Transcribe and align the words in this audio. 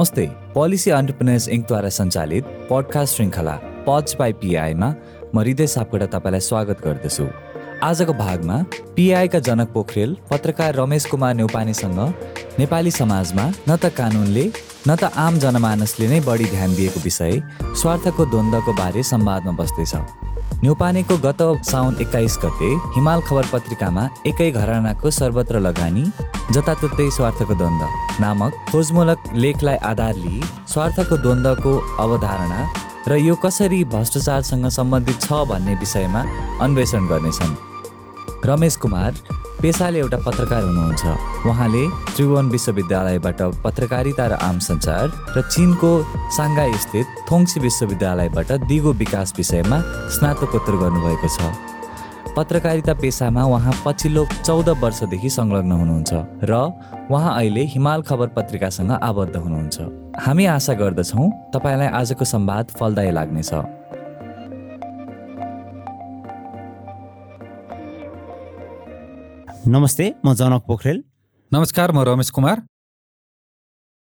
नमस्ते 0.00 0.24
policy 0.54 0.90
entrepreneurs 0.96 1.46
इङ्कद्वारा 1.54 1.88
सञ्चालित 1.94 2.44
podcast 2.68 3.16
श्रृङ्खला 3.16 3.54
पच 3.86 4.14
बाई 4.18 4.32
पिआईमा 4.40 4.88
म 5.34 5.38
हृदय 5.40 5.66
सापकोटा 5.72 6.06
तपाईँलाई 6.14 6.40
स्वागत 6.40 6.78
गर्दछु। 6.84 7.26
आजको 7.88 8.12
भागमा 8.20 8.56
पिआईका 8.96 9.38
जनक 9.48 9.68
पोखरेल 9.74 10.16
पत्रकार 10.30 10.74
रमेश 10.80 11.04
कुमार 11.12 11.34
नेउपानेसँग 11.40 12.00
नेपाली 12.60 12.90
समाजमा 13.00 13.44
न 13.68 13.76
त 13.76 13.92
कानुनले 14.00 14.46
न 14.88 14.96
त 14.96 15.12
आम 15.26 15.38
जनमानसले 15.44 16.08
नै 16.12 16.20
बढी 16.28 16.46
ध्यान 16.56 16.74
दिएको 16.80 17.04
विषय 17.04 17.36
स्वार्थको 17.82 18.26
द्वन्द्वको 18.32 18.72
बारे 18.80 19.02
संवादमा 19.12 19.52
बस्दैछ। 19.60 19.94
न्युपानेको 20.62 21.16
गत 21.18 21.42
साउन 21.66 21.94
एक्काइस 22.00 22.36
गते 22.40 22.66
हिमाल 22.94 23.20
खबर 23.28 23.46
पत्रिकामा 23.52 24.02
एकै 24.30 24.48
घरानाको 24.60 25.10
सर्वत्र 25.18 25.60
लगानी 25.66 26.02
जताततै 26.54 27.06
स्वार्थको 27.16 27.54
द्वन्द्व 27.60 28.20
नामक 28.24 28.58
खोजमूलक 28.70 29.30
लेखलाई 29.44 29.78
आधार 29.90 30.20
लिई 30.24 30.40
स्वार्थको 30.72 31.16
द्वन्द्वको 31.24 31.72
अवधारणा 32.04 32.60
र 33.08 33.16
यो 33.20 33.34
कसरी 33.44 33.80
भ्रष्टाचारसँग 33.94 34.68
सम्बन्धित 34.76 35.20
छ 35.22 35.40
भन्ने 35.50 35.74
विषयमा 35.80 36.24
अन्वेषण 36.66 37.06
गर्नेछन्। 37.12 37.56
रमेश 38.50 38.76
कुमार 38.84 39.12
पेसाले 39.62 39.98
एउटा 39.98 40.18
पत्रकार 40.26 40.62
हुनुहुन्छ। 40.62 41.02
उहाँले 41.46 41.84
त्रिभुवन 42.16 42.46
विश्वविद्यालयबाट 42.50 43.40
पत्रकारिता 43.64 44.26
र 44.26 44.32
आम 44.40 44.58
सञ्चार 44.58 45.06
र 45.36 45.38
चिनको 45.52 45.90
साङ्घाई 46.36 46.72
स्थित 46.84 47.06
थोङ्सी 47.30 47.60
विश्वविद्यालयबाट 47.60 48.50
दिगो 48.68 48.92
विकास 49.02 49.34
विषयमा 49.38 49.78
स्नातकोत्तर 50.16 50.74
गर्नुभएको 50.82 51.28
छ। 51.28 51.38
पत्रकारिता 52.36 52.94
पेसामा 52.94 53.42
उहाँ 53.44 53.74
पछिल्लो 53.84 54.22
चौध 54.46 54.68
वर्षदेखि 54.80 55.30
संलग्न 55.30 55.72
हुनुहुन्छ 55.72 56.12
र 56.46 56.52
उहाँ 57.10 57.32
अहिले 57.36 57.64
हिमाल 57.74 58.02
खबर 58.08 58.28
पत्रिकासँग 58.36 58.90
आबद्ध 59.02 59.36
हुनुहुन्छ। 59.36 59.76
हामी 60.24 60.44
आशा 60.46 60.74
गर्दछौँ 60.80 61.26
तपाईँलाई 61.54 61.88
आजको 62.00 62.24
संवाद 62.24 62.66
फलदायी 62.78 63.10
लाग्नेछ। 63.10 63.79
नमस्ते 69.66 70.04
म 70.24 70.32
जनक 70.34 70.62
पोखरेल। 70.66 71.02
नमस्कार 71.52 71.92
म 71.92 72.00
रमेश 72.00 72.30
कुमार। 72.30 72.62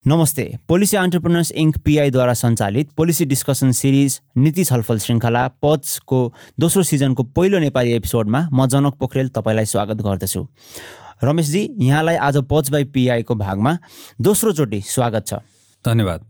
नमस्ते 0.06 0.44
पोलिसी 0.68 0.96
अन्टरप्रिनर्स 0.96 1.50
इङ्क 1.52 1.78
पिआईद्वारा 1.84 2.34
सञ्चालित 2.34 2.90
पोलिसी 2.96 3.24
डिस्कसन 3.24 3.70
सिरिज 3.72 4.20
नीति 4.36 4.64
छलफल 4.64 4.98
श्रृङ्खला 4.98 5.46
पचको 5.58 6.20
दोस्रो 6.60 6.82
सिजनको 6.82 7.22
पहिलो 7.34 7.58
नेपाली 7.58 7.92
एपिसोडमा 7.92 8.48
म 8.52 8.66
जनक 8.66 8.94
पोखरेल 8.94 9.28
तपाईँलाई 9.34 9.66
स्वागत 9.66 10.02
गर्दछु। 10.06 10.46
रमेशजी 11.24 11.68
यहाँलाई 11.82 12.16
आज 12.16 12.36
पच 12.46 12.70
बाई 12.70 12.84
पिआईको 12.94 13.34
भागमा 13.34 13.78
दोस्रोचोटि 14.20 14.80
स्वागत 14.86 15.26
छ। 15.26 15.42
धन्यवाद। 15.84 16.29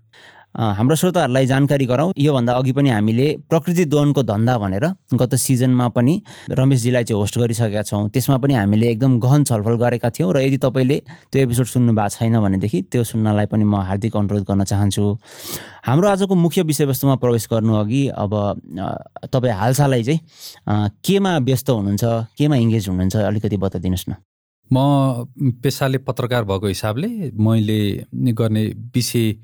हाम्रो 0.54 0.96
श्रोताहरूलाई 0.96 1.46
जानकारी 1.46 1.86
गरौँ। 1.86 2.12
योभन्दा 2.18 2.52
अघि 2.52 2.72
पनि 2.72 2.90
हामीले 2.90 3.26
प्रकृति 3.50 3.84
दोहनको 3.86 4.22
धन्दा 4.22 4.56
भनेर 4.58 4.86
गत 5.14 5.34
सिजनमा 5.38 5.88
पनि 5.94 6.14
रमेशजीलाई 6.50 7.04
चाहिँ 7.04 7.20
होस्ट 7.20 7.38
गरिसकेका 7.38 7.82
छौँ। 7.86 8.08
त्यसमा 8.10 8.36
पनि 8.42 8.54
हामीले 8.54 8.90
एकदम 8.90 9.18
गहन 9.20 9.44
छलफल 9.46 9.76
गरेका 9.78 10.10
थियौँ 10.10 10.32
र 10.34 10.42
यदि 10.42 10.58
तपाईँले 10.58 10.98
त्यो 11.30 11.42
एपिसोड 11.42 11.66
सुन्नु 11.66 11.92
भएको 11.94 12.08
छैन 12.18 12.34
भनेदेखि 12.42 12.82
त्यो 12.90 13.04
सुन्नलाई 13.04 13.46
पनि 13.46 13.64
म 13.64 13.78
हार्दिक 13.78 14.16
अनुरोध 14.16 14.42
गर्न 14.50 14.64
चाहन्छु। 14.66 15.04
हाम्रो 15.86 16.08
आजको 16.08 16.34
मुख्य 16.34 16.62
विषयवस्तुमा 16.66 17.14
प्रवेश 17.22 17.46
गर्नु 17.46 17.74
अघि 17.86 18.02
अब 18.10 18.32
तपाईँ 19.30 19.54
हालसालै 19.54 20.02
चाहिँ 20.02 20.18
केमा 21.06 21.32
व्यस्त 21.46 21.70
हुनुहुन्छ 21.70 22.04
केमा 22.38 22.56
इङ्गेज 22.58 22.88
हुनुहुन्छ 22.88 23.16
अलिकति 23.16 23.56
बताइदिनुहोस् 23.56 24.08
न। 24.10 24.12
म 24.70 25.26
पेसाले 25.62 25.98
पत्रकार 26.02 26.44
भएको 26.44 26.66
हिसाबले 26.66 27.08
मैले 27.38 27.80
गर्ने 28.34 28.64
विषय 28.94 29.34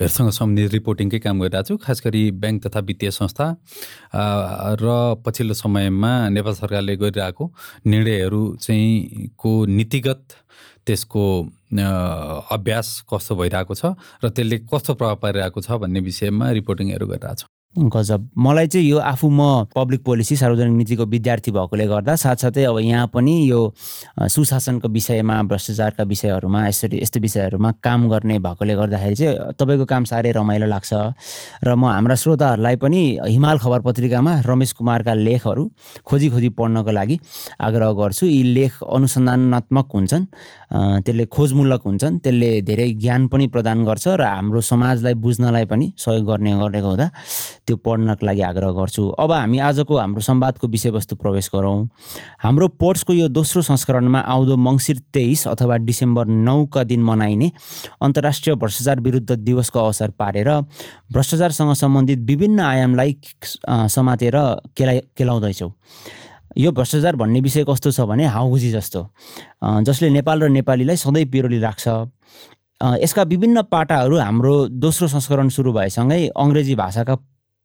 हरूसँग 0.00 0.30
सम्बन्धित 0.30 0.72
रिपोर्टिङकै 0.72 1.18
काम 1.18 1.40
गरिरहेको 1.40 1.68
छु 1.68 1.76
खास 1.78 2.02
गरी 2.04 2.22
ब्याङ्क 2.42 2.66
तथा 2.66 2.80
वित्तीय 2.80 3.10
संस्था 3.10 3.46
र 4.82 4.86
पछिल्लो 5.26 5.54
समयमा 5.54 6.12
नेपाल 6.28 6.54
सरकारले 6.54 6.96
गरिरहेको 6.96 7.44
निर्णयहरू 7.86 8.42
चाहिँ 8.60 9.28
को 9.38 9.52
नीतिगत 9.66 10.22
त्यसको 10.86 11.24
अभ्यास 12.52 12.88
कस्तो 13.12 13.36
भइरहेको 13.36 13.74
छ 13.74 13.94
र 14.24 14.28
त्यसले 14.30 14.58
कस्तो 14.66 14.94
प्रभाव 14.94 15.16
पारिरहेको 15.22 15.60
छ 15.60 15.78
भन्ने 15.82 16.00
विषयमा 16.00 16.50
रिपोर्टिङहरू 16.50 17.06
गरिरहेको 17.06 17.34
छु। 17.34 17.46
गजब। 17.74 18.28
मलाई 18.38 18.66
चाहिँ 18.66 18.86
यो 18.88 18.98
आफू 18.98 19.28
म 19.30 19.66
पब्लिक 19.74 20.02
पोलिसी 20.04 20.36
सार्वजनिक 20.36 20.76
नीतिको 20.76 21.04
विद्यार्थी 21.10 21.50
भएकोले 21.50 21.86
गर्दा 21.86 22.14
साथसाथै 22.16 22.64
अब 22.64 22.78
यहाँ 22.78 23.06
पनि 23.10 23.34
यो 23.50 23.60
सुशासनको 24.30 24.88
विषयमा 24.88 25.42
भ्रष्टाचारका 25.50 26.02
विषयहरूमा 26.06 26.66
यसरी 26.68 27.02
यस्तो 27.02 27.20
विषयहरूमा 27.20 27.70
काम 27.82 28.08
गर्ने 28.10 28.38
भएकोले 28.38 28.74
गर्दाखेरि 28.74 29.14
चाहिँ 29.14 29.52
तपाईँको 29.58 29.84
काम 29.90 30.04
साह्रै 30.06 30.32
रमाइलो 30.38 30.66
लाग्छ। 30.70 30.92
र 31.64 31.74
म 31.74 31.90
हाम्रा 31.90 32.14
श्रोताहरूलाई 32.14 32.76
पनि 32.78 33.02
हिमाल 33.26 33.58
खबर 33.58 33.80
पत्रिकामा 33.82 34.32
रमेश 34.46 34.72
कुमारका 34.78 35.14
लेखहरू 35.14 35.64
खोजी 36.06 36.28
खोजी 36.30 36.48
पढ्नको 36.54 36.90
लागि 36.94 37.18
आग्रह 37.58 37.90
गर्छु। 37.98 38.26
यी 38.26 38.42
लेख 38.54 38.82
अनुसन्धानात्मक 38.86 39.86
हुन्छन् 39.94 40.24
त्यसले 41.04 41.24
खोजमूलक 41.26 41.82
हुन्छन् 41.84 42.18
त्यसले 42.22 42.50
धेरै 42.62 42.88
ज्ञान 43.02 43.26
पनि 43.34 43.46
प्रदान 43.50 43.84
गर्छ 43.84 44.06
र 44.14 44.22
हाम्रो 44.22 44.60
समाजलाई 44.62 45.14
बुझ्नलाई 45.18 45.64
पनि 45.66 45.92
सहयोग 45.98 46.24
गर्ने 46.26 46.52
गरेको 46.62 46.88
हुँदा 46.88 47.10
त्यो 47.66 47.76
पढ्नको 47.76 48.26
लागि 48.26 48.40
आग्रह 48.40 48.70
गर्छु। 48.76 49.02
अब 49.18 49.32
हामी 49.32 49.58
आजको 49.58 49.96
हाम्रो 49.96 50.20
संवादको 50.20 50.68
विषयवस्तु 50.68 51.16
प्रवेश 51.16 51.50
गरौँ। 51.54 51.88
हाम्रो 52.42 52.68
पोर्ट्सको 52.76 53.12
यो 53.12 53.28
दोस्रो 53.28 53.62
संस्करणमा 53.62 54.20
आउँदो 54.20 54.56
मङ्सिर 54.56 54.98
तेइस 55.12 55.46
अथवा 55.48 55.76
डिसेम्बर 55.88 56.26
नौका 56.26 56.84
दिन 56.84 57.02
मनाइने 57.02 57.50
अन्तर्राष्ट्रिय 58.02 58.56
भ्रष्टाचार 58.56 59.00
विरुद्ध 59.00 59.30
दिवसको 59.32 59.78
अवसर 59.80 60.10
पारेर 60.18 60.50
भ्रष्टाचारसँग 61.12 61.72
सम्बन्धित 61.74 62.18
विभिन्न 62.28 62.60
आयामलाई 62.60 63.16
समातेर 63.88 64.36
केला 64.76 64.92
केलाउँदैछौँ। 65.16 65.72
यो 66.56 66.70
भ्रष्टाचार 66.72 67.16
भन्ने 67.16 67.40
विषय 67.40 67.64
कस्तो 67.68 67.90
छ 67.90 68.00
भने 68.06 68.24
हाउजी 68.30 68.70
जस्तो। 68.70 69.00
जसले 69.82 70.10
नेपाल 70.10 70.42
र 70.42 70.48
नेपालीलाई 70.52 70.96
सधैँ 70.96 71.24
पिरोली 71.26 71.58
राख्छ। 71.58 71.88
यसका 73.02 73.22
विभिन्न 73.22 73.62
पाटाहरू 73.72 74.18
हाम्रो 74.18 74.54
दोस्रो 74.68 75.08
संस्करण 75.08 75.48
सुरु 75.48 75.72
भएसँगै 75.72 76.26
अङ्ग्रेजी 76.36 76.74
भाषाका 76.74 77.14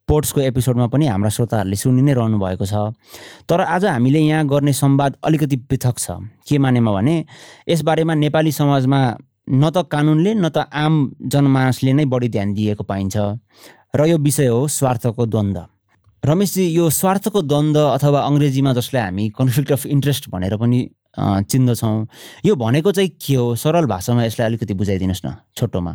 पोर्ट्सको 0.10 0.42
एपिसोडमा 0.42 0.88
पनि 0.90 1.06
हाम्रा 1.08 1.30
श्रोताहरूले 1.30 1.78
सुनि 1.78 2.02
नै 2.02 2.14
रहनु 2.18 2.38
भएको 2.42 2.66
छ। 2.66 2.98
तर 3.46 3.62
आज 3.62 3.86
हामीले 3.86 4.20
यहाँ 4.20 4.46
गर्ने 4.50 4.74
संवाद 4.74 5.22
अलिकति 5.22 5.58
पृथक 5.70 5.96
छ। 6.02 6.18
के 6.50 6.58
मानेमा 6.58 6.92
भने 6.92 7.16
यसबारेमा 7.70 8.14
नेपाली 8.26 8.52
समाजमा 8.52 9.00
न 9.50 9.64
त 9.70 9.86
कानुनले 9.86 10.34
न 10.34 10.50
त 10.50 10.66
आम 10.74 10.94
जनमानसले 11.22 11.94
नै 11.94 12.06
बढी 12.10 12.30
ध्यान 12.30 12.54
दिएको 12.54 12.84
पाइन्छ। 12.84 13.18
र 13.96 14.06
यो 14.10 14.18
विषय 14.18 14.48
हो 14.50 14.68
स्वार्थको 14.68 15.26
द्वन्द्व 15.26 15.66
रमेशजी 16.24 16.66
यो 16.76 16.90
स्वार्थको 16.90 17.42
द्वन्द्व 17.42 17.80
अथवा 17.80 18.20
अङ्ग्रेजीमा 18.30 18.74
जसलाई 18.74 19.04
हामी 19.04 19.30
कन्फ्लिक्ट 19.38 19.72
अफ 19.72 19.86
इन्ट्रेस्ट 19.86 20.30
भनेर 20.30 20.58
पनि 20.58 20.80
चिन्दछौँ 21.20 21.96
यो 22.46 22.56
भनेको 22.56 22.92
चाहिँ 22.92 23.10
के 23.10 23.36
हो? 23.36 23.56
सरल 23.56 23.86
भाषामा 23.86 24.24
यसलाई 24.26 24.46
अलिकति 24.48 24.74
बुझाइदिनुहोस् 24.74 25.26
न 25.26 25.36
छोटोमा। 25.58 25.94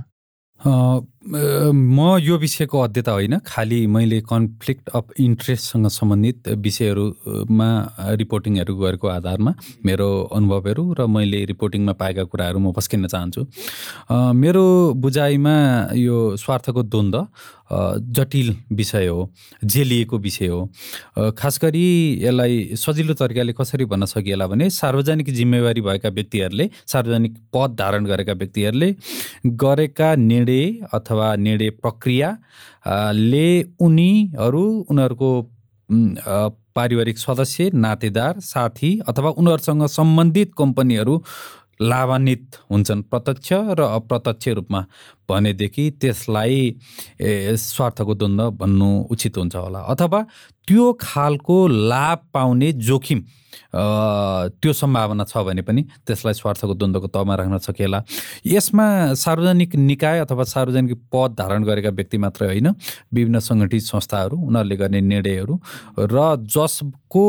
म 1.27 2.17
यो 2.21 2.37
विषयको 2.39 2.79
अध्यता 2.81 3.13
होइन 3.13 3.39
खालि 3.47 3.87
मैले 3.87 4.21
कन्फ्लिक्ट 4.29 4.89
अफ 4.95 5.05
इन्ट्रेस्टसँग 5.21 5.87
सम्बन्धित 5.89 6.49
विषयहरूमा 6.61 7.69
रिपोर्टिङहरू 8.21 8.77
गरेको 8.77 9.09
आधारमा 9.09 9.55
मेरो 9.87 10.09
अनुभवहरू 10.37 10.85
र 11.01 11.07
मैले 11.09 11.45
रिपोर्टिङमा 11.47 11.93
पाएका 11.97 12.25
कुराहरू 12.29 12.59
म 12.59 12.73
पस्किन 12.77 13.07
चाहन्छु। 13.09 13.41
मेरो 14.37 14.65
बुझाइमा 15.01 15.57
यो 15.97 16.37
स्वार्थको 16.37 16.83
द्वन्द्व 16.85 17.27
जटिल 18.15 18.49
विषय 18.73 19.07
हो 19.07 19.31
झेलिएको 19.65 20.19
विषय 20.19 20.47
हो। 20.47 20.61
खास 21.39 21.59
गरी 21.63 21.87
यसलाई 22.23 22.77
सजिलो 22.77 23.15
तरिकाले 23.17 23.53
कसरी 23.57 23.85
भन्न 23.89 24.05
सकिएला 24.05 24.47
भने 24.47 24.69
सार्वजनिक 24.71 25.31
जिम्मेवारी 25.35 25.81
भएका 25.81 26.09
व्यक्तिहरूले 26.09 26.69
सार्वजनिक 26.87 27.35
पद 27.55 27.77
धारण 27.79 28.05
गरेका 28.05 28.33
व्यक्तिहरूले 28.33 28.91
गरेका 29.63 30.15
निर्णय 30.21 30.65
अथवा 30.93 31.14
निर्णय 31.37 31.71
प्रक्रियाले 31.83 33.49
उनीहरू 33.81 34.65
उनीहरूको 34.91 35.31
पारिवारिक 36.75 37.19
सदस्य 37.19 37.71
नातेदार 37.75 38.41
साथी 38.41 38.91
अथवा 39.09 39.31
उनीहरूसँग 39.31 39.87
सम्बन्धित 39.87 40.51
कम्पनीहरू 40.59 41.15
लाभान्वित 41.83 42.57
हुन्छन् 42.71 43.03
प्रत्यक्ष 43.03 43.53
र 43.79 43.81
अप्रत्यक्ष 43.83 44.49
रूपमा 44.49 44.81
भनेदेखि 45.29 45.85
त्यसलाई 46.01 46.59
स्वार्थको 47.21 48.15
द्वन्द्व 48.15 48.51
भन्नु 48.61 48.91
उचित 49.11 49.37
हुन्छ 49.39 49.57
होला। 49.57 49.81
अथवा 49.93 50.21
त्यो 50.69 50.93
खालको 51.01 51.57
लाभ 51.69 52.19
पाउने 52.35 52.73
जोखिम 52.89 53.21
त्यो 53.75 54.73
सम्भावना 54.73 55.25
छ 55.25 55.45
भने 55.47 55.63
पनि 55.63 55.83
त्यसलाई 56.07 56.35
स्वार्थको 56.35 56.75
द्वन्द्वको 56.75 57.09
तहमा 57.09 57.35
राख्न 57.35 57.59
सकिएला 57.59 58.03
यसमा 58.47 58.87
सार्वजनिक 59.15 59.77
निकाय 59.77 60.19
अथवा 60.19 60.45
सार्वजनिक 60.55 60.99
पद 61.13 61.37
धारण 61.39 61.65
गरेका 61.65 61.91
व्यक्ति 61.91 62.19
मात्रै 62.19 62.49
होइन 62.49 62.69
विभिन्न 63.15 63.39
सङ्गठित 63.41 63.83
संस्थाहरू 63.83 64.37
उनीहरूले 64.39 64.77
गर्ने 64.77 65.01
निर्णयहरू 65.01 65.59
र 65.99 66.27
जसको 66.57 67.29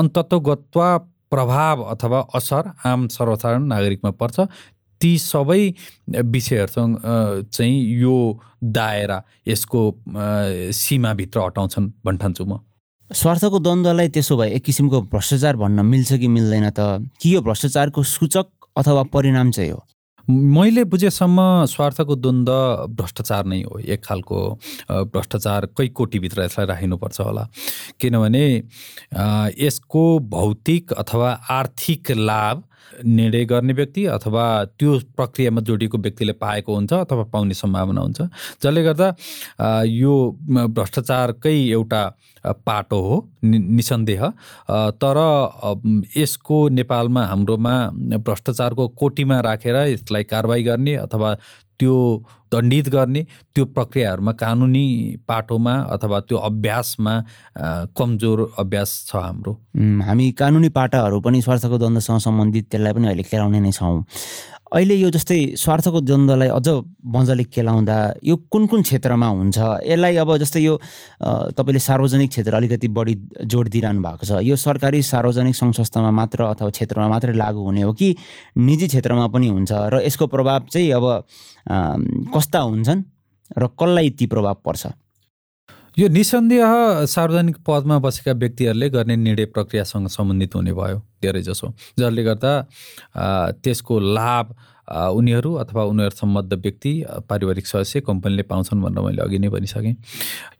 अन्तत्वगत्वा 0.00 0.90
प्रभाव 1.32 1.82
अथवा 1.82 2.22
असर 2.34 2.70
आम 2.84 3.08
सर्वसाधारण 3.08 3.62
नागरिकमा 3.66 4.10
पर्छ 4.20 4.46
ती 5.00 5.16
सबै 5.18 5.62
विषयहरूसँग 6.34 6.96
चाहिँ 7.52 7.78
यो 8.00 8.16
दायरा 8.62 9.18
यसको 9.48 9.80
सीमाभित्र 10.80 11.40
हटाउँछन् 11.40 11.90
भन्ठान्छु 12.04 12.44
म। 12.44 12.58
स्वार्थको 13.10 13.58
द्वन्द्वलाई 13.58 14.08
त्यसो 14.08 14.36
भए 14.36 14.50
एक 14.56 14.64
किसिमको 14.64 15.00
भ्रष्टाचार 15.12 15.56
भन्न 15.56 15.84
मिल्छ 15.84 16.12
कि 16.16 16.28
मिल्दैन 16.28 16.70
त? 16.70 17.10
कि 17.20 17.34
यो 17.34 17.40
भ्रष्टाचारको 17.42 18.02
सूचक 18.02 18.46
अथवा 18.76 19.02
परिणाम 19.12 19.50
चाहिँ 19.50 19.70
हो? 19.70 19.84
मैले 20.30 20.84
बुझेसम्म 20.88 21.64
स्वार्थको 21.68 22.14
द्वन्द्व 22.16 22.86
भ्रष्टाचार 22.96 23.44
नै 23.44 23.60
हो। 23.62 23.78
एक 23.84 24.04
खालको 24.04 24.38
भ्रष्टाचार 25.12 25.66
कै 25.76 25.88
कोटीभित्र 25.92 26.44
यसलाई 26.44 26.66
राखिनुपर्छ 26.66 27.20
होला। 27.20 27.48
किनभने 28.00 28.44
यसको 29.60 30.04
भौतिक 30.32 30.92
अथवा 30.92 31.30
आर्थिक 31.50 32.10
लाभ 32.16 32.62
निर्णय 33.04 33.44
गर्ने 33.44 33.72
व्यक्ति 33.72 34.04
अथवा 34.06 34.42
त्यो 34.78 34.98
प्रक्रियामा 35.16 35.60
जोडिएको 35.60 35.98
व्यक्तिले 35.98 36.32
पाएको 36.32 36.74
हुन्छ 36.74 36.92
अथवा 36.92 37.22
पाउने 37.32 37.54
सम्भावना 37.54 38.00
हुन्छ। 38.00 38.20
जसले 38.62 38.82
गर्दा 38.84 39.08
यो 39.86 40.14
भ्रष्टाचारकै 40.50 41.56
एउटा 41.70 42.02
पाटो 42.66 43.00
हो 43.00 43.16
निसन्देह। 43.44 44.28
तर 45.02 45.18
यसको 46.16 46.68
नेपालमा 46.68 47.24
हाम्रोमा 47.26 47.74
भ्रष्टाचारको 48.18 48.88
कोटीमा 48.88 49.40
राखेर 49.40 49.76
यसलाई 49.76 50.24
कारवाही 50.24 50.62
गर्ने 50.62 50.94
अथवा 50.96 51.36
त्यो 51.78 51.96
दण्डित 52.52 52.88
गर्ने 52.88 53.22
त्यो 53.54 53.64
प्रक्रियाहरूमा 53.64 54.32
कानुनी 54.32 54.86
पाटोमा 55.28 55.74
अथवा 55.94 56.20
त्यो 56.20 56.38
अभ्यासमा 56.38 57.14
कमजोर 57.96 58.38
अभ्यास 58.58 58.90
छ 59.08 59.16
हाम्रो। 59.16 59.52
हामी 60.06 60.30
कानुनी 60.38 60.68
पाटाहरू 60.68 61.20
पनि 61.20 61.42
स्वार्थको 61.42 61.78
द्वन्द्वसँग 61.78 62.18
सम्बन्धित 62.18 62.64
त्यसलाई 62.70 62.92
पनि 62.92 63.06
अहिले 63.06 63.22
खेलाउने 63.22 63.60
नै 63.60 63.72
छौँ। 63.72 64.04
अहिले 64.72 64.94
यो 64.96 65.08
जस्तै 65.12 65.36
स्वार्थको 65.60 66.00
द्वन्द्वलाई 66.00 66.48
अझ 66.48 66.68
मजाले 67.04 67.44
केलाउँदा 67.44 67.96
यो 68.24 68.36
कुन 68.48 68.66
कुन 68.72 68.82
क्षेत्रमा 68.88 69.28
हुन्छ? 69.28 69.58
यसलाई 69.84 70.16
अब 70.16 70.30
जस्तै 70.40 70.60
यो 70.64 70.74
तपाईँले 71.52 71.80
सार्वजनिक 71.88 72.30
क्षेत्र 72.32 72.54
अलिकति 72.56 72.88
बढी 72.88 73.14
जोड 73.52 73.68
दिइरहनु 73.68 74.00
भएको 74.00 74.24
छ। 74.24 74.40
यो 74.40 74.56
सरकारी 74.56 75.02
सार्वजनिक 75.12 75.54
सङ्घ 75.60 75.72
संस्थामा 75.76 76.10
मात्र 76.16 76.40
अथवा 76.56 76.70
क्षेत्रमा 76.72 77.08
मात्रै 77.12 77.36
लागु 77.36 77.60
हुने 77.68 77.82
हो 77.84 77.92
कि 77.92 78.16
निजी 78.56 78.86
क्षेत्रमा 78.96 79.26
पनि 79.28 79.48
हुन्छ? 79.52 79.72
र 79.92 80.00
यसको 80.08 80.26
प्रभाव 80.32 80.72
चाहिँ 80.72 80.88
अब 80.96 81.04
कस्ता 82.32 82.58
हुन्छन्? 82.64 83.00
र 83.52 83.62
कसलाई 83.76 84.10
ती 84.16 84.26
प्रभाव 84.32 84.56
पर्छ? 84.64 84.86
यो 85.98 86.08
निसन्देह 86.08 87.04
सार्वजनिक 87.04 87.56
पदमा 87.68 87.98
बसेका 88.00 88.32
व्यक्तिहरूले 88.32 88.88
गर्ने 88.90 89.16
निर्णय 89.16 89.44
प्रक्रियासँग 89.52 90.08
सम्बन्धित 90.08 90.54
हुने 90.54 90.72
भयो 90.72 90.98
धेरै 91.22 91.42
जसो 91.42 91.68
जसले 91.98 92.22
गर्दा 92.24 92.52
त्यसको 93.62 93.98
लाभ 94.00 94.54
उनीहरू 94.88 95.52
अथवा 95.54 95.84
उनीहरू 95.84 96.16
सम्बद्ध 96.16 96.52
व्यक्ति 96.54 96.92
पारिवारिक 97.28 97.66
सदस्य 97.66 98.00
कम्पनीले 98.08 98.42
पाउँछन् 98.48 98.82
भनेर 98.82 99.04
मैले 99.04 99.22
अघि 99.22 99.38
नै 99.38 99.48
भनिसकेँ। 99.48 99.94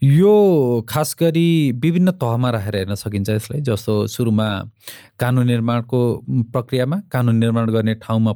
यो 0.05 0.85
खास 0.89 1.17
गरी 1.21 1.49
विभिन्न 1.81 2.11
तहमा 2.21 2.51
राखेर 2.51 2.77
हेर्न 2.77 2.95
सकिन्छ 2.95 3.31
यसलाई 3.31 3.61
जस्तो 3.69 4.07
सुरुमा 4.15 4.49
कानुन 5.21 5.47
निर्माणको 5.47 6.01
प्रक्रियामा 6.53 7.01
कानुन 7.13 7.37
निर्माण 7.37 7.71
गर्ने 7.73 7.95
ठाउँमा 8.05 8.33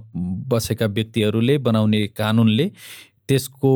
बसेका 0.49 0.87
व्यक्तिहरूले 0.97 1.59
बनाउने 1.69 2.07
कानुनले 2.17 2.71
त्यसको 3.29 3.71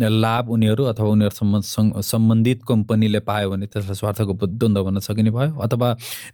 लाभ 0.00 0.48
उनीहरू 0.50 0.84
अथवा 0.84 1.08
उनीहरूसम्म 1.08 2.00
सम्बन्धित 2.00 2.60
कम्पनीले 2.68 3.20
पायो 3.20 3.50
भने 3.50 3.66
त्यसलाई 3.66 3.94
स्वार्थको 3.94 4.46
द्वन्द्व 4.46 4.84
भन्न 4.84 4.98
सकिने 5.00 5.30
भयो 5.30 5.58
अथवा 5.60 5.88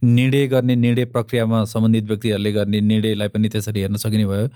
निर्णय 0.04 0.46
गर्ने 0.46 0.76
निर्णय 0.76 1.04
प्रक्रियामा 1.14 1.64
सम्बन्धित 1.72 2.04
व्यक्तिहरूले 2.08 2.52
गर्ने 2.52 2.80
निर्णयलाई 2.80 3.28
पनि 3.28 3.48
त्यसरी 3.48 3.80
हेर्न 3.80 3.96
सकिने 3.96 4.26
भयो। 4.26 4.46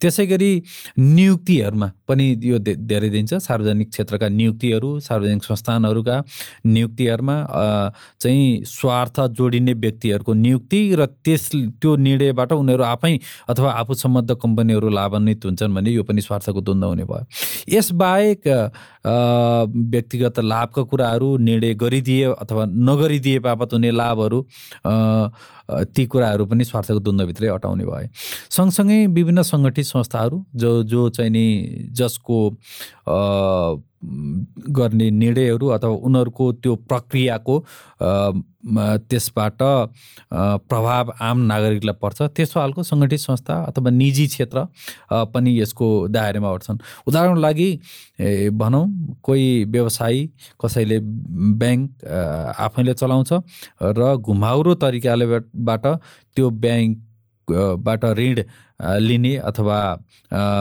त्यसै 0.00 0.26
गरी 0.26 0.50
नियुक्तिहरूमा 0.98 1.90
पनि 2.08 2.26
यो 2.44 2.58
धेरै 2.58 3.08
दिन्छ। 3.10 3.34
सार्वजनिक 3.34 3.88
क्षेत्रका 3.88 4.28
नियुक्तिहरू 4.28 4.90
सार्वजनिक 5.00 5.44
संस्थानहरूका 5.44 6.16
नियुक्तिहरूमा 6.66 7.36
चाहिँ 8.20 8.64
स्वार्थ 8.66 9.20
जोडिने 9.38 9.72
व्यक्तिहरूको 9.74 10.32
नियुक्ति 10.34 10.80
र 10.98 11.06
त्यस 11.24 11.48
त्यो 11.80 11.96
निर्णयबाट 11.96 12.52
उनीहरू 12.52 12.82
आफै 12.84 13.18
अथवा 13.48 13.70
आफू 13.80 13.94
सम्बद्ध 13.94 14.30
कम्पनीहरू 14.42 14.88
लाभान्वित 14.90 15.44
हुन्छन् 15.44 15.74
भने 15.74 15.90
यो 15.90 16.02
पनि 16.02 16.20
स्वार्थको 16.20 16.60
द्वन्द्व 16.60 16.88
हुने 16.88 17.04
भयो। 17.04 17.24
यसबाहेक 17.68 18.48
व्यक्तिगत 19.86 20.38
लाभका 20.38 20.82
कुराहरू 20.82 21.36
निर्णय 21.38 21.74
गरिदिए 21.74 22.24
अथवा 22.24 22.64
नगरिदिए 22.68 23.38
बापत 23.38 23.72
हुने 23.72 23.90
लाभहरू 23.90 24.46
ती 25.70 26.06
कुराहरू 26.06 26.46
पनि 26.46 26.64
स्वार्थको 26.64 27.00
द्वन्द्वभित्रै 27.00 27.48
अटाउने 27.48 27.84
भए। 27.84 28.08
सँगसँगै 28.50 29.06
विभिन्न 29.06 29.42
सङ्गठित 29.42 29.86
संस्थाहरू 29.86 30.44
जो 30.56 30.82
जो 30.84 31.08
चाहिँ 31.10 31.30
नि 31.30 31.46
जसको 31.92 32.38
गर्ने 34.02 35.10
निर्णयहरू 35.10 35.66
अथवा 35.68 35.90
उनीहरूको 36.02 36.52
त्यो 36.52 36.74
प्रक्रियाको 36.88 37.58
त्यसबाट 39.10 39.62
प्रभाव 40.68 41.12
आम 41.20 41.38
नागरिकलाई 41.46 41.94
पर्छ 42.02 42.22
त्यस्तो 42.22 42.60
खालको 42.60 42.82
सङ्गठित 42.82 43.20
संस्था 43.20 43.54
अथवा 43.64 43.90
निजी 43.90 44.26
क्षेत्र 44.26 44.66
पनि 45.34 45.58
यसको 45.60 45.88
दायरामा 46.08 46.50
उठ्छन् 46.50 46.78
उदाहरणको 47.06 47.40
लागि 47.40 47.70
भनौँ 48.54 48.84
कोही 49.22 49.64
व्यवसायी 49.66 50.26
कसैले 50.60 50.98
ब्याङ्क 51.58 52.04
आफैले 52.58 52.94
चलाउँछ 52.94 53.32
र 53.82 54.16
घुमाउरो 54.16 54.74
तरिकाले 54.82 55.26
बाट 55.54 55.86
त्यो 56.36 56.50
ब्याङ्कबाट 56.50 58.04
ऋण 58.04 58.42
लिने 58.98 59.36
अथवा 59.36 59.78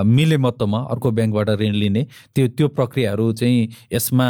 मिलेमत्वमा 0.05 0.79
अर्को 0.91 1.11
ब्याङ्कबाट 1.11 1.49
ऋण 1.59 1.73
लिने 1.73 2.07
त्यो 2.35 2.47
त्यो 2.47 2.67
प्रक्रियाहरू 2.67 3.31
चाहिँ 3.33 3.69
यसमा 3.93 4.27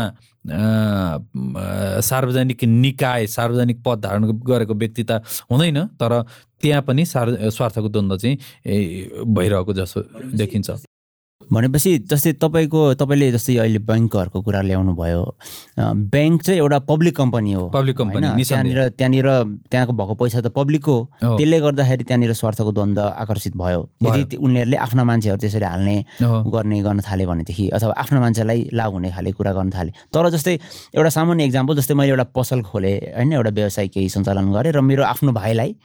सार्वजनिक 2.02 2.64
निकाय 2.64 3.28
सार्वजनिक 3.28 3.84
पद 3.86 4.00
धारण 4.04 4.32
गरेको 4.48 4.74
व्यक्ति 4.74 5.04
त 5.04 5.22
हुँदैन 5.52 5.86
तर 6.02 6.22
त्यहाँ 6.62 6.82
पनि 6.82 7.06
सार् 7.06 7.30
स्वार्थको 7.52 7.90
द्वन्द्व 7.90 8.18
चाहिँ 8.18 8.38
भइरहेको 9.34 9.74
जस्तो 9.74 10.02
देखिन्छ। 10.38 10.70
भनेपछि 11.54 11.92
जस्तै 12.12 12.32
तपाईँको 12.42 12.82
तपाईँले 12.96 13.32
जस्तै 13.32 13.56
अहिले 13.58 13.80
ब्याङ्कहरूको 13.90 14.40
कुरा 14.42 14.62
ल्याउनु 14.62 14.94
भयो 14.96 15.24
ब्याङ्क 16.14 16.42
चाहिँ 16.44 16.60
एउटा 16.60 16.80
पब्लिक 16.92 17.16
कम्पनी 17.18 17.52
हो 17.54 17.64
पब्लिक 17.70 17.96
कम्पनी 17.98 18.44
त्यहाँनिर 18.44 18.80
त्यहाँनिर 18.98 19.28
त्यहाँको 19.72 19.94
भएको 19.94 20.14
पैसा 20.16 20.42
त 20.42 20.48
पब्लिकको 20.56 20.96
त्यसले 21.22 21.60
गर्दाखेरि 21.60 22.04
त्यहाँनिर 22.04 22.34
स्वार्थको 22.34 22.72
द्वन्द्व 22.72 23.02
आकर्षित 23.02 23.54
भयो। 23.58 23.82
यदि 24.04 24.38
उनीहरूले 24.38 24.78
आफ्ना 24.78 25.04
मान्छेहरू 25.04 25.40
त्यसरी 25.42 25.66
हाल्ने 25.66 25.98
गर्ने 26.22 26.82
गर्न 26.82 27.00
थाले 27.04 27.26
भनेदेखि 27.26 27.68
अथवा 27.76 27.94
आफ्नो 28.04 28.20
मान्छेलाई 28.22 28.60
लाभ 28.74 28.92
हुने 28.94 29.10
खाले 29.12 29.32
कुरा 29.32 29.52
गर्न 29.54 29.70
थाले। 29.76 29.92
तर 30.14 30.30
जस्तै 30.32 30.56
एउटा 30.96 31.10
सामान्य 31.10 31.46
इक्जाम्पल 31.46 31.76
जस्तै 31.78 31.94
मैले 31.94 32.12
एउटा 32.12 32.26
पसल 32.36 32.62
खोलेँ 32.64 32.96
होइन? 33.16 33.34
एउटा 33.34 33.52
व्यवसाय 33.52 33.88
केही 33.92 34.10
सञ्चालन 34.10 34.52
गरेँ 34.56 34.72
र 34.72 34.82
मेरो 34.82 35.04
आफ्नो 35.04 35.32
भाइलाई 35.32 35.76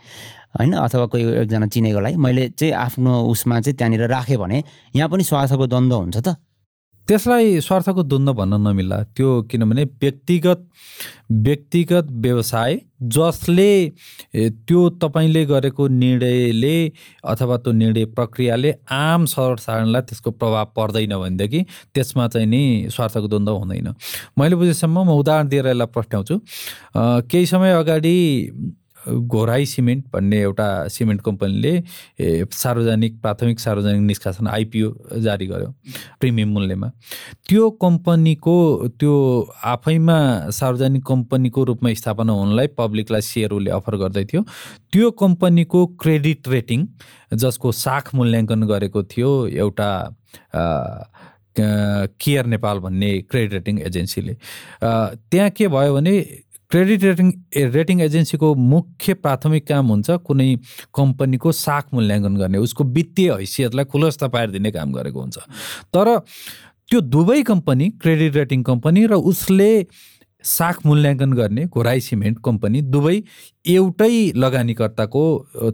होइन? 0.59 0.73
अथवा 0.75 1.07
कोही 1.07 1.25
एकजना 1.43 1.67
चिनेकोलाई? 1.67 2.15
मैले 2.17 2.49
चाहिँ 2.49 2.73
आफ्नो 2.75 3.13
उसमा 3.31 3.61
चाहिँ 3.61 3.77
त्यहाँनिर 3.77 4.09
राखेँ 4.09 4.37
भने 4.37 4.63
यहाँ 4.97 5.09
पनि 5.09 5.25
स्वार्थको 5.25 5.67
द्वन्द्व 5.67 5.97
हुन्छ 5.97 6.17
त? 6.17 6.37
त्यसलाई 7.09 7.61
स्वार्थको 7.63 8.03
द्वन्द्व 8.03 8.33
भन्न 8.35 8.55
नमिल्ला। 8.61 8.97
त्यो 9.15 9.43
किनभने 9.51 9.85
व्यक्तिगत 10.03 10.61
व्यक्तिगत 11.31 12.07
व्यवसाय 12.11 12.79
जसले 13.15 13.71
त्यो 14.35 14.89
तपाईँले 15.03 15.45
गरेको 15.47 15.87
निर्णयले 15.89 16.77
अथवा 17.25 17.57
त्यो 17.57 17.73
निर्णय 17.73 18.05
प्रक्रियाले 18.11 18.73
आम 18.91 19.25
सर्वसाधारणलाई 19.31 20.03
त्यसको 20.03 20.31
प्रभाव 20.31 20.65
पर्दैन 20.77 21.15
भनेदेखि 21.17 21.61
त्यसमा 21.95 22.27
चाहिँ 22.29 22.47
नि 22.47 22.91
स्वार्थको 22.91 23.29
द्वन्द्व 23.29 23.55
हुँदैन। 23.55 23.89
मैले 24.39 24.57
बुझेसम्म 24.57 25.05
म 25.07 25.15
उदाहरण 25.15 25.49
दिएर 25.49 25.67
यसलाई 25.67 25.87
प्रश्नाउँछु 25.95 26.35
केही 27.31 27.47
समय 27.47 27.73
अगाडि 27.73 28.17
घोराई 29.09 29.67
सिमेन्ट 29.67 30.05
भन्ने 30.13 30.41
एउटा 30.43 30.67
सिमेन्ट 30.89 31.21
कम्पनीले 31.23 31.73
सार्वजनिक 32.53 33.21
प्राथमिक 33.23 33.61
सार्वजनिक 33.61 34.01
निष्कासन 34.03 34.47
आइपिओ 34.49 34.93
जारी 35.23 35.47
गर्यो 35.47 35.75
प्रिमियम 36.21 36.49
मूल्यमा। 36.53 36.89
त्यो 37.49 37.71
कम्पनीको 37.83 38.57
त्यो 39.01 39.15
आफैमा 39.65 40.19
सार्वजनिक 40.51 41.05
कम्पनीको 41.07 41.65
रूपमा 41.65 41.93
स्थापना 41.95 42.33
हुनलाई 42.33 42.67
पब्लिकलाई 42.79 43.21
सेयर 43.21 43.53
उसले 43.53 43.71
अफर 43.71 43.97
गर्दै 43.97 44.25
थियो। 44.25 44.43
त्यो 44.93 45.11
कम्पनीको 45.23 45.87
क्रेडिट 46.03 46.49
रेटिङ 46.49 46.87
जसको 47.35 47.73
साख 47.73 48.15
मूल्याङ्कन 48.15 48.67
गरेको 48.67 49.03
थियो 49.03 49.31
एउटा 49.47 49.91
केयर 51.57 52.47
नेपाल 52.47 52.79
भन्ने 52.79 53.11
क्रेडिट 53.31 53.53
रेटिङ 53.53 53.79
एजेन्सीले। 53.81 54.35
त्यहाँ 54.83 55.51
के 55.57 55.69
भयो 55.69 55.95
भने 55.95 56.15
क्रेडिट 56.71 57.05
रेटिङ 57.05 57.33
रेटिङ 57.75 58.01
एजेन्सीको 58.03 58.55
मुख्य 58.71 59.15
प्राथमिक 59.25 59.67
काम 59.67 59.87
हुन्छ 59.89 60.19
कुनै 60.27 60.49
कम्पनीको 60.95 61.53
साख 61.59 61.95
मूल्याङ्कन 61.95 62.37
गर्ने 62.37 62.59
उसको 62.59 62.85
वित्तीय 62.97 63.33
हैसियतलाई 63.33 63.85
खुलस्त 63.93 64.25
पारिदिने 64.35 64.71
काम 64.73 64.93
गरेको 64.93 65.21
हुन्छ। 65.21 65.39
तर 65.95 66.19
त्यो 66.91 67.01
दुवै 67.15 67.43
कम्पनी 67.43 67.89
क्रेडिट 68.03 68.37
रेटिङ 68.37 68.63
कम्पनी 68.63 69.07
र 69.07 69.15
उसले 69.33 69.71
साख 70.45 70.85
मूल्याङ्कन 70.87 71.33
गर्ने 71.33 71.65
घोराई 71.67 72.01
सिमेन्ट 72.01 72.39
कम्पनी 72.45 72.83
दुवै 72.95 73.17
एउटै 73.77 74.15
लगानीकर्ताको 74.35 75.23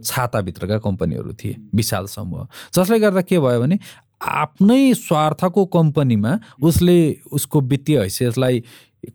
छाताभित्रका 0.05 0.77
कम्पनीहरू 0.85 1.33
थिए 1.41 1.55
विशाल 1.75 2.05
समूह। 2.13 2.47
जसले 2.75 2.99
गर्दा 2.99 3.21
के 3.29 3.39
भयो 3.39 3.59
भने 3.61 3.77
आफ्नै 4.21 4.93
स्वार्थको 4.93 5.65
कम्पनीमा 5.77 6.39
उसले 6.69 6.97
उसको 7.39 7.61
वित्तीय 7.73 7.99
हैसियतलाई 7.99 8.63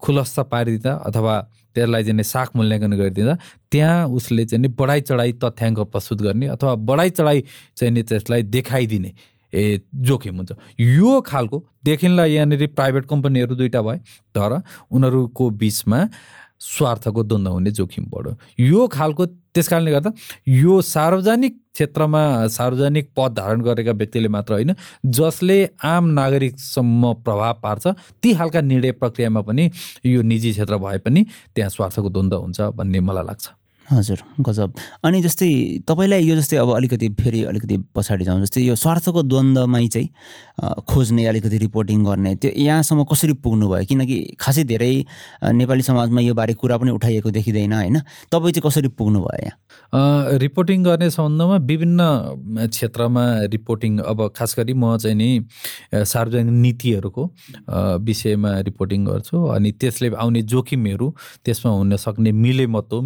खुलस्त 0.04 0.40
पारिदिँदा 0.50 0.92
अथवा 1.08 1.34
त्यसलाई 1.78 2.04
चाहिँ 2.04 2.22
साख 2.24 2.56
मूल्याङ्कन 2.56 2.92
गरिदिँदा 2.98 3.34
त्यहाँ 3.70 4.06
उसले 4.10 4.44
चाहिँ 4.44 4.62
नि 4.62 4.68
बढाइ 4.74 5.00
चढाइ 5.08 5.32
तथ्याङ्क 5.44 5.78
प्रस्तुत 5.94 6.22
गर्ने 6.22 6.46
अथवा 6.58 6.74
बढाइ 6.90 7.10
चढाइ 7.10 7.44
चाहिँ 7.76 7.92
नि 7.94 8.02
त्यसलाई 8.02 8.42
देखाइदिने 8.50 9.12
ए 9.52 9.80
जोखिम 9.94 10.36
हुन्छ। 10.36 10.52
यो 10.80 11.20
खालको 11.24 11.64
देखिनलाई 11.84 12.32
यहाँनिर 12.32 12.66
प्राइभेट 12.76 13.04
कम्पनीहरू 13.08 13.54
दुइटा 13.56 13.80
भए 13.82 13.98
तर 14.36 14.60
उनीहरूको 14.92 15.50
बिचमा 15.56 16.00
स्वार्थको 16.60 17.22
द्वन्द्व 17.24 17.52
हुने 17.52 17.70
जोखिम 17.70 18.04
बढ्यो। 18.12 18.34
यो 18.60 18.86
खालको 18.88 19.26
त्यस 19.58 19.68
कारणले 19.68 19.90
गर्दा 19.90 20.10
यो 20.46 20.80
सार्वजनिक 20.86 21.56
क्षेत्रमा 21.74 22.22
सार्वजनिक 22.50 23.10
पद 23.16 23.34
धारण 23.36 23.60
गरेका 23.62 23.92
व्यक्तिले 23.92 24.28
मात्र 24.28 24.52
होइन 24.54 24.72
जसले 25.18 25.58
आम 25.82 26.10
नागरिकसम्म 26.14 27.12
प्रभाव 27.26 27.60
पार्छ 27.62 27.86
ती 28.22 28.34
खालका 28.38 28.60
निर्णय 28.70 28.92
प्रक्रियामा 29.02 29.40
पनि 29.50 29.68
यो 30.04 30.22
निजी 30.22 30.52
क्षेत्र 30.52 30.76
भए 30.86 30.98
पनि 31.06 31.24
त्यहाँ 31.54 31.70
स्वार्थको 31.70 32.08
द्वन्द्व 32.08 32.36
हुन्छ 32.38 32.60
भन्ने 32.78 33.00
मलाई 33.00 33.26
लाग्छ। 33.26 33.48
हजुर 33.90 34.18
गजब। 34.44 34.72
अनि 35.04 35.20
जस्तै 35.22 35.48
तपाईँलाई 35.88 36.22
यो 36.24 36.36
जस्तै 36.36 36.56
अब 36.56 36.70
अलिकति 36.76 37.08
फेरि 37.20 37.42
अलिकति 37.48 37.76
पछाडि 37.96 38.24
जाउँ 38.24 38.40
जस्तै 38.42 38.60
यो 38.62 38.74
स्वार्थको 38.76 39.22
द्वन्द्वमै 39.22 39.86
चाहिँ 39.88 40.08
खोज्ने 40.84 41.24
अलिकति 41.26 41.58
रिपोर्टिङ 41.58 42.04
गर्ने 42.04 42.34
त्यो 42.36 42.50
यहाँसम्म 42.52 43.04
कसरी 43.08 43.32
पुग्नु 43.40 43.68
भयो 43.68 43.84
किनकि 43.88 44.16
खासै 44.40 44.64
धेरै 44.64 44.92
नेपाली 45.56 45.82
समाजमा 45.82 46.20
यो 46.20 46.34
बारे 46.34 46.54
कुरा 46.60 46.76
पनि 46.78 46.90
उठाइएको 46.90 47.30
देखिँदैन 47.30 47.72
होइन? 47.72 47.96
तपाईँ 48.28 48.52
चाहिँ 48.52 48.68
कसरी 48.68 48.88
पुग्नु 48.98 49.20
भयो 49.24 49.40
यहाँ 49.40 50.38
रिपोर्टिङ 50.38 50.84
गर्ने 50.84 51.10
सम्बन्धमा 51.10 51.56
विभिन्न 51.64 52.00
क्षेत्रमा 52.68 53.24
रिपोर्टिङ 53.56 53.98
अब 54.04 54.18
खास 54.36 54.54
गरी 54.58 54.74
म 54.74 54.96
चाहिँ 54.98 55.16
नि 55.16 55.30
सार्वजनिक 55.94 56.52
नीतिहरूको 56.60 57.22
विषयमा 58.04 58.50
रिपोर्टिङ 58.68 59.04
गर्छु। 59.06 59.36
अनि 59.56 59.72
त्यसले 59.80 60.08
आउने 60.12 60.42
जोखिमहरू 60.44 61.08
त्यसमा 61.44 61.70
हुन 61.72 61.96
सक्ने 61.96 62.32
मिलेमतो 62.44 63.00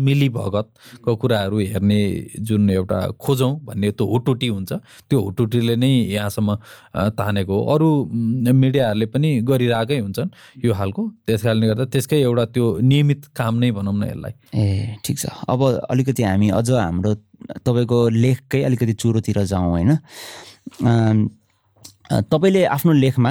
मिलीभगतको 0.72 1.16
कुराहरू 1.16 1.58
हेर्ने 1.58 2.00
जुन 2.40 2.70
एउटा 2.70 2.98
खोजौँ 3.20 3.52
भन्ने 3.64 3.90
त्यो 3.92 4.06
हुटुटी 4.06 4.48
हुन्छ 4.48 4.72
त्यो 5.08 5.20
हुटुटीले 5.20 5.76
नै 5.76 5.92
यहाँसम्म 6.12 6.54
तानेको 7.18 7.56
अरू 7.74 7.88
मिडियाहरूले 8.52 9.06
पनि 9.06 9.30
गरिरहेकै 9.42 9.98
हुन्छन् 9.98 10.30
यो 10.64 10.72
खालको 10.74 11.02
त्यस 11.26 11.42
कारणले 11.42 11.66
गर्दा 11.66 11.84
त्यसकै 11.84 12.20
एउटा 12.22 12.44
त्यो 12.54 12.78
नियमित 12.80 13.20
काम 13.36 13.54
नै 13.58 13.70
भनौँ 13.70 13.94
न 13.94 14.02
यसलाई। 14.04 14.32
ए 14.54 14.96
ठिक 15.04 15.18
छ। 15.18 15.26
अब 15.48 15.60
अलिकति 15.90 16.22
हामी 16.22 16.48
अझ 16.50 16.70
हाम्रो 16.70 17.14
तपाईँको 17.66 17.98
लेखकै 18.08 18.62
अलिकति 18.62 18.92
चुरोतिर 18.92 19.42
जाउँ 19.44 19.70
होइन। 19.70 19.90
तपाईँले 22.12 22.64
आफ्नो 22.66 22.92
लेखमा 22.92 23.30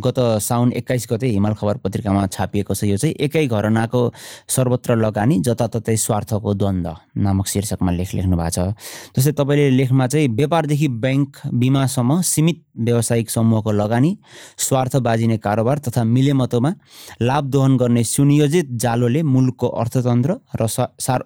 गत 0.00 0.18
साउन 0.40 0.72
एक्काइस 0.72 1.06
गते 1.10 1.26
हिमाल 1.28 1.54
खबर 1.60 1.76
पत्रिकामा 1.84 2.26
छापिएको 2.26 2.74
छ 2.74 2.84
यो 2.84 2.96
चाहिँ 2.96 3.14
एकै 3.20 3.46
घरनाको 3.46 4.00
सर्वत्र 4.48 4.96
लगानी 4.96 5.38
जताततै 5.44 5.96
स्वार्थको 5.96 6.54
द्वन्द्व 6.54 6.96
नामक 7.20 7.46
शीर्षकमा 7.46 7.92
लेख 7.92 8.14
लेख्नु 8.14 8.36
भएको 8.36 8.72
छ। 8.72 8.72
जस्तै 9.12 9.32
तपाईँले 9.36 9.68
लेखमा 9.76 10.06
चाहिँ 10.06 10.28
व्यापारदेखि 10.40 10.88
ब्याङ्क 11.04 11.36
बिमासम्म 11.52 12.20
सीमित 12.24 12.64
व्यावसायिक 12.80 13.30
समूहको 13.30 13.72
लगानी 13.72 14.16
स्वार्थ 14.56 14.96
बाजिने 15.04 15.36
कारोबार 15.44 15.78
तथा 15.84 16.04
मिलेमतोमा 16.06 16.72
लाभ 17.22 17.44
दोहन 17.52 17.76
गर्ने 17.76 18.04
सुनियोजित 18.06 18.66
जालोले 18.78 19.22
मुलुकको 19.26 19.68
अर्थतन्त्र 19.84 20.38
र 20.56 20.66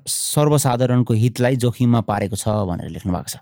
सर्वसाधारणको 0.09 1.15
हितलाई 1.15 1.57
जोखिममा 1.63 2.01
पारेको 2.11 2.37
छ 2.37 2.49
भनेर 2.67 2.91
लेख्नु 2.91 3.13
भएको 3.13 3.29
छ। 3.29 3.37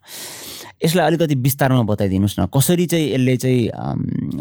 यसलाई 0.85 1.07
अलिकति 1.07 1.35
विस्तारमा 1.45 1.83
बताइदिनुहोस् 1.85 2.39
न 2.41 2.47
कसरी 2.49 2.87
चाहिँ 2.89 3.09
यसले 3.13 3.30
चाहिँ 3.37 3.69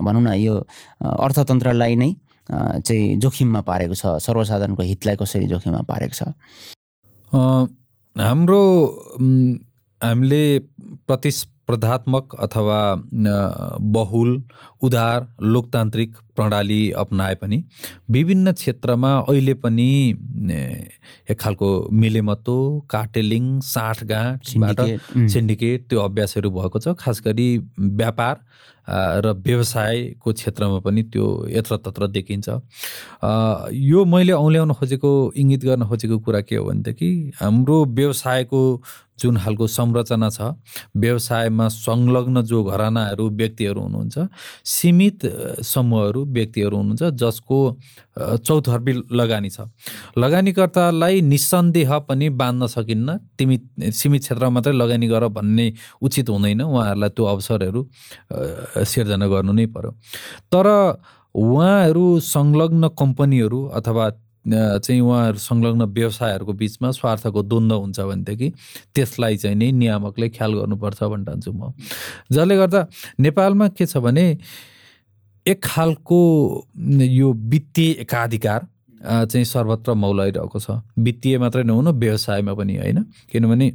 भनौँ 0.03 0.22
न 0.22 0.34
यो 0.34 0.55
अर्थतन्त्रलाई 1.01 1.96
नै 1.96 2.15
चाहिँ 2.51 3.15
जोखिममा 3.17 3.62
पारेको 3.62 3.93
छ 3.93 4.05
सर्वसाधारणको 4.05 4.84
हितलाई 4.84 5.15
कसरी 5.15 5.48
जोखिममा 5.48 5.81
पारेको 5.81 6.13
छ? 6.13 6.24
हाम्रो 8.15 8.62
हामीले 10.03 10.60
प्रतिस्पर्धात्मक 11.08 12.36
अथवा 12.39 12.96
बहुल 13.79 14.43
उदार 14.81 15.27
लोकतान्त्रिक 15.43 16.15
प्रणाली 16.36 16.81
अप्नाए 17.01 17.36
पनि 17.36 17.63
विभिन्न 18.12 18.51
क्षेत्रमा 18.51 19.12
अहिले 19.19 19.53
पनि 19.63 19.89
एक 21.29 21.39
खालको 21.39 21.69
मिलेमतो 21.91 22.57
कार्टेलिङ 22.89 23.59
साँठगाँठबाट 23.59 24.79
सिन्डिकेट 25.33 25.88
त्यो 25.89 26.00
अभ्यासहरू 26.00 26.50
भएको 26.51 26.79
छ। 26.79 26.95
खास 27.00 27.21
गरी 27.25 27.48
व्यापार 27.79 28.36
र 28.89 29.33
व्यवसायको 29.45 30.31
क्षेत्रमा 30.33 30.79
पनि 30.86 31.01
त्यो 31.13 31.25
यत्रतत्र 31.50 32.07
देखिन्छ। 32.15 32.48
यो 33.69 34.05
मैले 34.05 34.33
औल्याउन 34.33 34.74
खोजेको 34.79 35.12
इङ्गित 35.36 35.62
गर्न 35.65 35.83
खोजेको 35.91 36.17
कुरा 36.25 36.41
के 36.41 36.55
हो 36.55 36.65
भनेदेखि 36.65 37.09
हाम्रो 37.41 37.77
व्यवसायको 37.86 38.62
जुन 39.19 39.38
खालको 39.38 39.67
संरचना 39.67 40.29
छ 40.31 40.55
व्यवसायमा 40.95 41.67
संलग्न 41.67 42.41
जो 42.50 42.63
घरानाहरू 42.63 43.29
व्यक्तिहरू 43.29 43.81
हुनुहुन्छ 43.81 44.17
सीमित 44.69 45.19
समूहहरू 45.65 46.21
व्यक्तिहरू 46.29 46.77
हुनुहुन्छ 46.77 47.03
जसको 47.17 47.57
चौथर्पी 48.45 48.93
लगानी 49.11 49.49
छ। 49.49 49.65
लगानीकर्तालाई 50.17 51.21
निसन्देह 51.25 51.97
पनि 52.05 52.29
बाँध्न 52.29 52.67
सकिन्न। 52.67 53.17
तिमी 53.38 53.57
सीमित 53.91 54.21
क्षेत्रमा 54.21 54.49
मात्रै 54.49 54.73
लगानी 54.73 55.07
गर 55.09 55.27
भन्ने 55.33 55.65
उचित 56.01 56.29
हुँदैन। 56.29 56.61
उहाँहरूलाई 56.61 57.09
त्यो 57.17 57.25
अवसरहरू 57.25 57.81
सिर्जना 58.85 59.27
गर्नु 59.27 59.53
नै 59.57 59.65
पर्यो। 59.73 59.91
तर 60.53 60.67
उहाँहरू 61.35 62.05
संलग्न 62.19 62.88
कम्पनीहरू 62.99 63.59
अथवा 63.77 64.05
चाहिँ 64.46 65.01
उहाँहरू 65.01 65.38
संलग्न 65.38 65.84
व्यवसायहरूको 65.93 66.53
बिचमा 66.53 66.91
स्वार्थको 66.91 67.41
द्वन्द्व 67.43 67.75
हुन्छ 67.75 68.00
भनेदेखि 68.00 68.50
त्यसलाई 68.96 69.38
चाहिँ 69.38 69.55
नै 69.55 69.72
नियामकले 69.72 70.29
ख्याल 70.29 70.53
गर्नुपर्छ 70.53 71.03
भन्न 71.03 71.25
चाहन्छु 71.25 71.51
म। 71.51 71.74
जसले 72.31 72.55
गर्दा 72.58 72.88
नेपालमा 73.19 73.67
के 73.77 73.86
छ 73.86 73.98
भने 73.98 74.25
एक 75.46 75.60
खालको 75.63 76.19
यो 77.19 77.34
वित्तीय 77.34 77.91
एकाधिकार 78.03 78.67
चाहिँ 79.01 79.46
सर्वत्र 79.46 79.93
मौलाइरहेको 79.93 80.60
छ। 80.60 80.84
वित्तीय 81.00 81.38
मात्रै 81.39 81.63
नहुनु 81.63 81.91
व्यवसायमा 82.00 82.53
पनि 82.53 82.75
होइन। 82.77 83.03
किनभने 83.31 83.69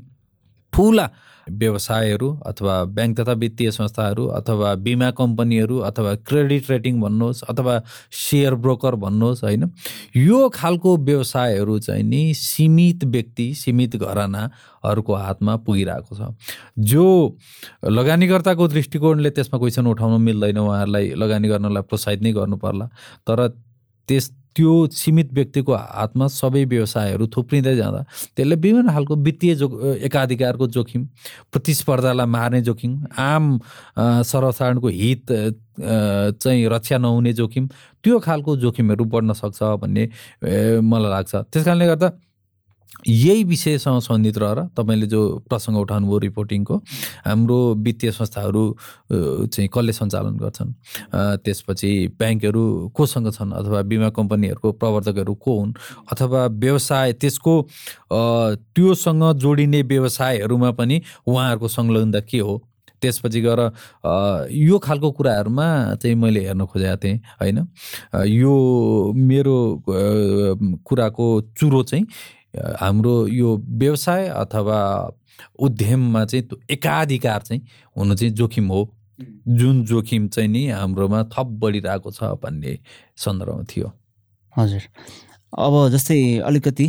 ठुला 0.73 1.07
व्यवसायहरू 1.51 2.31
अथवा 2.47 2.85
ब्याङ्क 2.85 3.21
तथा 3.21 3.33
वित्तीय 3.33 3.71
संस्थाहरू 3.71 4.27
अथवा 4.27 4.75
बिमा 4.75 5.11
कम्पनीहरू 5.11 5.79
अथवा 5.79 6.15
क्रेडिट 6.15 6.71
रेटिङ 6.71 7.01
भन्नुहोस् 7.01 7.43
अथवा 7.45 7.83
सेयर 8.13 8.55
ब्रोकर 8.55 8.95
भन्नुहोस् 8.95 9.45
होइन 9.45 9.71
यो 10.17 10.49
खालको 10.49 10.97
व्यवसायहरू 10.97 11.79
चाहिँ 11.79 12.03
नि 12.03 12.35
सीमित 12.35 13.05
व्यक्ति 13.05 13.55
सीमित 13.55 13.97
घरानाहरूको 13.97 15.15
हातमा 15.15 15.57
पुगिरहेको 15.57 16.17
छ। 16.17 16.35
जो 16.79 17.37
लगानीकर्ताको 17.85 18.69
दृष्टिकोणले 18.69 19.31
त्यसमा 19.31 19.59
क्वेसन 19.59 19.87
उठाउनु 19.87 20.19
मिल्दैन 20.19 20.59
उहाँहरूलाई 20.59 21.09
लगानी 21.17 21.49
गर्नलाई 21.49 21.83
प्रोत्साहित 21.83 22.23
नै 22.23 22.33
गर्नु 22.33 22.57
पर्ला। 22.57 22.87
तर 23.27 23.49
त्यस 24.09 24.44
त्यो 24.57 24.73
सीमित 24.93 25.33
व्यक्तिको 25.33 25.75
हातमा 25.75 26.27
सबै 26.31 26.65
व्यवसायहरू 26.65 27.27
थुप्रिँदै 27.37 27.75
जाँदा 27.77 28.01
त्यसले 28.37 28.55
विभिन्न 28.55 28.93
खालको 28.95 29.15
वित्तीय 29.27 29.55
जो 29.55 29.67
एकाधिकारको 30.07 30.67
जोखिम 30.77 31.05
प्रतिस्पर्धालाई 31.53 32.27
मार्ने 32.27 32.61
जोखिम 32.63 32.93
आम 33.19 33.59
सर्वसाधारणको 33.99 34.89
हित 34.89 35.33
चाहिँ 36.43 36.69
रक्षा 36.71 36.99
नहुने 36.99 37.33
जोखिम 37.33 37.67
त्यो 38.05 38.19
खालको 38.27 38.57
जोखिमहरू 38.57 39.05
बढ्न 39.05 39.33
सक्छ 39.33 39.63
भन्ने 39.83 40.05
मलाई 40.81 41.11
लाग्छ। 41.11 41.35
त्यस 41.35 41.65
कारणले 41.65 41.87
गर्दा 41.87 42.11
यही 43.07 43.45
विषयसँग 43.45 44.01
सम्बन्धित 44.01 44.39
रहेर 44.39 44.61
तपाईँले 44.77 45.07
जो 45.07 45.21
प्रसङ्ग 45.49 45.77
उठाउनुभयो 45.79 46.19
रिपोर्टिङको 46.19 46.77
हाम्रो 47.27 47.59
वित्तीय 47.85 48.11
संस्थाहरू 48.11 48.65
चाहिँ 49.13 49.69
कसले 49.69 49.93
सञ्चालन 49.93 50.37
गर्छन्? 50.41 50.71
त्यसपछि 51.45 51.91
ब्याङ्कहरू 52.19 52.65
कोसँग 52.97 53.31
छन् 53.33 53.53
अथवा 53.53 53.83
बिमा 53.91 54.09
कम्पनीहरूको 54.17 54.73
प्रवर्तकहरू 54.81 55.35
को 55.35 55.53
हुन्? 55.61 55.73
अथवा 56.13 56.47
व्यवसाय 56.65 57.13
त्यसको 57.21 57.55
त्योसँग 58.13 59.23
जोडिने 59.43 59.83
व्यवसायहरूमा 59.83 60.71
पनि 60.79 61.03
उहाँहरूको 61.27 61.69
संलग्नता 61.69 62.21
के 62.31 62.39
हो? 62.39 62.63
त्यसपछि 63.03 63.41
गएर 63.45 63.61
यो 64.49 64.79
खालको 64.81 65.11
कुराहरूमा 65.13 65.67
चाहिँ 66.01 66.17
मैले 66.17 66.41
हेर्न 66.47 66.65
खोजेको 66.65 66.97
थिएँ 67.05 67.21
होइन? 67.41 67.59
यो 68.33 68.55
मेरो 69.13 69.57
कुराको 70.89 71.27
चुरो 71.59 71.83
चाहिँ 71.83 72.05
हाम्रो 72.81 73.27
यो 73.29 73.57
व्यवसाय 73.83 74.27
अथवा 74.29 74.81
उद्यममा 75.59 76.25
चाहिँ 76.25 76.61
एकाधिकार 76.71 77.41
चाहिँ 77.43 77.63
हुनु 77.97 78.15
चाहिँ 78.15 78.33
जोखिम 78.35 78.69
हो। 78.69 78.83
जुन 79.49 79.85
जोखिम 79.85 80.29
चाहिँ 80.29 80.49
नि 80.49 80.67
हाम्रोमा 80.71 81.23
थप 81.35 81.47
बढिरहेको 81.63 82.11
छ 82.11 82.35
भन्ने 82.43 82.79
सन्दर्भमा 83.17 83.65
थियो। 83.71 83.93
हजुर। 84.53 84.83
अब 85.59 85.75
जस्तै 85.89 86.39
अलिकति 86.47 86.87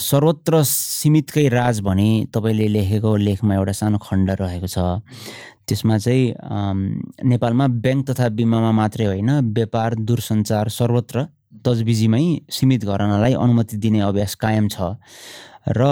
सर्वत्र 0.00 0.62
सीमितकै 0.64 1.48
राज 1.48 1.80
भने 1.80 2.08
तपाईँले 2.34 2.68
लेखेको 2.68 3.16
लेखमा 3.16 3.54
एउटा 3.54 3.72
सानो 3.72 3.98
खण्ड 3.98 4.30
रहेको 4.40 4.66
छ। 4.66 4.78
त्यसमा 5.68 5.96
चाहिँ 5.98 6.34
नेपालमा 7.24 7.66
ब्याङ्क 7.80 8.10
तथा 8.10 8.28
बिमामा 8.36 8.72
मात्रै 8.72 9.06
होइन 9.06 9.30
व्यापार 9.56 9.94
दूरसञ्चार 10.04 10.68
सर्वत्र 10.68 11.26
तजबिजीमै 11.64 12.24
सीमित 12.50 12.84
घरनालाई 12.84 13.32
अनुमति 13.34 13.76
दिने 13.76 14.00
अभ्यास 14.00 14.34
कायम 14.42 14.68
छ। 14.68 14.94
र 15.64 15.82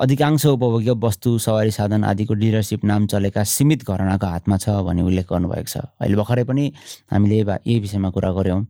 अधिकांश 0.00 0.46
उपभोग्य 0.46 0.92
वस्तु 1.04 1.38
सवारी 1.38 1.70
साधन 1.70 2.04
आदिको 2.04 2.34
डिलरसिप 2.34 2.84
नाम 2.84 3.06
चलेका 3.12 3.44
सीमित 3.44 3.84
घरनाको 3.84 4.26
हातमा 4.26 4.56
छ 4.56 4.80
भन्ने 4.86 5.02
उल्लेख 5.02 5.26
गर्नुभएको 5.28 5.68
छ। 5.68 5.76
अहिले 6.00 6.16
भर्खरै 6.16 6.44
पनि 6.48 6.64
हामीले 7.12 7.38
यही 7.38 7.78
विषयमा 7.80 8.10
कुरा 8.10 8.30
गऱ्यौँ। 8.32 8.62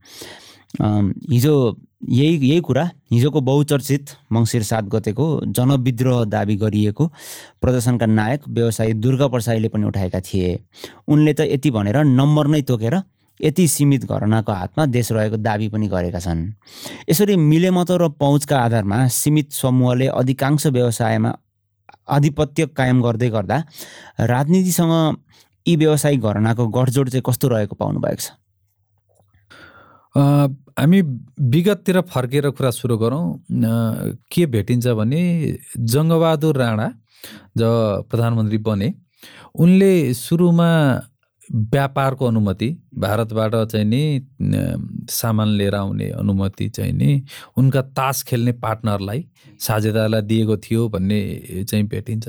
हिजो 1.30 1.54
यही 2.10 2.34
यही 2.48 2.60
कुरा 2.60 2.84
हिजोको 3.12 3.40
बहुचर्चित 3.40 4.10
मङ्सिर 4.32 4.62
सात 4.62 4.84
गतेको 4.90 5.26
जनविद्रोह 5.56 6.24
दावी 6.26 6.56
गरिएको 6.56 7.04
प्रदर्शनका 7.62 8.06
नायक 8.06 8.40
व्यवसायी 8.48 8.92
दुर्गा 8.98 9.26
प्रसाईले 9.28 9.68
पनि 9.68 9.86
उठाएका 9.86 10.20
थिए। 10.20 10.50
उनले 11.08 11.32
त 11.32 11.40
यति 11.48 11.70
भनेर 11.70 11.96
नम्बर 12.04 12.46
नै 12.48 12.62
तोकेर 12.68 12.94
यति 13.40 13.66
सीमित 13.68 14.04
घरनाको 14.04 14.52
हातमा 14.52 14.86
देश 14.86 15.12
रहेको 15.12 15.36
दावी 15.36 15.68
पनि 15.68 15.88
गरेका 15.88 16.18
छन्। 16.18 16.40
यसरी 17.10 17.36
मिलेमतो 17.36 17.96
र 17.96 18.08
पहुँचका 18.18 18.58
आधारमा 18.58 19.06
सीमित 19.08 19.52
समूहले 19.52 20.06
अधिकांश 20.06 20.66
व्यवसायमा 20.66 21.32
आधिपत्य 22.08 22.66
कायम 22.76 23.02
गर्दै 23.02 23.28
गर्दा 23.30 23.56
राजनीतिसँग 24.26 24.92
यी 25.66 25.76
व्यवसायिक 25.76 26.20
घरनाको 26.20 26.66
गठजोड 26.66 27.08
चाहिँ 27.08 27.22
कस्तो 27.26 27.48
रहेको 27.48 27.74
पाउनु 27.76 28.00
भएको 28.00 28.22
छ 28.22 28.30
हामी 30.78 31.00
विगततिर 31.52 32.00
फर्केर 32.10 32.48
कुरा 32.50 32.70
सुरु 32.70 32.96
गरौँ। 32.98 33.24
के 34.32 34.46
भेटिन्छ 34.46 34.86
भने 34.98 35.22
जङ्गबहादुर 35.92 36.56
राणा 36.56 36.88
जब 37.58 38.04
प्रधानमन्त्री 38.10 38.58
बने 38.66 38.88
उनले 39.54 39.92
सुरुमा 40.14 40.70
व्यापारको 41.52 42.26
अनुमति 42.26 42.68
भारतबाट 42.98 43.54
चाहिँ 43.72 43.84
नि 43.86 44.02
सामान 45.10 45.48
लिएर 45.48 45.74
आउने 45.74 46.08
अनुमति 46.10 46.68
चाहिँ 46.68 46.92
नि 46.92 47.22
उनका 47.58 47.82
तास 47.96 48.22
खेल्ने 48.22 48.52
पार्टनरलाई 48.62 49.24
साझेदारलाई 49.60 50.22
दिएको 50.22 50.56
थियो 50.56 50.88
भन्ने 50.88 51.20
चाहिँ 51.64 51.84
भेटिन्छ। 51.88 52.28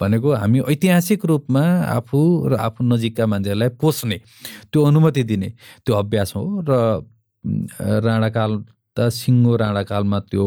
भनेको 0.00 0.34
हामी 0.34 0.60
ऐतिहासिक 0.72 1.24
रूपमा 1.24 1.62
आफू 1.96 2.20
र 2.48 2.54
आफू 2.56 2.84
नजिकका 2.84 3.26
मान्छेहरूलाई 3.26 3.68
पोस्ने 3.80 4.20
त्यो 4.72 4.84
अनुमति 4.84 5.22
दिने 5.24 5.52
त्यो 5.86 5.94
अभ्यास 5.96 6.32
हो। 6.36 6.44
र 6.68 7.04
राणाकाल 8.04 8.52
त 8.96 9.08
सिङ्गो 9.08 9.56
राणाकालमा 9.56 10.18
त्यो 10.30 10.46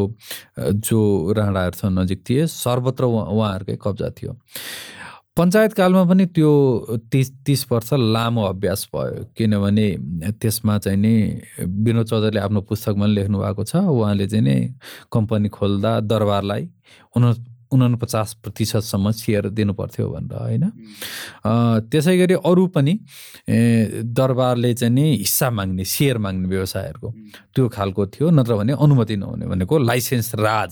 जो 0.60 1.00
राणाहरूसँग 1.34 2.00
नजिक 2.00 2.20
थिए 2.30 2.48
सर्वत्र 2.48 3.04
उहाँहरूकै 3.06 3.78
कब्जा 3.82 4.10
थियो। 4.18 4.32
पञ्चायतकालमा 5.38 6.04
पनि 6.06 6.26
त्यो 6.30 6.50
तिस 7.12 7.32
तिस 7.46 7.66
वर्ष 7.72 7.90
लामो 7.94 8.44
अभ्यास 8.46 8.88
भयो। 8.96 9.24
किनभने 9.38 9.88
त्यसमा 10.42 10.78
चाहिँ 10.78 10.98
नि 10.98 11.14
विनोद 11.66 12.06
चौधरीले 12.06 12.40
आफ्नो 12.40 12.62
पुस्तकमा 12.70 13.06
लेख्नु 13.06 13.38
भएको 13.42 13.64
छ। 13.66 13.76
उहाँले 13.82 14.28
चाहिँ 14.30 14.46
नि 14.46 14.56
कम्पनी 15.12 15.50
खोल्दा 15.50 16.00
दरबारलाई 16.06 16.64
उन 17.18 17.24
उनपचास 17.74 18.34
प्रतिशतसम्म 18.44 19.12
सेयर 19.12 19.50
दिनुपर्थ्यो 19.50 20.08
भनेर 20.10 20.38
होइन? 20.38 20.66
त्यसै 21.90 22.16
गरी 22.18 22.34
अरू 22.46 22.66
पनि 22.76 22.94
दरबारले 24.18 24.74
चाहिँ 24.74 24.94
नि 24.94 25.06
हिस्सा 25.18 25.50
माग्ने 25.50 25.86
सेयर 25.86 26.18
माग्ने 26.18 26.48
व्यवसायहरूको 26.48 27.10
त्यो 27.56 27.70
खालको 27.70 28.02
थियो 28.14 28.30
नत्र 28.30 28.54
भने 28.56 28.74
अनुमति 28.80 29.16
नहुने 29.18 29.46
भनेको 29.48 29.78
लाइसेन्स 29.80 30.36
राज 30.36 30.72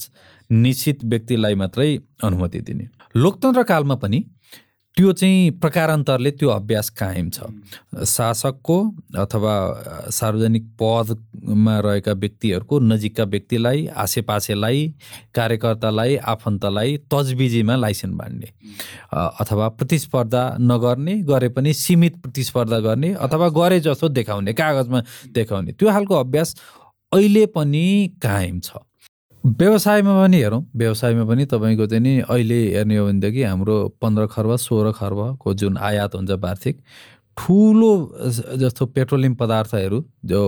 निश्चित 0.52 1.04
व्यक्तिलाई 1.06 1.56
मात्रै 1.56 1.90
अनुमति 2.24 2.60
दिने। 2.62 2.86
लोकतन्त्र 3.16 3.64
कालमा 3.64 3.96
पनि 3.96 4.20
त्यो 4.98 5.12
चाहिँ 5.14 5.52
प्रकारान्तरले 5.62 6.32
त्यो 6.32 6.50
अभ्यास 6.50 6.90
कायम 7.00 7.30
छ। 7.30 7.40
शासकको 8.06 8.78
अथवा 9.18 9.54
सार्वजनिक 10.12 10.66
पदमा 10.82 11.80
रहेका 11.80 12.12
व्यक्तिहरूको 12.12 12.80
नजिकका 12.80 13.24
व्यक्तिलाई 13.24 13.86
आसेपासेलाई 13.88 14.88
कार्यकर्तालाई 15.36 16.16
आफन्तलाई 16.34 16.98
तजबिजीमा 17.08 17.76
लाइसेन्स 17.76 18.16
बाँड्ने। 18.18 18.50
अथवा 19.16 19.70
प्रतिस्पर्धा 19.80 20.44
नगर्ने 20.60 21.16
गरे 21.24 21.50
पनि 21.56 21.74
सीमित 21.74 22.22
प्रतिस्पर्धा 22.22 22.80
गर्ने 22.80 23.14
अथवा 23.16 23.50
गरे 23.50 23.80
जस्तो 23.80 24.10
देखाउने 24.10 24.54
कागजमा 24.54 25.04
देखाउने। 25.34 25.72
त्यो 25.72 25.90
खालको 25.90 26.16
अभ्यास 26.16 26.56
अहिले 27.12 27.46
पनि 27.56 27.86
कायम 28.24 28.60
छ। 28.60 28.78
व्यवसायमा 29.46 30.14
पनि 30.22 30.38
हेरौँ। 30.38 30.62
व्यवसायमा 30.76 31.24
पनि 31.26 31.46
तपाईँको 31.46 31.86
चाहिँ 31.88 32.04
नि 32.04 32.20
अहिले 32.30 32.60
हेर्ने 32.78 32.98
हो 32.98 33.06
भनेदेखि 33.08 33.44
हाम्रो 33.44 33.76
पन्ध्र 34.02 34.26
खर्ब 34.28 34.56
सोह्र 34.56 34.92
खर्बको 34.94 35.54
जुन 35.54 35.78
आयात 35.78 36.16
हुन्छ 36.16 36.32
वार्षिक 36.32 36.78
ठुलो 37.38 37.92
जस्तो 38.62 38.86
पेट्रोलियम 38.86 39.36
पदार्थहरू 39.36 40.04
जो 40.26 40.42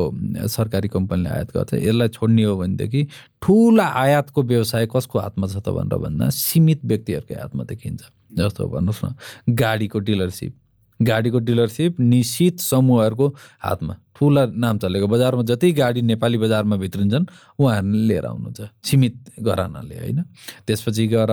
सरकारी 0.45 0.88
कम्पनीले 0.93 1.29
आयात 1.29 1.51
गर्छ 1.58 1.73
यसलाई 1.73 2.08
छोड्ने 2.08 2.43
हो 2.43 2.56
भनेदेखि 2.58 3.08
ठुला 3.41 3.86
आयातको 4.03 4.43
व्यवसाय 4.43 4.88
कसको 4.95 5.19
हातमा 5.19 5.47
छ 5.47 5.58
त 5.58 5.69
भनेर 5.73 5.97
भन्दा 5.97 6.29
सीमित 6.29 6.86
व्यक्तिहरूकै 6.86 7.36
हातमा 7.41 7.63
देखिन्छ। 7.63 8.01
जस्तो 8.38 8.67
भन्नुहोस् 8.67 9.06
न 9.06 9.56
गाडीको 9.58 9.99
डिलरसिप। 9.99 10.53
गाडीको 10.99 11.39
डिलरसिप 11.39 11.99
निश्चित 11.99 12.60
समूहहरूको 12.60 13.27
हातमा। 13.60 13.93
ठुला 14.23 14.43
नाम 14.55 14.77
चलेको 14.79 15.07
बजारमा 15.12 15.43
जति 15.43 15.71
गाडी 15.75 16.01
नेपाली 16.07 16.38
बजारमा 16.39 16.75
भित्रिन्छन् 16.79 17.25
उहाँहरूले 17.59 18.07
लिएर 18.07 18.25
आउनुहुन्छ। 18.25 18.59
सीमित 18.88 19.15
घरानाले 19.43 19.95
होइन? 19.99 20.19
त्यसपछि 20.67 21.03
गएर 21.12 21.31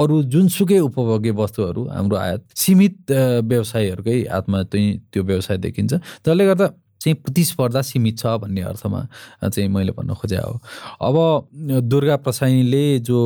अरू 0.00 0.16
जुनसुकै 0.32 0.78
उपभोग्य 0.88 1.30
वस्तुहरू 1.36 1.82
हाम्रो 1.92 2.16
आयात 2.16 2.42
सीमित 2.56 2.96
व्यवसायीहरूकै 3.44 4.18
हातमा 4.32 4.58
चाहिँ 4.72 4.88
त्यो 5.12 5.22
व्यवसाय 5.22 5.56
देखिन्छ। 5.60 5.92
जसले 6.24 6.44
गर्दा 6.48 6.66
चाहिँ 7.00 7.14
प्रतिस्पर्धा 7.24 7.80
सीमित 7.82 8.18
छ 8.18 8.26
भन्ने 8.40 8.60
अर्थमा 8.70 9.00
चाहिँ 9.44 9.68
मैले 9.68 9.92
भन्न 9.96 10.14
खोजे 10.14 10.36
हो। 10.36 10.60
अब 11.00 11.16
दुर्गा 11.88 12.16
प्रसाईले 12.20 12.98
जो 13.00 13.18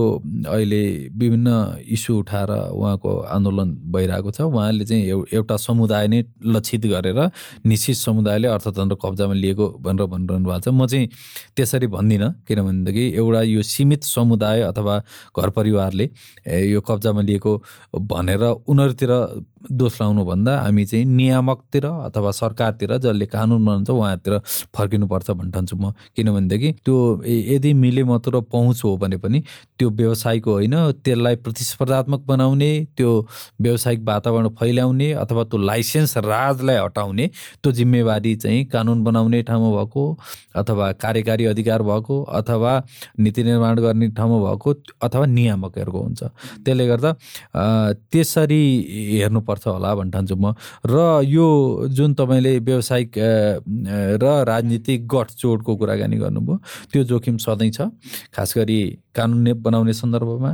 अहिले 0.46 0.82
विभिन्न 1.18 1.48
इस्यु 1.82 2.18
उठाएर 2.18 2.50
उहाँको 2.70 3.10
आन्दोलन 3.34 3.68
भइरहेको 3.92 4.30
छ 4.30 4.40
उहाँले 4.40 4.84
चाहिँ 4.84 5.26
एउटा 5.26 5.56
समुदाय 5.58 6.06
नै 6.08 6.22
लक्षित 6.54 6.86
गरेर 6.86 7.18
निश्चित 7.66 7.96
समुदायले 7.96 8.48
अर्थतन्त्र 8.48 8.96
कब्जामा 9.02 9.34
लिएको 9.34 9.66
भनेर 9.82 10.06
भनिरहनु 10.06 10.46
भएको 10.46 10.60
छ। 10.60 10.68
म 10.70 10.86
चाहिँ 10.86 11.08
त्यसरी 11.56 11.86
भन्दिनँ 11.90 12.30
किनभनेदेखि 12.46 13.04
एउटा 13.18 13.42
यो 13.42 13.62
सीमित 13.64 14.02
समुदाय 14.04 14.60
अथवा 14.70 14.98
घर 15.34 15.50
परिवारले 15.50 16.10
यो 16.70 16.80
कब्जामा 16.80 17.22
लिएको 17.22 17.52
भनेर 18.06 18.42
उनीहरूतिर 18.70 19.12
दोष 19.64 20.00
लाउनुभन्दा 20.00 20.52
हामी 20.60 20.84
चाहिँ 20.84 21.04
नियामकतिर 21.08 21.86
अथवा 21.86 22.30
सरकारतिर 22.30 22.96
जसले 23.00 23.26
कानुन 23.26 23.62
बनाउँछ 23.64 23.90
उहाँतिर 23.90 24.38
फर्किनुपर्छ 24.76 25.30
भन्न 25.30 25.50
ठान्छु 25.50 25.76
म। 25.76 25.92
किनभनेदेखि 26.16 26.72
त्यो 26.84 26.96
यदि 27.24 27.72
मिले 27.74 28.04
मात्र 28.04 28.40
पहुँच 28.52 28.80
हो 28.84 28.96
भने 28.96 29.16
पनि 29.16 29.42
त्यो 29.78 29.90
व्यवसायको 29.90 30.52
होइन 30.52 30.74
त्यसलाई 31.04 31.36
प्रतिस्पर्धात्मक 31.44 32.20
बनाउने 32.26 32.70
त्यो 32.96 33.10
व्यावसायिक 33.60 34.00
वातावरण 34.04 34.48
फैलाउने 34.60 35.12
अथवा 35.24 35.44
त्यो 35.44 35.58
लाइसेन्स 35.60 36.16
राजलाई 36.28 36.76
हटाउने 36.76 37.26
त्यो 37.62 37.72
जिम्मेवारी 37.72 38.34
चाहिँ 38.36 38.64
कानुन 38.68 39.04
बनाउने 39.04 39.42
ठाउँमा 39.42 39.70
भएको 39.76 40.04
अथवा 40.54 40.90
कार्यकारी 41.02 41.44
अधिकार 41.44 41.82
भएको 41.82 42.22
अथवा 42.40 42.72
नीति 43.18 43.42
निर्माण 43.44 43.80
गर्ने 43.80 44.08
ठाउँमा 44.18 44.38
भएको 44.44 44.74
अथवा 45.02 45.26
नियामकहरूको 45.26 46.00
हुन्छ। 46.00 46.22
त्यसले 46.64 46.86
गर्दा 46.86 47.10
त्यसरी 48.12 48.62
हेर्नुपर्छ 49.18 49.54
पर्छ 49.54 49.66
होला 49.66 49.94
भन्न 49.94 50.10
ठान्छु 50.10 50.36
म। 50.36 50.54
र 50.86 51.22
यो 51.24 51.46
जुन 51.88 52.14
तपाईँले 52.14 52.58
व्यावसायिक 52.58 53.10
र 53.58 54.24
राजनीतिक 54.48 55.06
गठजोडको 55.08 55.76
कुराकानी 55.76 56.16
गर्नुभयो। 56.16 56.56
त्यो 56.92 57.04
जोखिम 57.04 57.36
सधैँ 57.36 57.70
छ। 57.70 57.88
खास 58.34 58.54
गरी 58.56 58.80
कानुन 59.14 59.52
बनाउने 59.62 59.92
सन्दर्भमा 59.92 60.52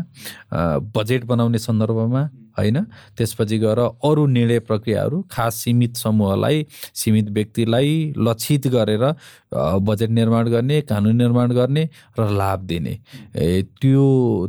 बजेट 0.95 1.25
बनाउने 1.25 1.59
सन्दर्भमा 1.59 2.23
होइन? 2.59 2.77
त्यसपछि 3.17 3.59
गएर 3.59 3.79
अरू 3.79 4.27
निर्णय 4.27 4.59
प्रक्रियाहरू 4.61 5.21
खास 5.31 5.55
सीमित 5.55 5.97
समूहलाई 5.97 6.67
सीमित 6.95 7.29
व्यक्तिलाई 7.31 8.13
लक्षित 8.19 8.67
गरेर 8.69 9.05
बजेट 9.81 10.11
निर्माण 10.11 10.49
गर्ने 10.49 10.81
कानुन 10.83 11.17
निर्माण 11.17 11.53
गर्ने 11.53 11.89
र 12.19 12.29
लाभ 12.31 12.61
दिने। 12.67 12.95
त्यो 13.81 14.05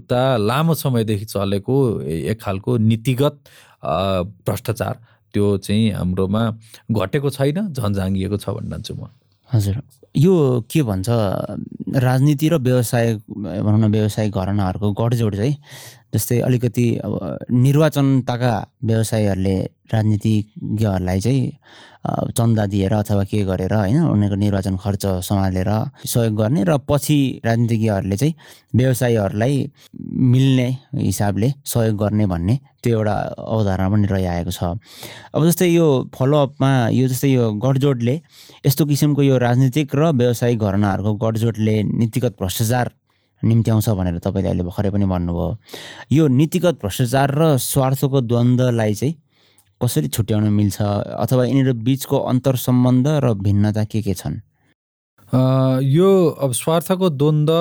त 0.10 0.14
लामो 0.40 0.74
समयदेखि 0.76 1.26
चलेको 1.26 1.76
एक 2.02 2.42
खालको 2.42 2.78
नीतिगत 2.78 3.40
भ्रष्टाचार 4.46 4.96
त्यो 5.34 5.58
चाहिँ 5.58 5.92
हाम्रोमा 5.92 6.44
घटेको 6.92 7.30
छैन 7.30 7.74
झन् 7.74 7.94
झाँगिएको 7.94 8.38
छ 8.38 8.50
भन्छु 8.50 8.96
म। 8.96 9.08
हजुर। 9.52 9.82
यो 10.16 10.34
के 10.72 10.84
भन्छ 10.84 11.08
राजनीति 11.96 12.48
र 12.50 12.56
व्यवसाय 12.60 13.16
भनौँ 13.16 13.80
न 13.80 13.92
व्यवसायिक 13.92 14.32
घरनाहरूको 14.32 14.92
गठजोड 14.92 15.36
चाहिँ 15.36 15.56
जस्तै 16.14 16.40
अलिकति 16.40 16.86
अब 16.98 17.38
निर्वाचनताका 17.52 18.54
व्यवसायीहरूले 18.84 19.56
राजनीतिज्ञहरूलाई 19.94 21.20
चाहिँ 21.20 21.52
चन्दा 22.36 22.66
दिएर 22.66 22.94
अथवा 22.94 23.24
के 23.24 23.44
गरेर 23.46 23.74
होइन 23.74 24.04
उनीहरूको 24.04 24.36
निर्वाचन 24.36 24.78
खर्च 24.78 25.06
सम्हालेर 25.24 25.70
सहयोग 26.06 26.36
गर्ने 26.36 26.64
र 26.64 26.78
पछि 26.90 27.20
राजनीतिज्ञहरूले 27.46 28.18
चाहिँ 28.18 28.36
व्यवसायीहरूलाई 28.76 29.56
मिल्ने 30.34 30.68
हिसाबले 30.96 31.54
सहयोग 31.66 31.98
गर्ने 31.98 32.26
भन्ने 32.26 32.60
त्यो 32.84 32.98
एउटा 32.98 33.16
अवधारणा 33.38 33.88
पनि 33.90 34.08
रहिआएको 34.12 34.52
छ। 34.52 34.64
अब 35.34 35.42
जस्तै 35.46 35.68
यो 35.70 35.88
फलोअपमा 36.16 36.72
यो 36.98 37.08
जस्तै 37.08 37.30
यो 37.30 37.52
गठजोडले 37.62 38.16
यस्तो 38.66 38.86
किसिमको 38.86 39.22
यो 39.22 39.38
राजनीतिक 39.38 39.96
र 39.96 40.12
व्यावसायिक 40.12 40.60
घरनाहरूको 40.60 41.14
गठजोडले 41.22 41.76
नीतिगत 41.84 42.36
भ्रष्टाचार 42.42 42.88
निम्त्याउँछ 43.42 43.90
भनेर 43.90 44.18
तपाईँले 44.22 44.50
अहिले 44.50 44.64
भर्खरै 44.70 44.90
पनि 44.94 45.06
भन्नुभयो। 45.06 45.50
यो 46.14 46.28
नीतिगत 46.28 46.76
भ्रष्टाचार 46.82 47.30
र 47.38 47.58
स्वार्थको 47.58 48.22
द्वन्द्वलाई 48.22 48.94
चाहिँ 48.94 49.14
कसरी 49.82 50.08
छुट्याउन 50.14 50.46
मिल्छ 50.54 50.78
अथवा 50.82 51.44
यिनीहरू 51.46 51.74
बिचको 51.82 52.18
अन्तर 52.32 52.56
सम्बन्ध 52.56 53.08
र 53.26 53.34
भिन्नता 53.34 53.84
के 53.90 54.02
के 54.02 54.14
छन्? 54.14 54.42
यो 55.34 56.08
अब 56.44 56.52
स्वार्थको 56.54 57.10
द्वन्द्व 57.10 57.54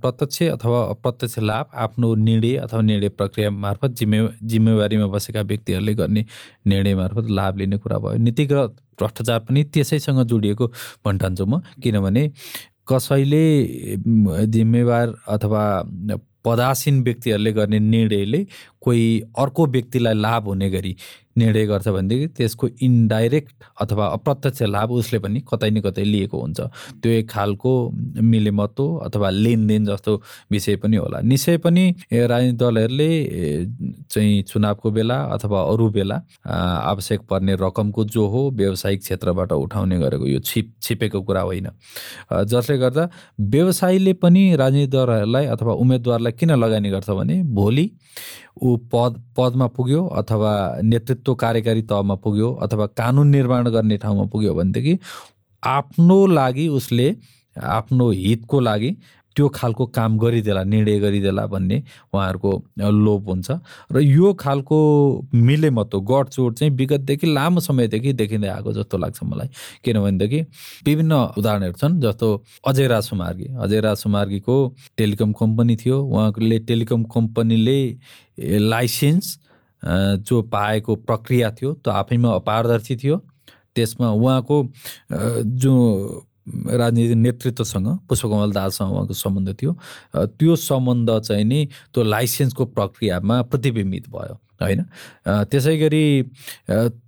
प्रत्यक्ष 0.00 0.42
अथवा 0.42 0.80
अप्रत्यक्ष 0.90 1.38
लाभ 1.38 1.66
आफ्नो 1.84 2.14
निर्णय 2.14 2.56
अथवा 2.56 2.80
निर्णय 2.80 3.08
प्रक्रिया 3.08 3.50
मार्फत 3.50 3.90
जिम्मे 3.98 4.20
जिम्मेवारीमा 4.52 5.06
बसेका 5.14 5.40
व्यक्तिहरूले 5.42 5.94
गर्ने 5.94 6.24
निर्णय 6.66 6.94
मार्फत 6.94 7.30
लाभ 7.30 7.58
लिने 7.58 7.78
कुरा 7.78 7.98
भयो। 7.98 8.22
नीतिगत 8.24 8.76
भ्रष्टाचार 9.00 9.38
पनि 9.48 9.64
त्यसैसँग 9.74 10.22
जोडिएको 10.24 10.66
भन्ठान्छु 11.04 11.46
म 11.46 11.60
किनभने 11.82 12.26
कसैले 12.88 13.44
जिम्मेवार 14.48 15.14
अथवा 15.28 15.62
पदासीन 16.44 17.02
व्यक्तिहरूले 17.04 17.52
गर्ने 17.52 17.78
निर्णयले 17.78 18.46
कोही 18.80 19.20
अर्को 19.38 19.66
व्यक्तिलाई 19.66 20.14
लाभ 20.16 20.44
हुने 20.48 20.70
गरी 20.70 20.96
निर्णय 21.36 21.66
गर्छ 21.66 21.88
भनेदेखि 21.88 22.26
त्यसको 22.36 22.68
इन्डाइरेक्ट 22.82 23.52
अथवा 23.80 24.06
अप्रत्यक्ष 24.06 24.62
लाभ 24.62 24.90
उसले 24.92 25.18
पनि 25.18 25.40
कतै 25.52 25.70
न 25.70 25.80
कतै 25.80 26.04
लिएको 26.04 26.40
हुन्छ। 26.40 26.60
त्यो 27.02 27.12
एक 27.12 27.30
खालको 27.30 27.72
मिलेमतो 28.22 28.86
अथवा 29.06 29.30
लेनदेन 29.30 29.84
जस्तो 29.86 30.12
विषय 30.50 30.76
पनि 30.76 30.96
होला। 30.96 31.20
निश्चय 31.22 31.56
पनि 31.64 31.84
राजनीतिक 32.12 32.58
दलहरूले 32.58 33.10
चाहिँ 34.10 34.42
चुनावको 34.42 34.90
बेला 34.90 35.18
अथवा 35.34 35.62
अरू 35.62 35.88
बेला 35.90 36.20
आवश्यक 36.44 37.20
पर्ने 37.30 37.54
रकमको 37.60 38.04
जो 38.04 38.26
हो 38.26 38.50
व्यावसायिक 38.50 39.00
क्षेत्रबाट 39.00 39.52
उठाउने 39.52 39.98
गरेको 39.98 40.26
यो 40.26 40.38
छिप 40.40 40.72
छिपेको 40.82 41.22
कुरा 41.22 41.40
होइन। 41.40 41.68
जसले 42.44 42.78
गर्दा 42.78 43.08
व्यवसायीले 43.40 44.12
पनि 44.22 44.42
राजनीतिक 44.56 44.90
दलहरूलाई 44.90 45.46
अथवा 45.46 45.72
उम्मेदवारलाई 45.74 46.32
किन 46.32 46.50
लगानी 46.58 46.90
गर्छ 46.90 47.10
भने 47.10 47.42
भोलि 47.54 47.90
ऊ 48.62 48.76
पद 48.92 49.20
पदमा 49.36 49.66
पुग्यो 49.66 50.04
अथवा 50.20 50.52
नेतृत्व 50.82 51.34
कार्यकारी 51.34 51.82
तहमा 51.82 52.14
पुग्यो 52.24 52.52
अथवा 52.62 52.86
कानुन 52.96 53.28
निर्माण 53.28 53.68
गर्ने 53.70 53.96
ठाउँमा 53.96 54.24
पुग्यो 54.24 54.54
भनेदेखि 54.54 54.98
आफ्नो 55.62 56.26
लागि 56.28 56.68
उसले 56.70 57.14
आफ्नो 57.56 58.10
हितको 58.10 58.60
लागि 58.60 58.96
त्यो 59.36 59.48
खालको 59.54 59.86
काम 59.94 60.18
गरिदेला 60.18 60.62
निर्णय 60.64 60.98
गरिदेला 61.00 61.44
भन्ने 61.46 61.82
उहाँहरूको 62.14 62.50
लोभ 63.06 63.28
हुन्छ। 63.28 63.50
र 63.92 64.00
यो 64.00 64.32
खालको 64.34 64.78
मिलेमतो 65.34 66.00
गडचोड 66.00 66.54
चाहिँ 66.54 66.72
विगतदेखि 66.76 67.26
लामो 67.34 67.60
समयदेखि 67.60 68.12
देखिँदै 68.12 68.48
आएको 68.48 68.72
जस्तो 68.72 68.98
लाग्छ 68.98 69.22
मलाई। 69.22 69.48
किनभनेदेखि 69.84 70.40
विभिन्न 70.86 71.12
उदाहरणहरू 71.38 71.76
छन् 71.78 72.00
जस्तो 72.02 72.28
अजय 72.68 73.00
सुमार्गी 73.02 73.46
अजय 73.62 73.94
सुमार्गीको 73.96 74.56
टेलिकम 74.98 75.32
कम्पनी 75.40 75.76
थियो। 75.76 75.96
उहाँले 76.04 76.58
टेलिकम 76.68 77.04
कम्पनीले 77.14 77.78
लाइसेन्स 78.68 79.38
जो 80.26 80.42
पाएको 80.52 80.94
प्रक्रिया 81.08 81.50
थियो 81.56 81.72
त्यो 81.74 81.92
आफैमा 81.92 82.30
अपारदर्शी 82.34 82.96
थियो। 82.96 83.16
त्यसमा 83.76 84.08
उहाँको 84.10 84.56
जो 85.62 85.72
राजनीतिक 86.48 87.16
नेतृत्वसँग 87.16 87.88
पुष्पकमल 88.08 88.52
दालसँग 88.52 88.90
उहाँको 88.92 89.14
सम्बन्ध 89.14 89.48
थियो। 89.60 89.72
त्यो 90.40 90.56
सम्बन्ध 90.56 91.10
चाहिँ 91.20 91.44
नि 91.44 91.68
त्यो 91.94 92.02
लाइसेन्सको 92.04 92.64
प्रक्रियामा 92.76 93.42
प्रतिबिम्बित 93.50 94.08
भयो 94.08 94.34
होइन? 94.60 94.80
त्यसै 95.50 95.76
गरी 95.78 96.04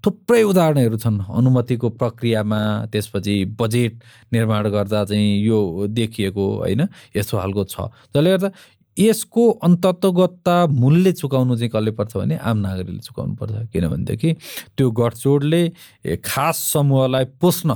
थुप्रै 0.04 0.42
उदाहरणहरू 0.42 0.96
छन्। 0.96 1.18
अनुमतिको 1.28 1.88
प्रक्रियामा 2.00 2.60
त्यसपछि 2.92 3.34
बजेट 3.60 3.92
निर्माण 4.32 4.68
गर्दा 4.72 5.04
चाहिँ 5.04 5.44
यो 5.44 5.86
देखिएको 5.88 6.44
होइन? 6.64 6.88
यस्तो 7.16 7.34
खालको 7.38 7.64
छ। 7.64 7.88
जसले 8.14 8.30
गर्दा 8.30 8.50
यसको 8.96 9.42
अन्तत्वगतता 9.64 10.56
मूल्य 10.68 11.12
चुकाउनु 11.12 11.56
चाहिँ 11.56 11.70
कसले 11.72 11.90
पर्छ 11.96 12.16
भने 12.16 12.36
आम 12.36 12.56
नागरिकले 12.60 13.00
चुकाउनु 13.00 13.34
पर्छ। 13.40 13.72
किनभनेदेखि 13.72 14.30
त्यो 14.76 14.90
गठजोडले 14.90 15.62
खास 16.20 16.56
समूहलाई 16.72 17.24
पोस्न 17.40 17.70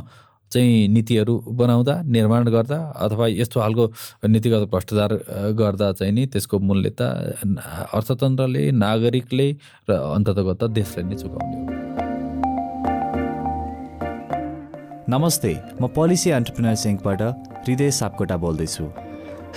चाहिँ 0.52 0.88
नीतिहरू 0.88 1.34
बनाउँदा 1.60 1.94
निर्माण 2.06 2.48
गर्दा 2.48 2.78
अथवा 2.96 3.26
यस्तो 3.28 3.60
खालको 3.60 3.84
नीतिगत 4.28 4.68
भ्रष्टाचार 4.72 5.12
गर्दा 5.58 5.92
चाहिँ 5.92 6.12
नि 6.12 6.26
त्यसको 6.32 6.58
मूल्य 6.58 6.90
त 6.98 7.00
अर्थतन्त्रले 7.92 8.70
नागरिकले 8.84 9.48
र 9.88 9.90
अन्ततगत 10.16 10.64
देशले 10.78 11.02
नै 11.02 11.16
चुकाउने 11.16 11.58
नमस्ते 15.08 15.52
म 15.80 15.86
पोलिसी 15.94 16.30
एन्टरप्रिनर 16.30 16.74
सिङ्कबाट 16.74 17.20
हृदय 17.66 17.90
सापकोटा 17.90 18.36
बोल्दैछु। 18.36 18.84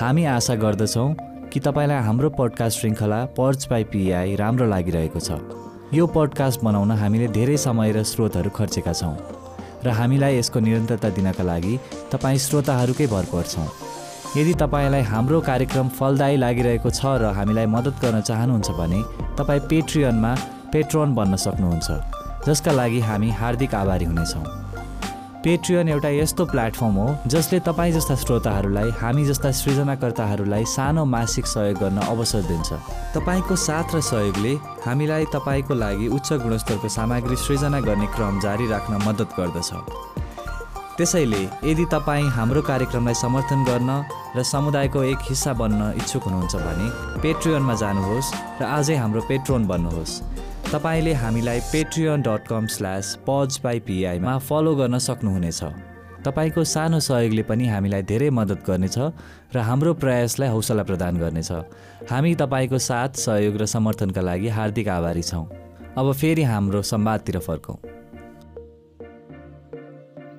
हामी 0.01 0.23
आशा 0.37 0.55
गर्दछौँ 0.55 1.07
कि 1.53 1.59
तपाईँलाई 1.59 2.01
हाम्रो 2.05 2.29
पडकास्ट 2.37 2.79
श्रृङ्खला 2.79 3.19
पर्च 3.37 3.67
बाई 3.69 3.83
पिआई 3.89 4.35
राम्रो 4.35 4.65
लागिरहेको 4.69 5.19
छ। 5.19 5.41
यो 5.93 6.05
पडकास्ट 6.05 6.63
बनाउन 6.63 6.91
हामीले 7.01 7.27
धेरै 7.33 7.57
समय 7.57 7.91
र 7.91 8.03
स्रोतहरू 8.05 8.49
खर्चेका 8.53 8.93
छौँ। 8.93 9.38
र 9.85 9.89
हामीलाई 9.99 10.37
यसको 10.37 10.59
निरन्तरता 10.59 11.09
दिनका 11.17 11.43
लागि 11.43 11.73
तपाईँ 12.11 12.39
श्रोताहरूकै 12.45 13.07
भर 13.07 13.25
पर्छौँ। 13.33 13.67
यदि 14.37 14.53
तपाईँलाई 14.61 15.01
हाम्रो 15.11 15.39
कार्यक्रम 15.41 15.87
फलदायी 15.97 16.37
लागिरहेको 16.37 16.89
छ 16.89 17.17
र 17.21 17.33
हामीलाई 17.37 17.65
मद्दत 17.65 17.95
गर्न 18.03 18.21
चाहनुहुन्छ 18.21 18.69
भने 18.79 19.01
तपाईँ 19.39 19.65
पेट्रियनमा 19.69 20.33
पेट्रोन 20.73 21.15
बन्न 21.15 21.35
सक्नुहुन्छ 21.45 22.47
जसका 22.47 22.71
लागि 22.71 22.99
हामी 23.09 23.29
हार्दिक 23.39 23.75
आभारी 23.75 24.05
हुनेछौँ। 24.05 24.58
पेट्रियन 25.43 25.89
एउटा 25.89 26.09
यस्तो 26.09 26.45
प्लेटफर्म 26.45 26.95
हो 26.99 27.07
जसले 27.31 27.59
तपाईँ 27.63 27.91
जस्ता 27.91 28.15
श्रोताहरूलाई 28.15 28.89
हामी 28.99 29.23
जस्ता 29.25 29.51
सृजनाकर्ताहरूलाई 29.51 30.65
सानो 30.67 31.05
मासिक 31.05 31.45
सहयोग 31.47 31.77
गर्न 31.79 31.97
अवसर 32.03 32.41
दिन्छ। 32.43 32.69
तपाईँको 33.15 33.55
साथ 33.55 33.95
र 33.95 34.01
सहयोगले 34.03 34.53
हामीलाई 34.85 35.25
तपाईँको 35.31 35.73
लागि 35.73 36.07
उच्च 36.11 36.33
गुणस्तरको 36.43 36.89
सामग्री 36.89 37.35
सृजना 37.39 37.79
गर्ने 37.87 38.07
क्रम 38.15 38.39
जारी 38.43 38.67
राख्न 38.67 38.99
मद्दत 39.07 39.29
गर्दछ। 39.39 39.71
त्यसैले 40.97 41.43
यदि 41.63 41.85
तपाईँ 41.87 42.27
हाम्रो 42.35 42.61
कार्यक्रमलाई 42.67 43.15
समर्थन 43.23 43.63
गर्न 43.63 43.91
र 44.35 44.43
समुदायको 44.43 45.03
एक 45.15 45.19
हिस्सा 45.29 45.53
बन्न 45.55 45.93
इच्छुक 46.03 46.23
हुनुहुन्छ 46.27 46.55
भने 46.67 46.87
पेट्रियनमा 47.23 47.75
जानुहोस् 47.79 48.35
र 48.59 48.63
आजै 48.75 48.95
हाम्रो 48.99 49.21
पेट्रोन 49.31 49.67
बन्नुहोस्। 49.71 50.21
तपाईँले 50.65 51.13
हामीलाई 51.13 51.59
Patreon 51.59 52.21
dot 52.21 52.47
com 52.47 52.65
slash 52.67 53.17
pods 53.27 53.59
by 53.63 53.79
पिआईमा 53.79 54.37
follow 54.37 54.75
गर्न 54.75 54.97
सक्नुहुनेछ। 54.97 55.63
तपाईँको 56.25 56.63
सानो 56.63 56.99
सहयोगले 56.99 57.43
पनि 57.43 57.67
हामीलाई 57.67 58.03
धेरै 58.03 58.29
मद्दत 58.29 58.63
गर्नेछ 58.67 58.97
र 59.55 59.57
हाम्रो 59.57 59.93
प्रयासलाई 59.93 60.49
हौसला 60.49 60.83
प्रदान 60.83 61.17
गर्नेछ। 61.17 61.51
हामी 62.11 62.35
तपाईँको 62.35 62.77
साथ 62.77 63.09
सहयोग 63.17 63.55
र 63.57 63.65
समर्थनका 63.65 64.21
लागि 64.21 64.47
हार्दिक 64.47 64.87
आभारी 64.87 65.23
छौँ। 65.23 65.45
अब 65.97 66.11
फेरि 66.13 66.43
हाम्रो 66.43 66.81
संवादतिर 66.81 67.39
फर्कौँ। 67.39 67.98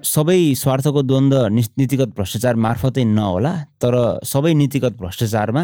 सबै 0.05 0.55
स्वार्थको 0.57 1.03
द्वन्द्व 1.03 1.47
नीतिगत 1.79 2.11
भ्रष्टाचार 2.17 2.55
मार्फतै 2.57 3.05
नहोला 3.05 3.53
तर 3.83 3.95
सबै 4.25 4.53
नीतिगत 4.55 4.97
भ्रष्टाचारमा 5.01 5.63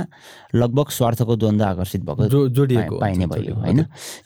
लगभग 0.55 0.89
स्वार्थको 0.91 1.37
द्वन्द्व 1.37 1.65
आकर्षित 1.65 2.03
भएको 2.05 2.49
जोडिएको 2.49 2.99
पाइने 2.99 3.27
भयो 3.27 3.55
होइन? 3.55 3.85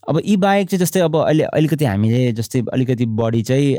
अब 0.09 0.21
यी 0.25 0.37
बाहेक 0.37 0.69
चाहिँ 0.71 0.81
जस्तै 0.85 1.01
अब 1.01 1.17
अहिले 1.17 1.45
अलिकति 1.45 1.85
हामीले 1.85 2.33
जस्तै 2.33 2.63
अलिकति 2.73 3.07
बढी 3.07 3.43
चाहिँ 3.43 3.71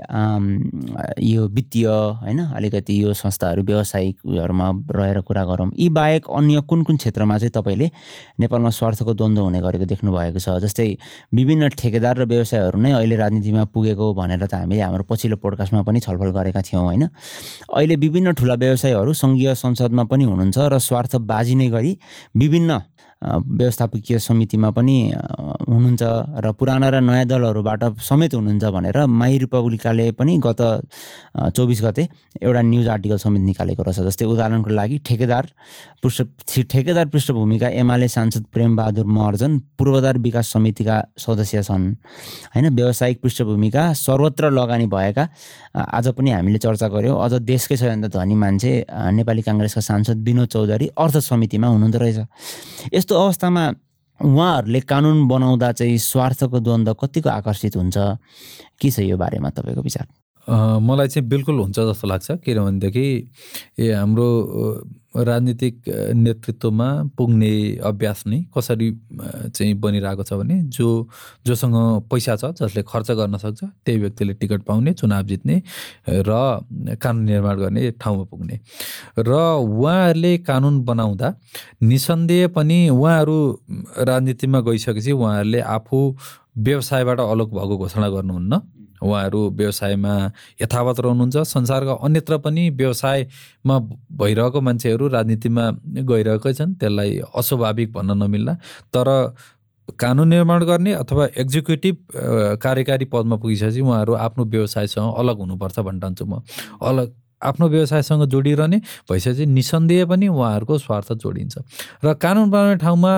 यो 1.23 1.47
वित्तीय 1.47 1.87
होइन? 1.87 2.39
अलिकति 2.39 3.01
यो 3.03 3.13
संस्थाहरू 3.13 3.63
व्यावसायिकहरूमा 3.63 4.69
रहेर 4.91 5.21
कुरा 5.27 5.43
गरौँ। 5.45 5.71
यी 5.79 5.89
बाहेक 5.89 6.27
अन्य 6.27 6.61
कुन 6.69 6.83
कुन 6.83 6.97
क्षेत्रमा 6.97 7.37
चाहिँ 7.37 7.51
तपाईँले 7.55 7.89
नेपालमा 8.39 8.69
स्वार्थको 8.69 9.13
द्वन्द्व 9.13 9.41
हुने 9.41 9.61
गरेको 9.61 9.85
देख्नु 9.85 10.11
भएको 10.11 10.39
छ? 10.39 10.59
जस्तै 10.59 10.87
विभिन्न 11.33 11.69
ठेकेदार 11.79 12.15
र 12.17 12.25
व्यवसायहरू 12.27 12.79
नै 12.79 12.91
अहिले 12.91 13.15
राजनीतिमा 13.15 13.63
पुगेको 13.71 14.13
भनेर 14.13 14.45
त 14.45 14.53
हामीले 14.53 14.81
हाम्रो 14.81 15.03
पछिल्लो 15.07 15.37
पोडकास्टमा 15.39 15.81
पनि 15.87 15.99
छलफल 15.99 16.20
गरेका 16.29 16.61
थियौँ 16.61 16.83
होइन? 16.83 17.07
अहिले 17.73 17.95
विभिन्न 17.95 18.31
ठुला 18.31 18.53
व्यवसायहरू 18.53 19.13
सङ्घीय 19.13 19.55
संसदमा 19.55 20.03
पनि 20.03 20.23
हुनुहुन्छ 20.23 20.57
र 20.57 20.77
स्वार्थ 20.77 21.15
बाजी 21.15 21.55
नै 21.55 21.69
गरी 21.69 21.97
विभिन्न 22.37 22.81
व्यवस्थापकीय 23.21 24.19
समितिमा 24.19 24.69
पनि 24.71 24.97
हुनुहुन्छ 25.13 26.01
र 26.41 26.51
पुराना 26.57 26.89
र 26.89 26.99
नयाँ 27.01 27.25
दलहरूबाट 27.25 27.83
समेत 28.01 28.33
हुनुहुन्छ 28.33 28.65
भनेर 28.73 28.97
माई 29.05 29.37
रिपब्लिकाले 29.37 30.11
पनि 30.17 30.37
गत 30.41 30.61
चौबिस 31.55 31.81
गते 31.83 32.07
एउटा 32.41 32.61
न्युज 32.61 32.87
आर्टिकल 32.87 33.17
समेत 33.17 33.41
निकालेको 33.41 33.83
रहेछ। 33.83 33.99
जस्तै 34.01 34.25
उदाहरणको 34.25 34.69
लागि 34.69 34.97
ठेकेदार 35.05 35.45
पृष्ठ 36.03 36.21
ठेकेदार 36.65 37.05
पृष्ठभूमिका 37.13 37.67
एमाले 37.81 38.07
सांसद 38.07 38.45
प्रेमबहादुर 38.53 39.05
महर्जन 39.05 39.57
पूर्वाधार 39.77 40.17
विकास 40.17 40.51
समितिका 40.53 40.95
सदस्य 41.19 41.63
छन्। 41.63 41.85
होइन 42.55 42.69
व्यावसायिक 42.75 43.21
पृष्ठभूमिका 43.21 43.81
सर्वत्र 44.01 44.49
लगानी 44.51 44.85
भएका 44.87 45.27
आज 45.77 46.07
पनि 46.17 46.31
हामीले 46.31 46.57
चर्चा 46.57 46.87
गऱ्यौँ 46.87 47.21
अझ 47.21 47.33
देशकै 47.43 47.77
सबैभन्दा 47.77 48.07
धनी 48.17 48.35
मान्छे 48.35 48.71
नेपाली 49.13 49.41
काङ्ग्रेसका 49.41 49.81
सांसद 49.81 50.17
विनोद 50.25 50.47
चौधरी 50.49 50.87
अर्थ 50.97 51.17
समितिमा 51.21 51.67
हुनुहुँदो 51.67 51.99
रहेछ। 51.99 52.19
यस्तो 52.93 53.10
अवस्थामा 53.15 53.73
उहाँहरूले 54.21 54.79
कानुन 54.79 55.27
बनाउँदा 55.27 55.71
चाहिँ 55.71 55.97
स्वार्थको 55.97 56.59
द्वन्द्व 56.59 56.93
कतिको 56.93 57.29
आकर्षित 57.29 57.75
हुन्छ? 57.75 57.97
के 58.81 58.91
छ 58.91 58.99
यो 58.99 59.17
बारेमा 59.17 59.49
तपाईँको 59.49 59.81
विचार? 59.81 60.07
मलाई 60.49 61.07
चाहिँ 61.07 61.27
बिल्कुल 61.29 61.59
हुन्छ 61.59 61.79
जस्तो 61.79 62.07
लाग्छ 62.07 62.31
किनभनेदेखि 62.45 63.07
ए 63.79 63.91
हाम्रो 63.91 64.27
राजनीतिक 65.11 65.75
नेतृत्वमा 66.15 66.87
पुग्ने 67.17 67.51
अभ्यास 67.83 68.23
नै 68.27 68.39
कसरी 68.57 68.89
चाहिँ 69.53 69.73
बनिरहेको 69.83 70.23
छ 70.23 70.33
भने 70.33 70.61
जो 70.71 70.87
जोसँग 71.45 71.75
पैसा 72.11 72.35
छ 72.35 72.51
जसले 72.61 72.83
खर्च 72.87 73.11
गर्न 73.19 73.37
सक्छ 73.37 73.63
त्यही 73.63 73.97
व्यक्तिले 73.99 74.33
टिकट 74.33 74.61
पाउने 74.63 74.93
चुनाव 74.93 75.23
जित्ने 75.27 75.61
र 76.09 76.31
कानुन 76.95 77.23
निर्माण 77.23 77.55
गर्ने 77.59 77.91
ठाउँमा 78.01 78.23
पुग्ने। 78.23 78.59
र 79.19 79.31
उहाँहरूले 79.61 80.37
कानुन 80.47 80.83
बनाउँदा 80.85 81.33
निसन्देह 81.83 82.47
पनि 82.55 82.89
उहाँहरू 82.89 83.39
राजनीतिमा 83.99 84.59
गइसकेपछि 84.59 85.11
उहाँहरूले 85.11 85.59
आफू 85.59 85.99
व्यवसायबाट 86.57 87.19
अलग 87.19 87.47
भएको 87.51 87.77
घोषणा 87.77 88.09
गर्नुहुन्न। 88.09 88.80
उहाँहरू 89.01 89.41
व्यवसायमा 89.59 90.13
यथावत 90.61 90.99
रहनुहुन्छ। 90.99 91.37
संसारका 91.47 91.93
अन्यत्र 92.05 92.37
पनि 92.45 92.69
व्यवसायमा 92.69 93.75
भइरहेको 94.19 94.61
मान्छेहरू 94.61 95.07
राजनीतिमा 95.07 95.65
गइरहेकै 96.09 96.53
छन्। 96.53 96.73
त्यसलाई 96.79 97.19
अस्वाभाविक 97.35 97.91
भन्न 97.93 98.11
नमिल्ला। 98.23 98.53
तर 98.93 99.07
कानुन 99.99 100.27
निर्माण 100.29 100.63
गर्ने 100.63 100.91
अथवा 100.93 101.25
एक्जिक्युटिभ 101.37 101.95
कार्यकारी 102.63 103.05
पदमा 103.05 103.35
पुगिसकेपछि 103.35 103.81
उहाँहरू 103.81 104.13
आफ्नो 104.15 104.43
व्यवसायसँग 104.45 105.13
अलग 105.19 105.37
हुनुपर्छ 105.37 105.79
भन्छु 105.79 106.25
म। 106.25 106.41
अलग 106.81 107.07
आफ्नो 107.41 107.67
व्यवसायसँग 107.69 108.23
जोडिरहने 108.29 108.77
भइसकेपछि 109.09 109.45
निसन्देह 109.45 110.05
पनि 110.05 110.27
उहाँहरूको 110.27 110.77
स्वार्थ 110.77 111.13
जोडिन्छ। 111.21 111.55
र 112.05 112.13
कानुन 112.21 112.49
बनाउने 112.49 112.77
ठाउँमा 112.85 113.13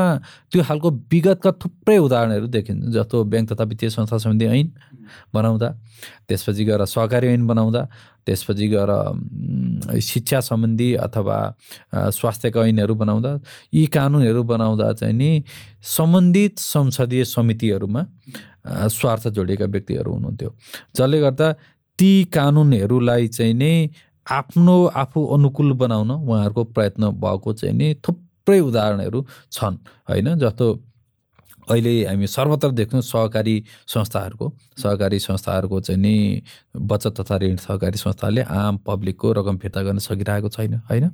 त्यो 0.51 0.63
खालको 0.63 0.89
विगतका 1.11 1.51
थुप्रै 1.61 1.97
उदाहरणहरू 1.97 2.47
देखिन्छ 2.47 2.81
जस्तो 2.95 3.23
ब्याङ्क 3.23 3.51
तथा 3.51 3.63
वित्तीय 3.63 3.89
संस्था 3.89 4.17
सम्बन्धी 4.17 4.45
ऐन 4.45 4.67
बनाउँदा 5.33 5.69
त्यसपछि 6.27 6.63
गएर 6.65 6.85
सहकारी 6.85 7.27
ऐन 7.27 7.47
बनाउँदा 7.47 7.81
त्यसपछि 8.25 8.67
गएर 8.67 8.91
शिक्षा 9.99 10.39
सम्बन्धी 10.39 10.93
अथवा 10.95 11.37
स्वास्थ्यका 12.17 12.59
ऐनहरू 12.63 12.95
बनाउँदा 12.95 13.31
यी 13.73 13.85
कानुनहरू 13.91 14.43
बनाउँदा 14.43 14.91
चाहिँ 14.93 15.15
नि 15.15 15.43
सम्बन्धित 15.83 16.59
संसदीय 16.59 17.23
समितिहरूमा 17.27 18.01
स्वार्थ 18.87 19.27
जोडिएका 19.35 19.65
व्यक्तिहरू 19.65 20.11
हुनुहुन्थ्यो। 20.13 20.49
जसले 20.95 21.19
गर्दा 21.19 21.47
ती 21.99 22.11
कानुनहरूलाई 22.33 23.27
चाहिँ 23.27 23.53
नै 23.53 23.75
आफ्नो 24.31 24.85
आफू 24.85 25.25
अनुकूल 25.25 25.73
बनाउन 25.73 26.11
उहाँहरूको 26.11 26.63
प्रयत्न 26.63 27.09
भएको 27.09 27.53
चाहिँ 27.53 27.75
नि 27.75 27.93
थुप्रै 27.93 28.59
उदाहरणहरू 28.59 29.25
छन् 29.51 29.77
होइन? 30.09 30.35
जस्तो 30.39 30.83
अहिले 31.69 32.05
हामी 32.05 32.27
सर्वत्र 32.27 32.69
देख्छौँ 32.71 33.01
सहकारी 33.01 33.63
संस्थाहरूको 33.87 34.51
सहकारी 34.77 35.19
संस्थाहरूको 35.19 35.79
चाहिँ 35.79 36.01
नि 36.01 36.41
बचत 36.75 37.21
तथा 37.21 37.37
ऋण 37.37 37.55
सहकारी 37.55 37.97
संस्थाले 37.97 38.41
आम 38.41 38.77
पब्लिकको 38.77 39.31
रकम 39.33 39.57
फिर्ता 39.57 39.81
गर्न 39.81 39.97
सकिरहेको 39.97 40.49
छैन 40.49 40.73
होइन? 40.73 41.11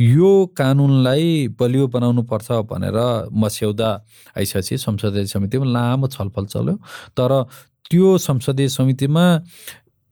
यो 0.00 0.46
कानुनलाई 0.46 1.48
बलियो 1.60 1.86
बनाउनु 1.88 2.22
पर्छ 2.22 2.52
भनेर 2.52 3.28
मस्यौदा 3.32 3.90
आइसकेपछि 4.38 4.78
संसदीय 4.78 5.26
समितिमा 5.26 5.64
लामो 5.64 6.08
छलफल 6.08 6.46
चल्यो 6.46 6.74
तर 7.18 7.42
त्यो 7.90 8.18
संसदीय 8.18 8.68
समितिमा 8.68 9.24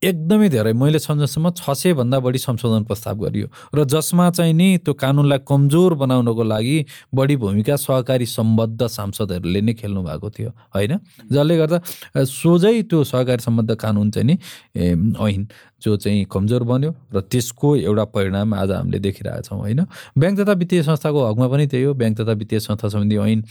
एकदमै 0.03 0.49
धेरै। 0.49 0.73
मैले 0.77 0.99
सम्झसम्म 0.99 1.51
छ 1.57 1.71
सयभन्दा 1.73 2.19
बढी 2.21 2.39
संशोधन 2.39 2.85
प्रस्ताव 2.85 3.17
गरियो 3.17 3.47
र 3.75 3.85
जसमा 3.85 4.29
चाहिँ 4.31 4.53
नि 4.53 4.69
त्यो 4.85 4.95
कानुनलाई 4.95 5.39
कमजोर 5.49 5.95
बनाउनको 5.97 6.43
लागि 6.45 6.77
बढी 7.15 7.37
भूमिका 7.37 7.77
सहकारी 7.81 8.27
सम्बद्ध 8.29 8.87
सांसदहरूले 8.87 9.61
नै 9.61 9.75
खेल्नु 9.75 10.03
भएको 10.05 10.29
थियो 10.31 10.51
होइन? 10.77 10.93
जसले 11.33 11.57
गर्दा 11.57 11.79
सोझै 12.25 12.77
त्यो 12.91 13.05
सहकारी 13.05 13.43
सम्बद्ध 13.43 13.75
कानुन 13.75 14.11
चाहिँ 14.11 14.27
नि 14.27 14.37
ऐन। 15.17 15.49
जो 15.83 15.97
चाहिँ 15.97 16.25
कमजोर 16.33 16.63
बन्यो 16.63 16.91
र 17.15 17.21
त्यसको 17.21 17.69
एउटा 17.77 18.05
परिणाम 18.15 18.55
आज 18.55 18.71
हामीले 18.71 18.99
देखिरहेका 18.99 19.41
छौँ 19.47 19.59
होइन? 19.59 19.81
ब्याङ्क 20.19 20.41
तथा 20.41 20.53
वित्तीय 20.53 20.83
संस्थाको 20.83 21.19
हकमा 21.27 21.47
पनि 21.49 21.67
त्यही 21.67 21.85
हो। 21.85 21.95
ब्याङ्क 21.95 22.21
तथा 22.21 22.33
वित्तीय 22.33 22.61
संस्था 22.61 22.89
सम्बन्धी 22.89 23.17
ऐन 23.17 23.43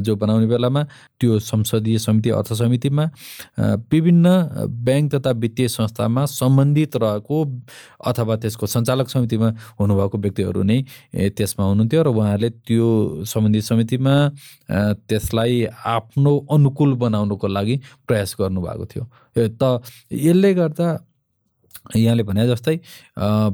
जो 0.00 0.16
बनाउने 0.16 0.46
बेलामा 0.46 0.82
त्यो 1.20 1.38
संसदीय 1.38 1.98
समिति 1.98 2.30
अर्थ 2.30 2.52
समितिमा 2.52 3.04
विभिन्न 3.92 4.26
ब्याङ्क 4.84 5.14
तथा 5.14 5.30
वित्तीय 5.44 5.68
संस्थामा 5.68 6.24
सम्बन्धित 6.24 6.96
रहेको 6.96 7.36
अथवा 8.06 8.36
त्यसको 8.42 8.66
सञ्चालक 8.66 9.08
समितिमा 9.08 9.48
हुनुभएको 9.80 10.18
व्यक्तिहरू 10.18 10.62
नै 10.62 10.82
त्यसमा 11.36 11.64
हुनुहुन्थ्यो 11.64 12.02
र 12.02 12.08
उहाँहरूले 12.08 12.50
त्यो 12.64 12.88
सम्बन्धित 13.28 13.64
समितिमा 13.64 14.14
त्यसलाई 15.08 15.64
आफ्नो 15.84 16.32
अनुकूल 16.50 16.94
बनाउनुको 17.04 17.46
लागि 17.48 17.80
प्रयास 18.08 18.36
गर्नुभएको 18.40 18.84
थियो। 18.86 19.04
त 19.36 19.62
यसले 20.12 20.54
गर्दा 20.54 20.88
यहाँले 21.96 22.22
भने 22.22 22.46
जस्तै 22.48 22.76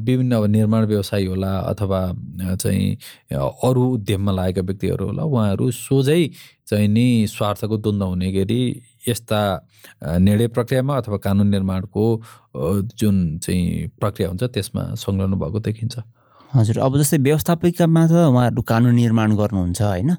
विभिन्न 0.06 0.32
अब 0.32 0.44
निर्माण 0.44 0.84
व्यवसायी 0.86 1.26
होला 1.26 1.50
अथवा 1.70 2.00
चाहिँ 2.54 2.96
अरू 3.34 3.84
उद्यममा 3.94 4.32
लागेका 4.32 4.62
व्यक्तिहरू 4.62 5.06
होला 5.06 5.22
उहाँहरू 5.22 5.70
सोझै 5.70 6.22
चाहिँ 6.68 6.88
नि 6.88 7.26
स्वार्थको 7.26 7.76
द्वन्द्व 7.76 8.06
हुने 8.06 8.30
गरी 8.32 8.60
यस्ता 9.08 9.40
निर्णय 10.18 10.48
प्रक्रियामा 10.48 10.96
अथवा 10.96 11.16
कानुन 11.16 11.48
निर्माणको 11.48 12.04
जुन 13.00 13.16
चाहिँ 13.38 13.88
प्रक्रिया 14.00 14.28
हुन्छ 14.28 14.42
त्यसमा 14.54 14.94
संलग्न 14.94 15.34
भएको 15.34 15.60
देखिन्छ। 15.60 15.98
हजुर 16.50 16.78
अब 16.82 16.98
जस्तै 16.98 17.18
व्यवस्थापिकामा 17.22 18.02
त 18.10 18.12
उहाँहरू 18.26 18.62
कानुन 18.66 18.94
निर्माण 18.94 19.30
गर्नुहुन्छ 19.38 19.80
होइन? 19.82 20.10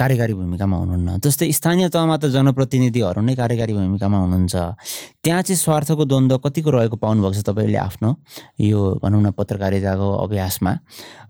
कार्यकारी 0.00 0.32
भूमिकामा 0.32 0.76
हुनुहुन्न। 0.80 1.20
जस्तै 1.20 1.52
स्थानीय 1.52 1.88
तहमा 1.92 2.16
त 2.16 2.32
जनप्रतिनिधिहरू 2.32 3.20
नै 3.20 3.34
कार्यकारी 3.36 3.72
भूमिकामा 3.76 4.16
हुनुहुन्छ। 4.16 4.56
त्यहाँ 5.20 5.42
चाहिँ 5.44 5.60
स्वार्थको 5.60 6.04
द्वन्द्व 6.08 6.36
कतिको 6.40 6.70
रहेको 6.72 6.96
पाउनुभएको 6.96 7.36
छ 7.36 7.44
तपाईँले 7.52 7.78
आफ्नो 7.84 8.10
यो 8.64 8.80
भनौँ 9.04 9.22
न 9.22 9.30
पत्रकारिताको 9.36 10.08
अभ्यासमा? 10.24 10.72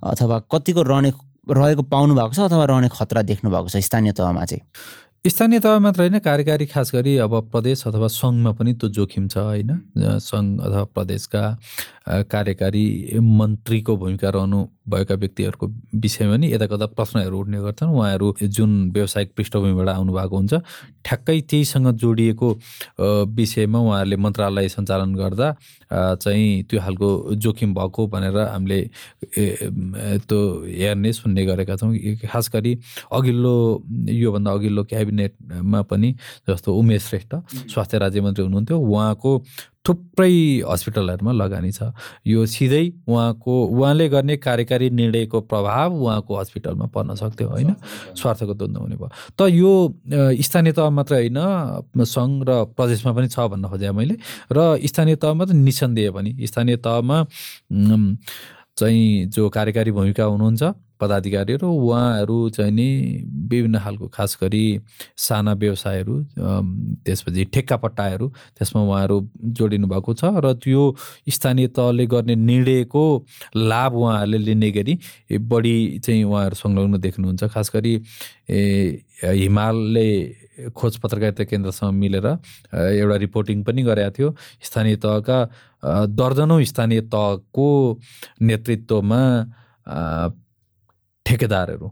अथवा 0.07 0.37
कतिको 0.55 0.83
रहने 0.87 1.11
रहेको 1.51 1.83
पाउनु 1.90 2.14
भएको 2.14 2.35
छ 2.35 2.40
अथवा 2.47 2.64
रहने 2.71 2.88
खतरा 2.95 3.23
देख्नु 3.27 3.51
भएको 3.51 3.69
छ 3.75 3.83
स्थानीय 3.83 4.12
तहमा 4.14 4.45
चाहिँ? 4.47 4.62
स्थानीय 5.27 5.59
तह 5.61 5.79
मात्र 5.79 6.01
होइन 6.01 6.19
कार्यकारी 6.19 6.67
खास 6.67 6.91
गरी 6.95 7.17
अब 7.19 7.35
प्रदेश 7.51 7.87
अथवा 7.87 8.09
सङ्घमा 8.15 8.51
पनि 8.53 8.73
त्यो 8.75 8.89
जोखिम 8.91 9.27
छ 9.29 9.39
होइन? 9.39 9.71
सङ्घ 10.23 10.61
अथवा 10.61 10.85
प्रदेशका 10.95 11.43
कार्यकारी 12.31 12.85
मन्त्रीको 13.39 13.97
भूमिका 13.97 14.31
रहनु 14.31 14.61
भएका 14.88 15.14
व्यक्तिहरूको 15.14 15.66
विषयमा 16.01 16.37
नि 16.37 16.53
यता 16.53 16.66
कता 16.66 16.87
प्रश्नहरू 16.96 17.38
उठ्ने 17.38 17.59
गर्छन्। 17.61 17.90
उहाँहरू 17.90 18.35
जुन 18.42 18.70
व्यावसायिक 18.94 19.31
पृष्ठभूमिबाट 19.37 19.88
आउनुभएको 19.88 20.37
हुन्छ 20.37 20.55
ठ्याक्कै 21.05 21.40
त्यहीसँग 21.51 21.87
जोडिएको 22.03 22.49
विषयमा 23.37 23.79
उहाँहरूले 23.79 24.16
मन्त्रालय 24.16 24.68
सञ्चालन 24.68 25.14
गर्दा 25.14 25.49
चाहिँ 26.16 26.62
त्यो 26.70 26.81
खालको 26.81 27.09
जोखिम 27.35 27.75
भएको 27.75 28.07
भनेर 28.07 28.38
हामीले 28.38 28.81
त्यो 30.27 30.38
हेर्ने 30.66 31.12
सुन्ने 31.12 31.44
गरेका 31.46 31.77
छौँ। 31.77 31.94
खास 32.27 32.51
गरी 32.55 32.72
अघिल्लो 33.12 33.55
योभन्दा 34.09 34.51
अघिल्लो 34.53 34.83
क्याबिनेटमा 34.85 35.83
पनि 35.90 36.12
जस्तो 36.49 36.75
उमेश 36.75 37.03
श्रेष्ठ 37.09 37.35
स्वास्थ्य 37.72 37.99
राज्य 37.99 38.20
मन्त्री 38.20 38.44
हुनुहुन्थ्यो। 38.44 38.79
उहाँको 38.79 39.31
थुप्रै 39.87 40.66
हस्पिटलहरूमा 40.66 41.33
लगानी 41.33 41.70
छ। 41.72 41.94
यो 42.27 42.46
सिधै 42.46 42.85
उहाँको 43.07 43.55
उहाँले 43.70 44.09
गर्ने 44.09 44.37
कार्यकारी 44.42 44.90
निर्णयको 44.90 45.40
प्रभाव 45.46 45.88
उहाँको 45.94 46.33
हस्पिटलमा 46.38 46.87
पर्न 46.90 47.14
सक्थ्यो 47.14 47.49
होइन? 47.49 47.70
स्वार्थको 48.18 48.55
द्वन्द्व 48.55 48.81
हुने 48.83 48.96
भयो। 48.99 49.11
त 49.38 49.40
यो 49.55 49.72
स्थानीय 50.42 50.72
तह 50.75 50.90
मात्रै 50.90 51.18
होइन 51.22 51.38
सङ्घ 52.03 52.35
र 52.49 52.51
प्रदेशमा 52.75 53.12
पनि 53.14 53.29
छ 53.31 53.38
भन्न 53.46 53.64
खोजेँ 53.70 53.92
मैले। 53.94 54.16
र 54.51 54.59
स्थानीय 54.83 55.16
तहमा 55.22 55.44
त 55.46 55.51
निसन्देह 55.55 56.11
पनि। 56.11 56.31
स्थानीय 56.42 56.77
तहमा 56.83 57.18
चाहिँ 58.77 59.27
जो 59.33 59.49
कार्यकारी 59.49 59.90
भूमिका 59.96 60.25
हुनुहुन्छ 60.25 60.62
पदाधिकारीहरू 61.00 61.68
उहाँहरू 61.68 62.38
चाहिँ 62.56 62.72
नि 62.72 62.88
विभिन्न 63.50 63.78
खालको 63.78 64.06
खास 64.14 64.38
गरी 64.42 64.64
साना 65.16 65.52
व्यवसायहरू 65.62 66.14
त्यसपछि 67.04 67.44
ठेक्कापट्टाहरू 67.54 68.26
त्यसमा 68.59 68.82
उहाँहरू 68.82 69.16
जोडिनु 69.56 69.87
भएको 69.87 70.14
छ 70.14 70.24
र 70.44 70.52
त्यो 70.62 70.82
स्थानीय 71.28 71.66
तहले 71.76 72.06
गर्ने 72.06 72.35
निर्णयको 72.35 73.04
लाभ 73.56 73.94
उहाँहरूले 73.94 74.38
लिने 74.38 74.70
गरी 74.70 74.98
बढी 75.32 75.76
चाहिँ 75.98 76.24
उहाँहरू 76.24 76.54
संलग्न 76.54 77.00
देख्नुहुन्छ। 77.00 77.44
खास 77.54 77.70
गरी 77.74 77.94
हिमालले 79.22 80.09
खोज 80.76 80.96
पत्रकारिता 80.98 81.44
केन्द्रसँग 81.44 81.92
मिलेर 81.92 82.26
एउटा 82.26 83.16
रिपोर्टिङ 83.16 83.62
पनि 83.64 83.82
गरेका 83.82 84.11
थियो। 84.16 84.28
स्थानीय 84.62 84.96
तहका 85.04 85.38
दर्जनौँ 86.09 86.62
स्थानीय 86.64 87.00
तहको 87.12 87.68
नेतृत्वमा 88.42 89.22
ठेकेदारहरू 91.27 91.87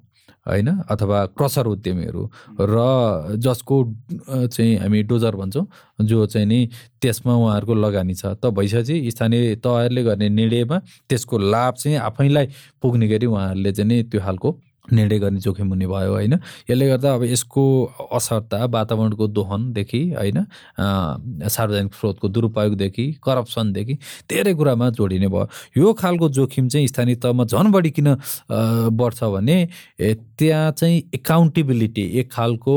होइन? 0.47 0.68
अथवा 0.90 1.25
क्रसर 1.38 1.66
उद्यमीहरू 1.66 2.23
र 2.61 3.37
जसको 3.40 3.77
चाहिँ 4.29 4.77
हामी 4.77 5.03
डोजर 5.03 5.37
भन्छौँ 5.37 5.66
जो 6.01 6.27
चाहिँ 6.27 6.47
नि 6.47 6.68
त्यसमा 7.03 7.35
उहाँहरूको 7.35 7.75
लगानी 7.75 8.14
छ। 8.14 8.27
त 8.27 8.53
भइसकेपछि 8.53 9.11
स्थानीय 9.11 9.55
तहहरूले 9.64 10.03
गर्ने 10.05 10.29
निर्णयमा 10.29 10.79
त्यसको 11.09 11.38
लाभ 11.38 11.75
चाहिँ 11.75 11.99
आफैलाई 11.99 12.47
पुग्ने 12.83 13.09
गरी 13.09 13.27
उहाँहरूले 13.27 13.73
चाहिँ 13.73 13.88
नि 13.88 14.03
त्यो 14.03 14.20
खालको 14.20 14.51
निर्णय 14.92 15.18
गर्ने 15.18 15.40
जोखिम 15.40 15.68
हुने 15.68 15.87
भयो 15.87 16.12
होइन? 16.12 16.35
यसले 16.70 16.88
गर्दा 16.88 17.14
अब 17.14 17.23
यसको 17.25 17.64
असरता 18.12 18.64
वातावरणको 18.66 19.27
दोहनदेखि 19.29 20.03
होइन 20.12 20.44
सार्वजनिक 21.49 21.94
स्रोतको 21.94 22.29
दुरुपयोगदेखि 22.29 23.07
करप्सनदेखि 23.25 23.94
धेरै 24.31 24.55
कुरामा 24.55 24.90
जोडिने 24.92 25.29
भयो। 25.29 25.49
यो 25.77 25.92
खालको 25.94 26.29
जोखिम 26.29 26.68
चाहिँ 26.68 26.87
स्थानीय 26.87 27.16
तहमा 27.16 27.44
झन् 27.44 27.73
बढी 27.73 27.90
किन 27.90 28.14
बढ्छ 28.92 29.25
भने 29.25 29.59
त्यहाँ 30.38 30.70
चाहिँ 30.73 31.03
एकाउन्टेबिलिटी 31.14 32.03
एक 32.20 32.33
खालको 32.33 32.77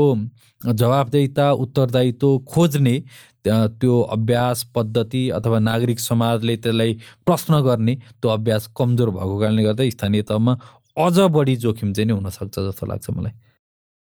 जवाबदेता 0.60 1.52
उत्तरदायित्व 1.52 2.38
खोज्ने 2.48 3.02
त्यो 3.48 4.00
अभ्यास 4.12 4.62
पद्धति 4.74 5.28
अथवा 5.30 5.58
नागरिक 5.58 6.00
समाजले 6.00 6.56
त्यसलाई 6.56 6.92
प्रश्न 7.26 7.60
गर्ने 7.62 7.94
त्यो 7.94 8.30
अभ्यास 8.30 8.66
कमजोर 8.76 9.10
भएको 9.10 9.38
कारणले 9.40 9.62
गर्दा 9.62 9.88
स्थानीय 9.90 10.22
तहमा 10.22 10.54
अझ 10.98 11.18
बढी 11.30 11.56
जोखिम 11.56 11.92
चाहिँ 11.92 12.06
नै 12.06 12.14
हुनसक्छ 12.14 12.54
जस्तो 12.58 12.86
लाग्छ 12.86 13.10
मलाई। 13.10 13.32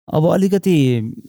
अब 0.09 0.25
अलिकति 0.33 0.77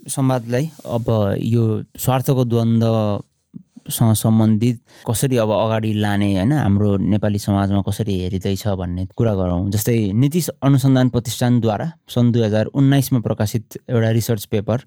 संवादलाई 0.09 0.69
अब 0.85 1.05
यो 1.43 1.63
स्वार्थको 1.97 2.43
द्वन्द्वसँग 2.45 4.13
सम्बन्धित 4.15 4.79
कसरी 5.07 5.37
अब 5.37 5.51
अगाडि 5.51 5.93
लाने 5.93 6.27
होइन 6.33 6.51
हाम्रो 6.53 6.89
नेपाली 7.11 7.39
समाजमा 7.39 7.81
कसरी 7.87 8.19
हेरिँदैछ 8.19 8.67
भन्ने 8.79 9.05
कुरा 9.17 9.33
गरौँ। 9.35 9.69
जस्तै 9.71 9.97
नीति 10.13 10.41
अनुसन्धान 10.63 11.09
प्रतिष्ठानद्वारा 11.09 11.91
सन् 12.13 12.31
दुई 12.31 12.43
हजार 12.43 12.65
उन्नाइसमा 12.77 13.19
प्रकाशित 13.19 13.77
एउटा 13.89 14.09
रिसर्च 14.19 14.45
पेपर 14.53 14.77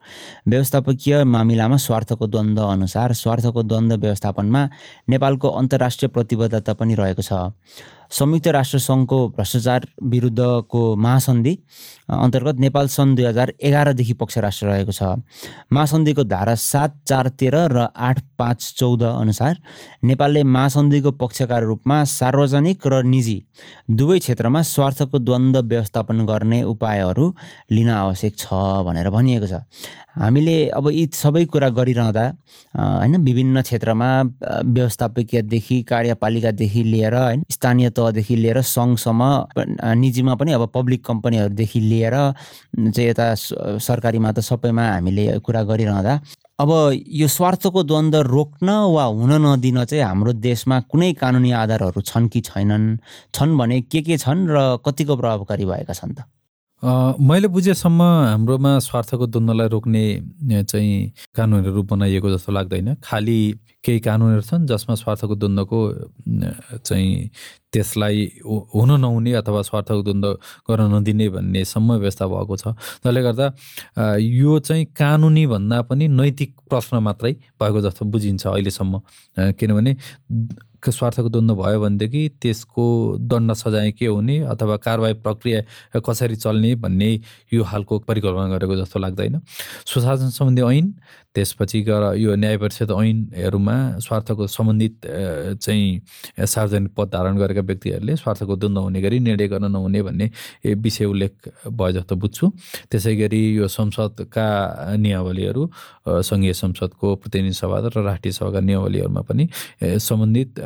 व्यवस्थापकीय 0.49 1.25
मामिलामा 1.25 1.77
स्वार्थको 1.77 2.27
द्वन्द्व 2.27 2.63
अनुसार 2.67 3.13
स्वार्थको 3.23 3.63
द्वन्द्व 3.63 3.97
व्यवस्थापनमा 3.97 4.69
नेपालको 5.09 5.49
अन्तर्राष्ट्रिय 5.61 6.09
प्रतिबद्धता 6.09 6.73
पनि 6.75 6.95
रहेको 6.95 7.23
छ। 7.23 7.33
संयुक्त 8.11 8.47
राष्ट्र 8.49 8.79
सङ्घको 8.81 9.19
भ्रष्टाचार 9.37 9.87
विरुद्धको 10.03 10.83
महासन्धि 10.97 11.55
अन्तर्गत 12.11 12.57
नेपाल 12.61 12.87
सन् 12.89 13.15
दुई 13.17 13.25
हजार 13.25 13.53
एघारदेखि 13.63 14.13
पक्ष 14.13 14.39
राष्ट्र 14.39 14.67
रहेको 14.67 14.93
छ। 14.93 15.03
महासन्धिको 15.73 16.25
धारा 16.25 16.55
सात 16.55 16.97
चार 17.07 17.29
तेह्र 17.39 17.57
र 17.71 17.87
आठ 17.97 18.21
पाँच 18.39 18.75
चौध 18.79 19.03
अनुसार 19.05 19.57
नेपालले 20.05 20.43
महासन्धिको 20.43 21.11
पक्षका 21.23 21.59
रूपमा 21.61 22.03
सार्वजनिक 22.11 22.87
र 22.87 23.03
निजी 23.07 23.39
दुवै 23.91 24.19
क्षेत्रमा 24.19 24.63
स्वार्थको 24.67 25.19
द्वन्द्व 25.19 25.63
व्यवस्थापन 25.63 26.27
गर्ने 26.27 26.63
उपायहरू 26.67 27.33
लिन 27.71 27.91
आवश्यक 27.95 28.39
छ 28.39 28.47
भनेर 28.87 29.11
भनिएको 29.11 29.47
छ। 29.47 29.63
हामीले 30.11 30.57
अब 30.75 30.91
यी 30.91 31.07
सबै 31.15 31.45
कुरा 31.47 31.69
गरिरहँदा 31.71 32.25
होइन 32.75 33.17
विभिन्न 33.25 33.63
क्षेत्रमा 33.63 34.09
व्यवस्थापकीयदेखि 34.67 35.83
कार्यपालिकादेखि 35.91 36.83
लिएर 36.85 37.15
होइन 37.15 37.45
स्थानीय 37.51 37.91
तहदेखि 38.01 38.37
लिएर 38.37 38.61
सङ्घसम्म 38.75 39.23
निजीमा 40.03 40.35
पनि 40.41 40.53
अब 40.59 40.67
पब्लिक 40.75 41.05
कम्पनीहरूदेखि 41.07 41.81
लिएर 41.81 42.17
चाहिँ 42.77 43.09
यता 43.09 43.35
सरकारीमा 43.89 44.33
त 44.33 44.41
सबैमा 44.51 44.85
हामीले 44.93 45.27
कुरा 45.47 45.63
गरिरहँदा 45.71 46.15
अब 46.59 46.71
यो 47.21 47.29
स्वार्थको 47.29 47.83
द्वन्द्व 47.83 48.21
रोक्न 48.29 48.71
वा 48.95 49.05
हुन 49.19 49.33
नदिन 49.45 49.85
चाहिँ 49.85 50.05
हाम्रो 50.05 50.33
देशमा 50.49 50.81
कुनै 50.93 51.13
कानुनी 51.23 51.51
आधारहरू 51.63 52.01
छन् 52.11 52.29
कि 52.29 52.41
छैनन् 52.51 52.87
छन् 53.35 53.57
भने 53.59 53.81
के 53.93 54.03
के 54.09 54.19
छन् 54.19 54.47
र 54.51 54.59
कतिको 54.87 55.17
प्रभावकारी 55.17 55.65
भएका 55.65 55.95
छन् 55.95 56.15
त? 56.15 56.29
मैले 56.83 57.49
बुझेसम्म 57.53 58.03
हाम्रोमा 58.03 58.79
स्वार्थको 58.81 59.27
द्वन्द्वलाई 59.27 59.69
रोक्ने 59.69 60.05
चाहिँ 60.65 61.13
कानुनहरू 61.37 61.83
बनाइएको 61.85 62.31
जस्तो 62.31 62.53
लाग्दैन। 62.53 62.95
खालि 63.05 63.39
केही 63.85 64.01
कानुनहरू 64.01 64.41
छन् 64.41 64.67
जसमा 64.67 64.95
स्वार्थको 64.97 65.35
द्वन्द्वको 65.37 65.81
चाहिँ 66.81 67.29
त्यसलाई 67.73 68.19
हुन 68.75 68.91
नहुने 69.01 69.33
अथवा 69.45 69.61
स्वार्थको 69.63 70.03
द्वन्द्व 70.03 70.33
गर्न 70.71 70.95
नदिने 70.95 71.29
भन्नेसम्म 71.29 71.93
व्यवस्था 72.01 72.27
भएको 72.27 72.57
छ। 72.57 72.73
जसले 73.05 73.23
गर्दा 73.23 73.47
यो 74.17 74.59
चाहिँ 74.59 74.85
कानुनी 74.97 75.47
भन्दा 75.53 75.83
पनि 75.85 76.09
नैतिक 76.09 76.51
प्रश्न 76.65 76.97
मात्रै 77.05 77.33
भएको 77.61 77.81
जस्तो 77.81 78.05
बुझिन्छ 78.09 78.47
अहिलेसम्म। 78.47 79.01
किनभने 79.53 79.93
स्वार्थको 80.89 81.29
द्वन्द्व 81.29 81.55
भयो 81.63 81.81
भनेदेखि 81.81 82.23
त्यसको 82.41 82.85
दण्ड 83.21 83.53
सजाय 83.53 83.93
के 83.93 84.07
हुने 84.07 84.39
अथवा 84.49 84.77
कारवाही 84.81 85.15
प्रक्रिया 85.21 86.01
कसरी 86.01 86.37
चल्ने 86.37 86.75
भन्ने 86.81 87.11
यो 87.53 87.63
हालको 87.63 87.99
परिकल्पना 88.09 88.49
गरेको 88.49 88.77
जस्तो 88.77 88.99
लाग्दैन। 88.99 89.41
सुशासन 89.87 90.31
सम्बन्धी 90.33 90.63
ऐन 90.63 90.95
त्यसपछि 91.35 91.81
गएर 91.87 92.05
यो 92.19 92.35
न्याय 92.35 92.57
परिषद 92.59 92.91
ऐनहरूमा 92.91 93.77
स्वार्थको 94.03 94.47
सम्बन्धित 94.47 95.07
चाहिँ 95.63 96.01
सार्वजनिक 96.43 96.93
पद 96.97 97.09
धारण 97.13 97.37
गरेका 97.39 97.61
व्यक्तिहरूले 97.61 98.17
स्वार्थको 98.17 98.57
द्वन्द्व 98.57 98.81
हुने 98.83 99.01
गरी 99.03 99.19
निर्णय 99.21 99.49
गर्न 99.49 99.71
नहुने 99.71 100.03
भन्ने 100.03 100.31
विषय 100.75 101.05
उल्लेख 101.05 101.33
भयो 101.71 101.93
जस्तो 101.93 102.17
बुझ्छु। 102.17 102.51
त्यसै 102.91 103.15
गरी 103.17 103.43
यो 103.57 103.69
संसदका 103.69 104.47
नियावलीहरू 104.99 105.71
सङ्घीय 106.09 106.53
संसदको 106.53 107.15
प्रतिनिधि 107.23 107.55
सभा 107.55 107.79
र 107.79 108.03
राष्ट्रिय 108.03 108.33
सभाका 108.33 108.61
नियावलीहरूमा 108.61 109.23
पनि 109.23 109.49
सम्बन्धित 109.79 110.61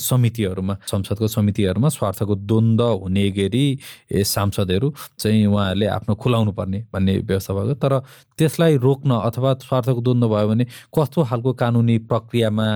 समितिहरूमा 0.00 0.76
संसदको 0.86 1.28
समितिहरूमा 1.28 1.88
स्वार्थको 1.88 2.34
द्वन्द्व 2.50 2.88
हुने 3.02 3.28
गरी 3.30 3.64
सांसदहरू 4.12 4.94
चाहिँ 5.18 5.46
उहाँहरूले 5.46 5.86
आफ्नो 5.86 6.14
खुलाउनु 6.14 6.52
पर्ने 6.52 6.84
भन्ने 6.92 7.18
व्यवस्था 7.18 7.54
भएको 7.54 7.74
तर 7.74 7.98
त्यसलाई 8.38 8.76
रोक्न 8.76 9.10
अथवा 9.28 9.54
स्वार्थको 9.68 10.00
द्वन्द्व 10.00 10.28
भयो 10.28 10.48
भने 10.48 10.64
कस्तो 10.94 11.24
खालको 11.24 11.52
कानुनी 11.52 11.98
प्रक्रियामा 12.10 12.66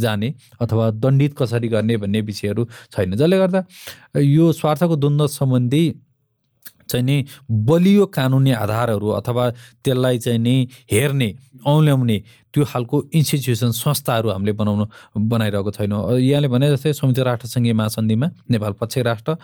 जाने 0.00 0.34
अथवा 0.60 0.90
दण्डित 0.90 1.34
कसरी 1.38 1.68
गर्ने 1.68 1.96
भन्ने 1.96 2.20
विषयहरू 2.20 2.68
छैन। 2.92 3.16
जसले 3.16 3.38
गर्दा 3.38 3.64
यो 4.18 4.52
स्वार्थको 4.52 4.96
द्वन्द्व 4.96 5.26
सम्बन्धी 5.26 5.84
चाहिँ 6.90 7.04
नि 7.04 7.24
बलियो 7.50 8.06
कानुनी 8.06 8.52
आधारहरू 8.52 9.08
अथवा 9.20 9.50
त्यसलाई 9.84 10.18
चाहिँ 10.18 10.38
नि 10.38 10.68
हेर्ने 10.90 11.28
औल्याउने 11.66 12.16
त्यो 12.54 12.64
खालको 12.64 12.96
इन्स्टिट्युसन 13.14 13.70
संस्थाहरू 13.70 14.28
हामीले 14.30 14.52
बनाउनु 14.52 14.84
बनाइरहेको 15.16 15.70
छैनौँ। 15.70 16.18
यहाँले 16.18 16.48
भने 16.48 16.70
जस्तै 16.70 16.92
संयुक्त 16.92 17.20
राष्ट्र 17.28 17.46
सङ्घीय 17.48 17.72
महासन्धिमा 17.72 18.26
नेपाल 18.50 18.72
पक्ष 18.80 18.98
राष्ट्र 19.06 19.36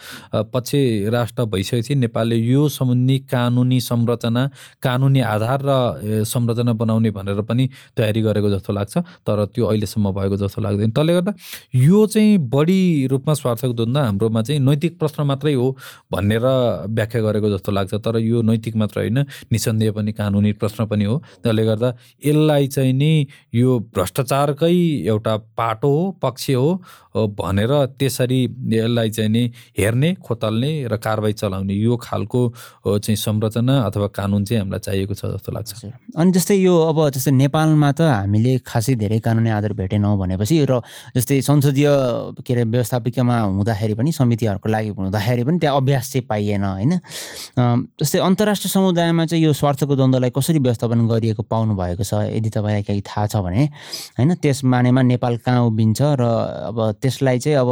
पक्ष 0.52 0.70
राष्ट्र 1.14 1.44
भइसकेपछि 1.46 1.94
नेपालले 1.94 2.36
यो 2.36 2.68
सम्बन्धी 2.68 3.18
कानुनी 3.30 3.80
संरचना 3.80 4.42
कानुनी 4.82 5.20
आधार 5.20 5.60
र 5.62 6.24
संरचना 6.24 6.72
बनाउने 6.72 7.10
भनेर 7.10 7.40
पनि 7.46 7.68
तयारी 7.96 8.20
गरेको 8.22 8.50
जस्तो 8.50 8.72
लाग्छ 8.72 8.94
तर 9.26 9.44
त्यो 9.54 9.64
अहिलेसम्म 9.66 10.10
भएको 10.12 10.36
जस्तो 10.36 10.62
लाग्दैन। 10.62 10.90
त्यसले 10.90 11.12
गर्दा 11.14 11.32
यो 11.74 12.06
चाहिँ 12.06 12.38
बढी 12.50 13.06
रूपमा 13.10 13.34
स्वार्थको 13.34 13.72
द्वन्द्व 13.72 14.00
हाम्रोमा 14.00 14.42
चाहिँ 14.42 14.60
नैतिक 14.60 14.98
प्रश्न 14.98 15.22
मात्रै 15.30 15.54
हो 15.54 15.66
भनेर 16.12 16.44
व्याख्या 16.90 17.20
गरेको 17.22 17.48
जस्तो 17.50 17.72
लाग्छ 17.72 17.94
तर 17.94 18.18
यो 18.18 18.42
नैतिक 18.42 18.76
मात्र 18.76 19.00
होइन 19.00 19.18
निसन्देह 19.52 19.92
पनि 19.92 20.12
कानुनी 20.12 20.52
प्रश्न 20.60 20.86
पनि 20.86 21.04
हो। 21.04 21.16
त्यसले 21.42 21.64
गर्दा 21.66 21.88
यसलाई 22.26 22.66
चाहिँ 22.66 22.92
नि 22.96 23.12
यो 23.54 23.78
भ्रष्टाचारकै 23.94 24.74
एउटा 25.06 25.36
पाटो 25.56 25.88
हो 25.88 26.10
पक्ष 26.22 26.50
हो 26.50 26.68
भनेर 27.16 27.72
त्यसरी 27.98 28.40
यसलाई 28.72 29.10
चाहिँ 29.10 29.30
नि 29.30 29.42
हेर्ने 29.78 30.14
खोतल्ने 30.20 30.70
र 30.92 30.96
कारवाही 30.96 31.32
चलाउने 31.32 31.74
यो 31.74 31.96
खालको 31.96 32.40
चाहिँ 32.86 33.16
संरचना 33.16 33.74
अथवा 33.88 34.06
कानुन 34.12 34.44
चाहिँ 34.44 34.60
हामीलाई 34.60 34.80
चाहिएको 34.80 35.14
छ 35.14 35.24
जस्तो 35.32 35.52
लाग्छ। 35.52 35.72
अनि 36.16 36.30
जस्तै 36.32 36.56
यो 36.56 36.74
अब 36.90 36.98
जस्तै 37.16 37.32
नेपालमा 37.32 37.90
त 37.92 38.00
हामीले 38.00 38.58
खासै 38.66 38.94
धेरै 39.00 39.18
कानुनी 39.24 39.50
आधार 39.50 39.72
भेटेनौँ 39.80 40.16
भनेपछि 40.18 40.56
र 40.70 40.80
जस्तै 41.16 41.40
संसदीय 41.40 41.88
के 42.44 42.52
अरे 42.52 42.64
व्यवस्थापिकामा 42.64 43.36
हुँदाखेरि 43.56 43.94
पनि 43.96 44.12
समितिहरूको 44.12 44.68
लागि 44.68 44.88
हुँदाखेरि 44.96 45.44
पनि 45.44 45.58
त्यहाँ 45.58 45.76
अभ्यास 45.76 46.12
चाहिँ 46.12 46.26
पाइएन 46.28 46.64
होइन? 46.64 46.92
जस्तै 48.00 48.18
अन्तर्राष्ट्रिय 48.20 48.70
समुदायमा 48.70 49.24
चाहिँ 49.26 49.44
यो 49.44 49.52
स्वार्थको 49.52 49.96
द्वन्द्वलाई 49.96 50.30
कसरी 50.36 50.58
व्यवस्थापन 50.58 51.06
गरिएको 51.08 51.42
पाउनु 51.42 51.74
भएको 51.76 52.04
छ? 52.04 52.12
यदि 52.36 52.50
तपाईँलाई 52.50 52.82
काहीँ 52.86 53.02
थाहा 53.02 53.26
छ 53.26 53.36
भने 53.42 53.64
होइन? 54.18 54.34
त्यस 54.38 54.64
मानेमा 54.64 55.02
नेपाल 55.02 55.36
कहाँ 55.44 55.66
उभिन्छ 55.66 56.00
र 56.20 56.22
अब 56.70 56.78
त्यसलाई 57.02 57.38
चाहिँ 57.38 57.58
अब 57.58 57.70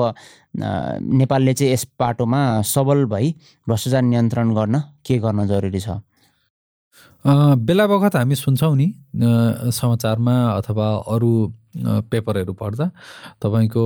नेपालले 1.14 1.54
चाहिँ 1.54 1.72
यस 1.72 1.84
पाटोमा 1.98 2.40
सबल 2.62 3.04
भई 3.10 3.34
भ्रष्टाचार 3.66 4.02
नियन्त्रण 4.02 4.54
गर्न 4.54 4.80
के 5.06 5.18
गर्न 5.18 5.46
जरुरी 5.46 5.80
छ? 5.80 5.88
बेला 7.24 7.86
बखत 7.86 8.16
हामी 8.16 8.34
सुन्छौँ 8.36 8.76
नि 8.76 8.86
समाचारमा 9.72 10.34
अथवा 10.52 10.88
अरू 11.08 11.32
पेपरहरू 12.10 12.52
पढ्दा। 12.52 12.86
तपाईँको 13.42 13.84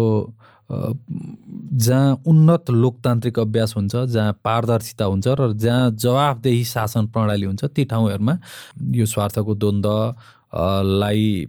जहाँ 0.69 2.23
उन्नत 2.29 2.71
लोकतान्त्रिक 2.71 3.39
अभ्यास 3.39 3.75
हुन्छ 3.77 3.97
जहाँ 4.13 4.33
पारदर्शिता 4.45 5.05
हुन्छ 5.05 5.27
र 5.41 5.53
जहाँ 5.55 5.91
जवाफदेही 5.97 6.65
शासन 6.65 7.07
प्रणाली 7.09 7.47
हुन्छ 7.47 7.65
ती 7.73 7.85
ठाउँहरूमा 7.89 8.35
यो 8.93 9.07
स्वार्थको 9.07 9.55
द्वन्द्व 9.55 9.95
लाई 10.55 11.47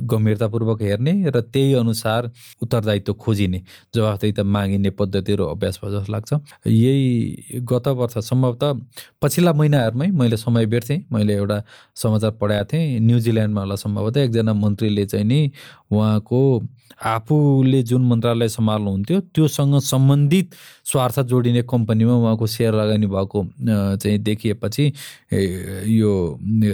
गम्भीरतापूर्वक 0.00 0.82
हेर्ने 0.82 1.12
र 1.30 1.40
त्यही 1.40 1.74
अनुसार 1.74 2.30
उत्तरदायित्व 2.62 3.12
खोजिने 3.14 3.62
जवाफदेहिता 3.94 4.42
मागिने 4.42 4.90
पद्धतिहरू 4.90 5.44
अभ्यास 5.44 5.80
भयो 5.84 6.00
जस्तो 6.00 6.12
लाग्छ। 6.12 6.32
यही 6.66 7.60
गत 7.68 7.88
वर्ष 7.88 8.18
सम्भवतः 8.28 8.72
पछिल्ला 9.22 9.52
महिनाहरूमै 9.52 10.06
मैले 10.10 10.36
समय 10.36 10.66
बेर्थेँ 10.66 11.04
मैले 11.12 11.34
एउटा 11.34 11.62
समाचार 11.96 12.30
पढाएको 12.40 12.64
थिएँ 12.72 12.98
न्युजिल्यान्डमा 13.00 13.60
होला 13.60 13.76
सम्भवतः 13.76 14.20
एकजना 14.20 14.52
मन्त्रीले 14.54 15.06
चाहिँ 15.06 15.26
नि 15.26 15.50
उहाँको 15.92 16.40
आफूले 17.04 17.82
जुन 17.82 18.02
मन्त्रालय 18.08 18.48
सम्हाल्नुहुन्थ्यो 18.48 19.20
त्योसँग 19.34 19.78
सम्बन्धित 19.80 20.54
स्वार्थ 20.84 21.20
जोडिने 21.30 21.62
कम्पनीमा 21.70 22.14
उहाँको 22.14 22.46
सेयर 22.46 22.74
लगानी 22.74 23.06
भएको 23.06 23.44
चाहिँ 23.96 24.18
देखिएपछि 24.18 24.92
यो 25.92 26.12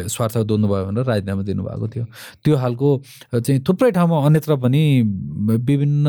स्वार्थ 0.09 0.39
द्वन्द्व 0.39 0.69
भयो 0.69 0.85
भनेर 0.87 1.11
राजीनामा 1.25 1.43
दिनुभएको 1.43 1.87
थियो। 1.89 2.05
त्यो 2.45 2.57
खालको 2.57 2.89
चाहिँ 3.35 3.61
थुप्रै 3.65 3.91
ठाउँमा 3.91 4.17
अन्यत्र 4.27 4.57
पनि 4.61 4.83
विभिन्न 5.65 6.07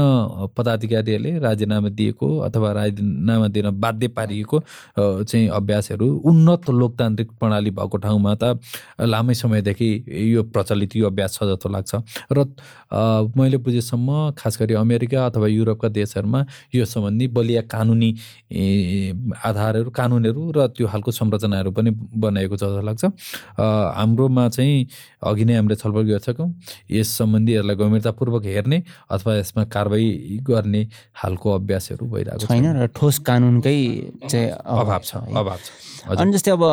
पदाधिकारीहरूले 0.57 1.31
राजीनामा 1.39 1.89
दिएको 1.89 2.27
अथवा 2.47 2.71
राजीनामा 2.71 3.47
दिन 3.47 3.69
बाध्य 3.79 4.07
पारिएको 4.07 4.57
चाहिँ 4.99 5.47
अभ्यासहरू 5.49 6.07
उन्नत 6.25 6.69
लोकतान्त्रिक 6.69 7.29
प्रणाली 7.39 7.71
भएको 7.71 7.97
ठाउँमा 7.97 8.35
त 8.35 8.59
लामै 9.01 9.33
समयदेखि 9.33 9.89
यो 10.33 10.43
प्रचलित 10.51 10.95
यो 10.95 11.07
अभ्यास 11.07 11.31
छ 11.35 11.43
जस्तो 11.45 11.69
लाग्छ। 11.69 11.93
र 12.31 12.45
मैले 13.37 13.57
बुझेसम्म 13.57 14.35
खास 14.37 14.57
गरी 14.61 14.73
अमेरिका 14.75 15.25
अथवा 15.25 15.47
युरोपका 15.47 15.89
देशहरूमा 15.89 16.45
यो 16.75 16.85
सम्बन्धी 16.85 17.27
बलिया 17.27 17.61
कानुनी 17.71 18.09
आधारहरू 19.45 19.89
कानुनहरू 19.89 20.51
र 20.55 20.67
त्यो 20.75 20.87
खालको 20.87 21.11
संरचनाहरू 21.11 21.71
पनि 21.71 21.91
बनाएको 21.91 22.55
छ 22.55 22.63
जस्तो 22.65 22.81
लाग्छ। 22.81 23.03
हाम्रोमा 23.99 24.47
चाहिँ 24.49 24.87
अघि 25.23 25.45
नै 25.45 25.53
हामीले 25.55 25.75
छलफल 25.75 26.03
गरिसक्यौँ। 26.09 26.49
यस 26.91 27.07
सम्बन्धीहरूलाई 27.17 27.75
गम्भीरतापूर्वक 27.75 28.43
हेर्ने 28.45 28.77
अथवा 29.11 29.31
यसमा 29.35 29.63
कारवाही 29.75 30.09
गर्ने 30.43 30.81
खालको 31.15 31.47
अभ्यासहरू 31.59 32.05
भइरहेको 32.13 32.47
छैन 32.47 32.67
र 32.77 32.87
ठोस 32.95 33.15
कानुनकै 33.27 33.77
चाहिँ 34.29 34.49
अभाव 34.51 35.01
छ 35.03 35.11
अभाव 35.15 35.57
छ 35.65 35.67
अनि 36.17 36.31
जस्तै 36.31 36.51
अब 36.51 36.63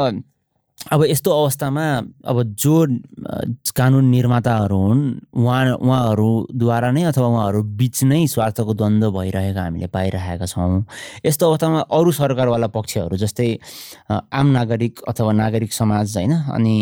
अब 0.91 1.05
यस्तो 1.05 1.31
अवस्थामा 1.31 1.85
अब 2.27 2.43
जो 2.59 2.75
कानुन 3.77 4.05
निर्माताहरू 4.05 4.77
हुन् 4.77 5.03
उहाँ 5.31 5.79
उहाँहरूद्वारा 5.79 6.91
नै 6.91 7.03
अथवा 7.09 7.27
उहाँहरू 7.27 7.63
बिच 7.79 8.03
नै 8.05 8.27
स्वार्थको 8.27 8.75
द्वन्द्व 8.75 9.11
भइरहेको 9.15 9.61
हामीले 9.61 9.87
पाइरहेका 9.87 10.47
छौँ। 10.47 10.85
यस्तो 11.25 11.49
अवस्थामा 11.49 11.81
अरू 11.87 12.13
सरकारवाला 12.13 12.67
पक्षहरू 12.75 13.17
जस्तै 13.17 13.49
आम 14.11 14.47
नागरिक 14.59 15.01
अथवा 15.09 15.33
नागरिक 15.33 15.73
समाज 15.73 16.17
होइन? 16.17 16.33
अनि 16.51 16.77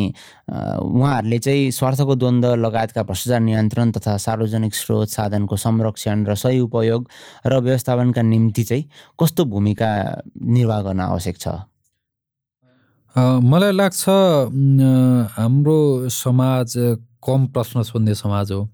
उहाँहरूले 0.48 1.38
चाहिँ 1.38 1.70
स्वार्थको 1.70 2.14
द्वन्द्व 2.16 2.54
लगायतका 2.56 3.02
भ्रष्टाचार 3.04 3.40
नियन्त्रण 3.40 3.90
तथा 4.00 4.16
सार्वजनिक 4.16 4.74
स्रोत 4.74 5.08
साधनको 5.08 5.56
संरक्षण 5.56 6.24
र 6.24 6.34
सही 6.34 6.60
उपयोग 6.60 7.08
र 7.46 7.60
व्यवस्थापनका 7.60 8.22
निम्ति 8.22 8.64
चाहिँ 8.64 8.84
कस्तो 9.20 9.44
भूमिका 9.44 9.90
निर्वाह 10.40 10.80
गर्न 10.82 11.00
आवश्यक 11.00 11.38
छ? 11.38 11.48
मलाई 13.18 13.72
लाग्छ 13.72 14.08
हाम्रो 15.36 16.08
समाज 16.08 16.74
कम 17.26 17.46
प्रश्न 17.54 17.82
सोध्ने 17.82 18.14
समाज 18.14 18.52
हो। 18.52 18.68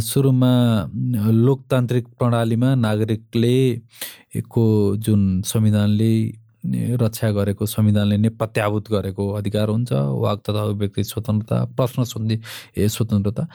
सुरुमा 0.00 0.52
लोकतान्त्रिक 1.32 2.06
प्रणालीमा 2.18 2.74
नागरिकले 2.74 3.56
को 4.52 4.96
जुन 4.96 5.40
संविधानले 5.46 6.12
रक्षा 6.64 7.30
गरेको 7.30 7.66
संविधानले 7.66 8.16
नै 8.16 8.28
प्रत्याभूत 8.38 8.90
गरेको 8.90 9.22
अधिकार 9.38 9.68
हुन्छ। 9.68 9.92
वाक 9.92 10.38
तथा 10.46 10.62
व्यक्ति 10.78 11.04
स्वतन्त्रता 11.04 11.56
प्रश्न 11.76 12.04
सोध्ने 12.04 12.38
ए 12.78 12.88
स्वतन्त्रता 12.88 13.46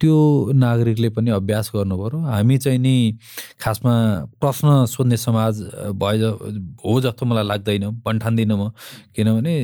त्यो 0.00 0.16
नागरिकले 0.54 1.08
पनि 1.10 1.30
अभ्यास 1.30 1.70
गर्नु 1.74 1.96
पऱ्यो 1.98 2.18
हामी 2.22 2.58
चाहिँ 2.58 2.78
नि 2.78 3.18
खासमा 3.60 3.94
प्रश्न 4.40 4.84
सोध्ने 4.86 5.16
समाज 5.16 5.54
भए 5.98 6.16
हो 6.84 7.00
जस्तो 7.00 7.26
मलाई 7.26 7.46
लाग्दैन 7.46 7.84
भन्ठान्दिनँ 8.06 8.56
म। 8.56 8.70
किनभने 9.16 9.54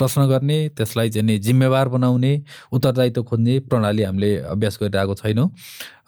प्रश्न 0.00 0.26
गर्ने 0.28 0.58
त्यसलाई 0.76 1.10
चाहिँ 1.10 1.26
नि 1.26 1.38
जिम्मेवार 1.38 1.88
बनाउने 1.88 2.32
उत्तरदायित्व 2.72 3.22
खोज्ने 3.22 3.58
प्रणाली 3.68 4.02
हामीले 4.02 4.30
अभ्यास 4.48 4.78
गरिरहेको 4.82 5.14
छैनौँ। 5.14 5.48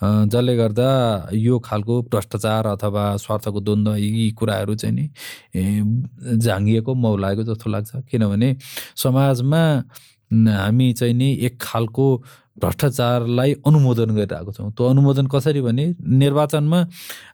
जसले 0.03 0.57
गर्दा 0.57 0.89
यो 1.35 1.59
खालको 1.59 2.03
भ्रष्टाचार 2.03 2.67
अथवा 2.67 3.05
स्वार्थको 3.17 3.61
द्वन्द्व 3.61 3.95
यी 3.95 4.31
कुराहरू 4.31 4.75
चाहिँ 4.75 4.95
नि 4.95 6.37
झाँगिएको 6.37 6.95
मौलाएको 6.95 7.43
जस्तो 7.43 7.71
लाग्छ। 7.71 7.91
किनभने 8.11 8.57
समाजमा 8.97 9.63
हामी 10.31 10.93
चाहिँ 10.93 11.15
नि 11.15 11.33
एक 11.47 11.59
खालको 11.61 12.07
भ्रष्टाचारलाई 12.61 13.53
अनुमोदन 13.67 14.11
गरिरहेको 14.17 14.53
छौँ। 14.53 14.71
त्यो 14.73 14.87
अनुमोदन 14.87 15.27
कसरी 15.33 15.61
भने 15.61 15.85
निर्वाचनमा 16.19 16.81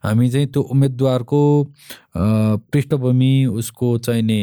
हामी 0.05 0.29
चाहिँ 0.29 0.47
त्यो 0.47 0.61
उम्मेदवारको 0.61 1.41
पृष्ठभूमि 2.71 3.33
उसको 3.59 3.87
चाहिने 3.97 4.41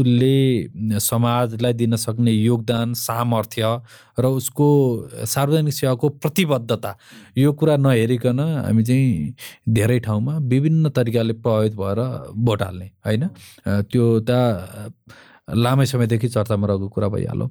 उसले 0.00 0.36
समाजलाई 1.00 1.72
दिन 1.72 1.96
सक्ने 1.96 2.32
योगदान 2.32 2.94
सामर्थ्य 2.94 3.64
र 4.20 4.26
उसको 4.26 4.68
सार्वजनिक 5.24 5.74
सेवाको 5.74 6.08
प्रतिबद्धता 6.22 6.96
यो 7.38 7.52
कुरा 7.52 7.76
नहेरिकन 7.76 8.40
हामी 8.40 8.82
चाहिँ 8.84 9.34
धेरै 9.74 9.98
ठाउँमा 10.06 10.36
विभिन्न 10.50 10.88
तरिकाले 10.90 11.32
प्रभावित 11.32 11.74
भएर 11.76 12.00
भोट 12.36 12.62
हाल्ने 12.62 12.90
होइन? 13.06 13.26
त्यो 13.90 14.04
त 14.20 14.30
लामै 15.54 15.86
समयदेखि 15.86 16.28
चर्चामा 16.28 16.66
रहेको 16.66 16.88
कुरा 16.88 17.08
भइहाल्यो। 17.08 17.46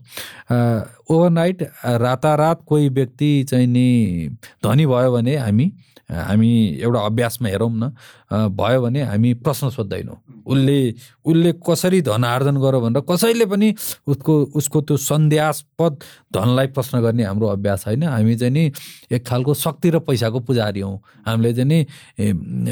ओभरनाइट 1.10 1.64
रातारात 1.84 2.64
कोही 2.66 2.90
व्यक्ति 2.90 3.32
चाहिँ 3.50 3.68
नि 3.68 4.38
धनी 4.64 4.86
भयो 4.86 5.12
भने 5.12 5.36
हामी 5.38 5.72
हामी 6.10 6.52
एउटा 6.82 7.00
अभ्यासमा 7.06 7.50
हेरौँ 7.50 7.70
न 7.70 7.94
भयो 8.58 8.82
भने 8.82 9.02
हामी 9.04 9.34
प्रश्न 9.46 9.70
सोध्दैनौँ। 9.70 10.18
उसले 10.50 10.78
उसले 11.22 11.52
कसरी 11.62 12.02
धन 12.02 12.24
आर्जन 12.26 12.58
गर 12.58 12.78
भनेर 12.82 13.02
कसैले 13.06 13.46
पनि 13.46 13.74
उसको 14.10 14.34
उसको 14.58 14.82
त्यो 14.82 14.98
सन्देहास्पद 14.98 15.98
धनलाई 16.34 16.68
प्रश्न 16.74 17.02
गर्ने 17.02 17.24
हाम्रो 17.24 17.48
अभ्यास 17.48 17.86
होइन। 17.88 18.04
हामी 18.04 18.36
चाहिँ 18.36 18.54
नि 18.54 18.72
एक 19.12 19.28
खालको 19.28 19.54
शक्ति 19.54 19.90
र 19.90 20.00
पैसाको 20.02 20.40
पुजारी 20.50 20.80
हौँ। 20.82 20.98
हामीले 21.30 21.54
चाहिँ 21.54 21.70
नि 21.70 21.86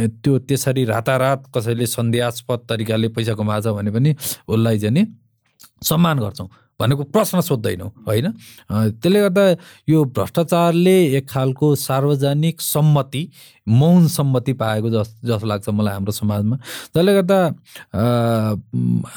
त्यो 0.09 0.38
त्यसरी 0.39 0.86
रातारात 0.86 1.43
कसैले 1.53 1.86
सन्देहास्पद 1.86 2.59
तरिकाले 2.69 3.07
पैसा 3.13 3.34
कमाएछ 3.38 3.67
भने 3.67 3.91
पनि 3.91 4.15
उसलाई 4.49 4.80
चाहिँ 4.80 4.93
नि 4.93 5.05
सम्मान 5.84 6.20
गर्छौँ। 6.20 6.49
भनेको 6.80 7.03
प्रश्न 7.09 7.41
सोध्दैनौँ 7.41 7.89
होइन? 8.07 8.32
त्यसले 9.01 9.19
गर्दा 9.21 9.43
यो 9.89 10.03
भ्रष्टाचारले 10.13 10.97
एक 11.17 11.25
खालको 11.30 11.75
सार्वजनिक 11.75 12.61
सम्मति 12.61 13.30
मौन 13.67 14.07
सम्मति 14.07 14.53
पाएको 14.53 14.89
जस 14.89 15.09
जस्तो 15.25 15.47
लाग्छ 15.47 15.69
मलाई 15.69 15.93
हाम्रो 15.93 16.11
समाजमा। 16.11 16.55
जसले 16.95 17.13
गर्दा 17.13 17.39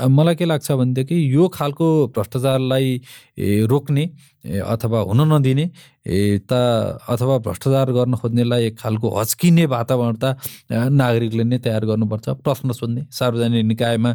मलाई 0.08 0.34
के 0.34 0.44
लाग्छ 0.44 0.72
भनेदेखि 0.72 1.16
यो 1.34 1.48
खालको 1.48 1.86
भ्रष्टाचारलाई 2.16 3.00
रोक्ने 3.68 4.04
अथवा 4.64 5.00
हुन 5.06 5.20
नदिने 5.32 5.70
त 6.48 6.52
अथवा 7.12 7.38
भ्रष्टाचार 7.44 7.92
गर्न 7.92 8.14
खोज्नेलाई 8.16 8.64
एक 8.66 8.78
खालको 8.80 9.08
हच्किने 9.20 9.64
वातावरण 9.68 10.16
त 10.16 10.24
नागरिकले 10.72 11.44
नै 11.44 11.58
तयार 11.60 11.84
गर्नुपर्छ। 11.84 12.28
प्रश्न 12.40 12.72
सोध्ने 12.72 13.02
सार्वजनिक 13.12 13.64
निकायमा 13.66 14.12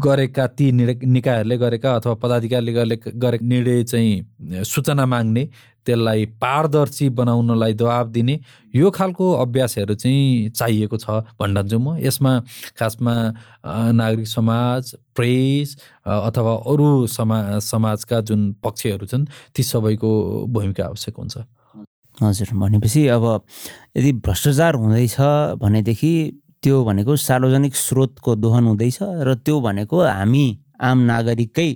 गरेका 0.00 0.46
ती 0.56 0.66
निकायहरूले 0.72 1.56
गरेका 1.58 1.73
अथवा 1.78 2.14
पदाधिकारीले 2.14 2.72
गरेका 2.72 3.46
निर्णय 3.46 3.84
चाहिँ 3.84 4.62
सूचना 4.64 5.06
माग्ने 5.06 5.44
त्यसलाई 5.86 6.24
पारदर्शी 6.40 7.08
बनाउनलाई 7.12 7.72
दबाब 7.74 8.06
दिने 8.10 8.38
यो 8.74 8.90
खालको 8.90 9.32
अभ्यासहरू 9.32 9.94
चाहिँ 9.94 10.48
चाहिएको 10.50 10.96
छ 10.96 11.10
भन्दछु 11.40 11.78
म। 11.78 11.96
यसमा 12.00 12.32
खासमा 12.78 13.14
नागरिक 13.92 14.28
समाज 14.28 14.94
प्रेस 15.16 15.76
अथवा 16.06 16.54
अरू 16.72 17.06
समा 17.06 17.58
समाजका 17.60 18.20
जुन 18.20 18.52
पक्षहरू 18.64 19.06
छन् 19.06 19.26
ती 19.56 19.62
सबैको 19.62 20.10
भूमिका 20.48 20.84
आवश्यक 20.84 21.14
हुन्छ। 21.18 21.36
हजुर 22.22 22.48
भनेपछि 22.56 23.06
अब 23.08 23.24
यदि 23.96 24.12
भ्रष्टाचार 24.24 24.74
हुँदैछ 24.74 25.16
भनेदेखि 25.60 26.14
त्यो 26.62 26.84
भनेको 26.84 27.16
सार्वजनिक 27.16 27.74
स्रोतको 27.76 28.34
दोहन 28.40 28.64
हुँदैछ 28.64 28.98
र 29.02 29.34
त्यो 29.44 29.60
भनेको 29.60 30.00
हामी 30.00 30.46
आम 30.84 30.98
नागरिककै 31.10 31.70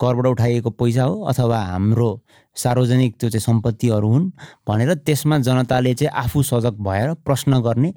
करबाट 0.00 0.26
उठाइएको 0.26 0.70
पैसा 0.80 1.04
हो 1.04 1.22
अथवा 1.24 1.60
हाम्रो 1.64 2.10
सार्वजनिक 2.56 3.14
त्यो 3.20 3.30
चाहिँ 3.30 3.40
सम्पत्तिहरू 3.40 4.08
हुन् 4.08 4.30
भनेर 4.68 4.94
त्यसमा 5.06 5.38
जनताले 5.38 5.94
चाहिँ 5.94 6.12
आफू 6.24 6.42
सजग 6.42 6.76
भएर 6.80 7.14
प्रश्न 7.26 7.60
गर्ने 7.60 7.92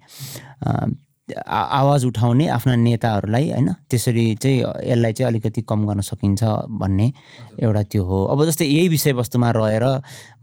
आवाज 1.48 2.06
उठाउने 2.06 2.48
आफ्ना 2.48 2.76
नेताहरूलाई 2.76 3.50
होइन 3.52 3.68
त्यसरी 3.90 4.24
चाहिँ 4.36 4.60
यसलाई 4.84 5.14
चाहिँ 5.14 5.30
अलिकति 5.32 5.62
कम 5.62 5.86
गर्न 5.88 6.02
सकिन्छ 6.02 6.44
भन्ने 6.82 7.12
एउटा 7.60 7.84
त्यो 7.84 8.04
हो। 8.06 8.24
अब 8.26 8.46
जस्तै 8.46 8.66
यही 8.66 8.88
विषयवस्तुमा 8.90 9.52
रहेर 9.52 9.86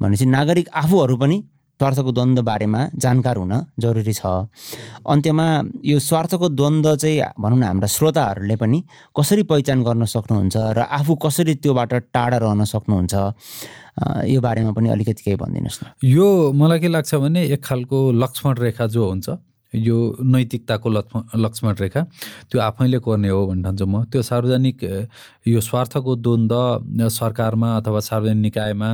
भनेपछि 0.00 0.26
नागरिक 0.26 0.68
आफूहरू 0.74 1.16
पनि 1.16 1.42
स्वार्थको 1.80 2.12
द्वन्द्व 2.12 2.42
बारेमा 2.42 2.80
जानकार 2.96 3.36
हुन 3.36 3.52
जरुरी 3.78 4.12
छ। 4.12 4.48
अन्त्यमा 5.04 5.46
यो 5.84 5.98
स्वार्थको 6.00 6.48
द्वन्द्व 6.48 6.96
चाहिँ 6.96 7.36
भनौँ 7.36 7.58
न 7.58 7.62
हाम्रा 7.62 7.88
श्रोताहरूले 7.92 8.56
पनि 8.56 8.78
कसरी 9.12 9.42
पहिचान 9.44 9.82
गर्न 9.84 10.04
सक्नुहुन्छ 10.08 10.56
र 10.56 10.80
आफू 10.88 11.14
कसरी 11.20 11.54
त्योबाट 11.60 11.92
टाढा 12.16 12.36
रहन 12.40 12.64
सक्नुहुन्छ 12.64 13.14
यो 14.32 14.40
बारेमा 14.40 14.72
पनि 14.72 14.88
अलिकति 14.88 15.22
केही 15.22 15.36
भनिदिनुहोस् 15.36 15.80
न। 15.84 15.86
यो 16.00 16.52
मलाई 16.56 16.80
के 16.80 16.88
लाग्छ 16.88 17.14
भने 17.14 17.44
एक 17.44 17.60
खालको 17.60 17.98
लक्ष्मण 18.24 18.54
रेखा 18.56 18.86
जो 18.96 19.04
हुन्छ 19.04 19.28
यो 19.74 19.96
नैतिकताको 20.24 20.88
लक्ष्मण 20.88 21.22
लक्ष्मण 21.44 21.74
रेखा 21.80 22.00
त्यो 22.48 22.60
आफैले 22.60 22.98
गर्ने 23.04 23.28
हो 23.28 23.46
भन्ने 23.46 23.62
ठान्छु 23.62 23.86
म। 23.86 24.04
त्यो 24.08 24.22
सार्वजनिक 24.22 24.80
यो 25.44 25.60
स्वार्थको 25.60 26.16
द्वन्द्व 26.24 27.08
सरकारमा 27.12 27.68
अथवा 27.76 28.00
सार्वजनिक 28.00 28.42
निकायमा 28.42 28.90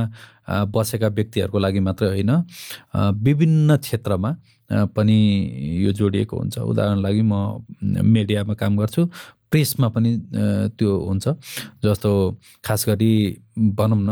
बसेका 0.47 1.07
व्यक्तिहरूको 1.07 1.57
लागि 1.59 1.79
मात्रै 1.79 2.07
होइन। 2.09 2.31
विभिन्न 3.23 3.77
क्षेत्रमा 3.77 4.31
पनि 4.95 5.17
यो 5.85 5.91
जोडिएको 5.91 6.37
हुन्छ। 6.37 6.57
उदाहरण 6.57 6.99
लागि 7.05 7.21
म 7.21 7.33
मिडियामा 7.83 8.53
काम 8.53 8.77
गर्छु। 8.77 9.01
प्रेसमा 9.51 9.87
पनि 9.95 10.11
त्यो 10.77 10.91
हुन्छ। 11.07 11.25
जस्तो 11.85 12.11
खास 12.65 12.85
गरी 12.89 13.11
भनौँ 13.77 14.01
न 14.01 14.11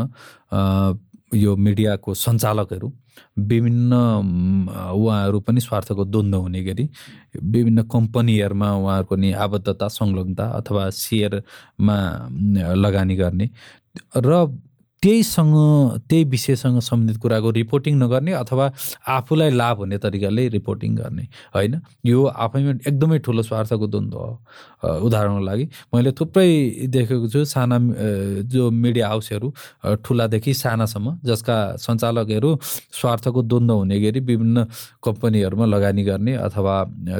यो 1.34 1.56
मिडियाको 1.56 2.14
सञ्चालकहरू 2.14 2.88
विभिन्न 3.48 3.92
उहाँहरू 3.92 5.40
पनि 5.40 5.60
स्वार्थको 5.60 6.04
द्वन्द्व 6.04 6.38
हुने 6.38 6.62
गरी 6.64 6.84
विभिन्न 7.44 7.82
कम्पनीहरूमा 7.88 8.68
उहाँहरूको 8.76 9.16
नि 9.16 9.32
आबद्धता 9.32 9.88
संलग्नता 9.88 10.44
अथवा 10.60 10.88
सेयरमा 10.90 11.96
लगानी 12.76 13.16
गर्ने। 13.16 13.46
र 14.16 14.30
त्यहीसँग 15.02 15.54
त्यही 16.08 16.24
विषयसँग 16.30 16.78
सम्बन्धित 16.80 17.16
कुराको 17.22 17.50
रिपोर्टिङ 17.50 17.94
नगर्ने 18.02 18.32
अथवा 18.32 18.66
आफूलाई 19.08 19.50
लाभ 19.50 19.76
हुने 19.78 19.98
तरिकाले 19.98 20.48
रिपोर्टिङ 20.48 20.94
गर्ने 20.96 21.24
होइन? 21.54 21.80
यो 22.06 22.24
आफैमा 22.24 22.72
एकदमै 22.86 23.18
ठुलो 23.26 23.42
स्वार्थको 23.42 23.86
द्वन्द्व 23.86 24.18
हो 24.18 24.30
उदाहरणको 25.06 25.42
लागि। 25.44 25.64
मैले 25.94 26.12
थुप्रै 26.14 26.48
देखेको 26.86 27.28
छु 27.28 27.44
साना 27.44 27.78
जो 28.46 28.70
मिडिया 28.70 29.08
हाउसहरू 29.08 29.48
ठुलादेखि 30.06 30.54
सानासम्म 30.54 31.18
जसका 31.24 31.56
सञ्चालकहरू 31.82 32.50
स्वार्थको 33.00 33.42
द्वन्द्व 33.42 33.74
हुने 33.74 34.00
गरी 34.00 34.20
विभिन्न 34.22 34.66
कम्पनीहरूमा 35.02 35.66
लगानी 35.66 36.02
गर्ने 36.04 36.34
अथवा 36.46 36.74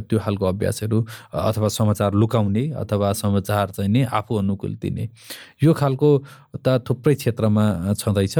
त्यो 0.06 0.18
खालको 0.22 0.44
अभ्यासहरू 0.46 0.98
अथवा 1.34 1.68
समाचार 1.78 2.14
लुकाउने 2.14 2.64
अथवा 2.78 3.12
समाचार 3.22 3.70
चाहिँ 3.74 3.90
नि 3.90 4.02
आफू 4.06 4.38
अनुकूल 4.38 4.74
दिने। 4.82 5.08
यो 5.62 5.72
खालको 5.74 6.10
त 6.54 6.68
थुप्रै 6.86 7.14
क्षेत्रमा 7.14 7.64
छँदैछ। 7.96 8.36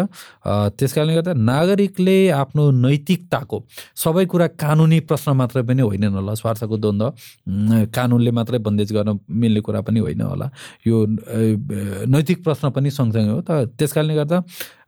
त्यस 0.77 0.93
कारणले 0.93 1.15
गर्दा 1.15 1.33
नागरिकले 1.33 2.17
आफ्नो 2.43 2.71
नैतिकताको 2.85 3.59
सबै 4.05 4.25
कुरा 4.33 4.47
कानुनी 4.61 5.01
प्रश्न 5.09 5.33
मात्रै 5.41 5.63
पनि 5.69 5.83
होइन 5.83 6.05
होला 6.21 6.35
स्वार्थको 6.35 6.77
द्वन्द्व 6.77 7.07
कानुनले 7.97 8.31
मात्रै 8.31 8.59
बन्देज 8.69 8.93
गर्न 8.93 9.19
मिल्ने 9.29 9.61
कुरा 9.65 9.81
पनि 9.89 10.01
होइन 10.05 10.21
होला। 10.21 10.47
यो 10.87 10.97
नैतिक 12.13 12.45
प्रश्न 12.45 12.71
पनि 12.77 12.91
सँगसँगै 12.91 13.33
हो। 13.33 13.41
त 13.41 13.51
त्यस 13.79 13.93
कारणले 13.93 14.15
गर्दा 14.15 14.39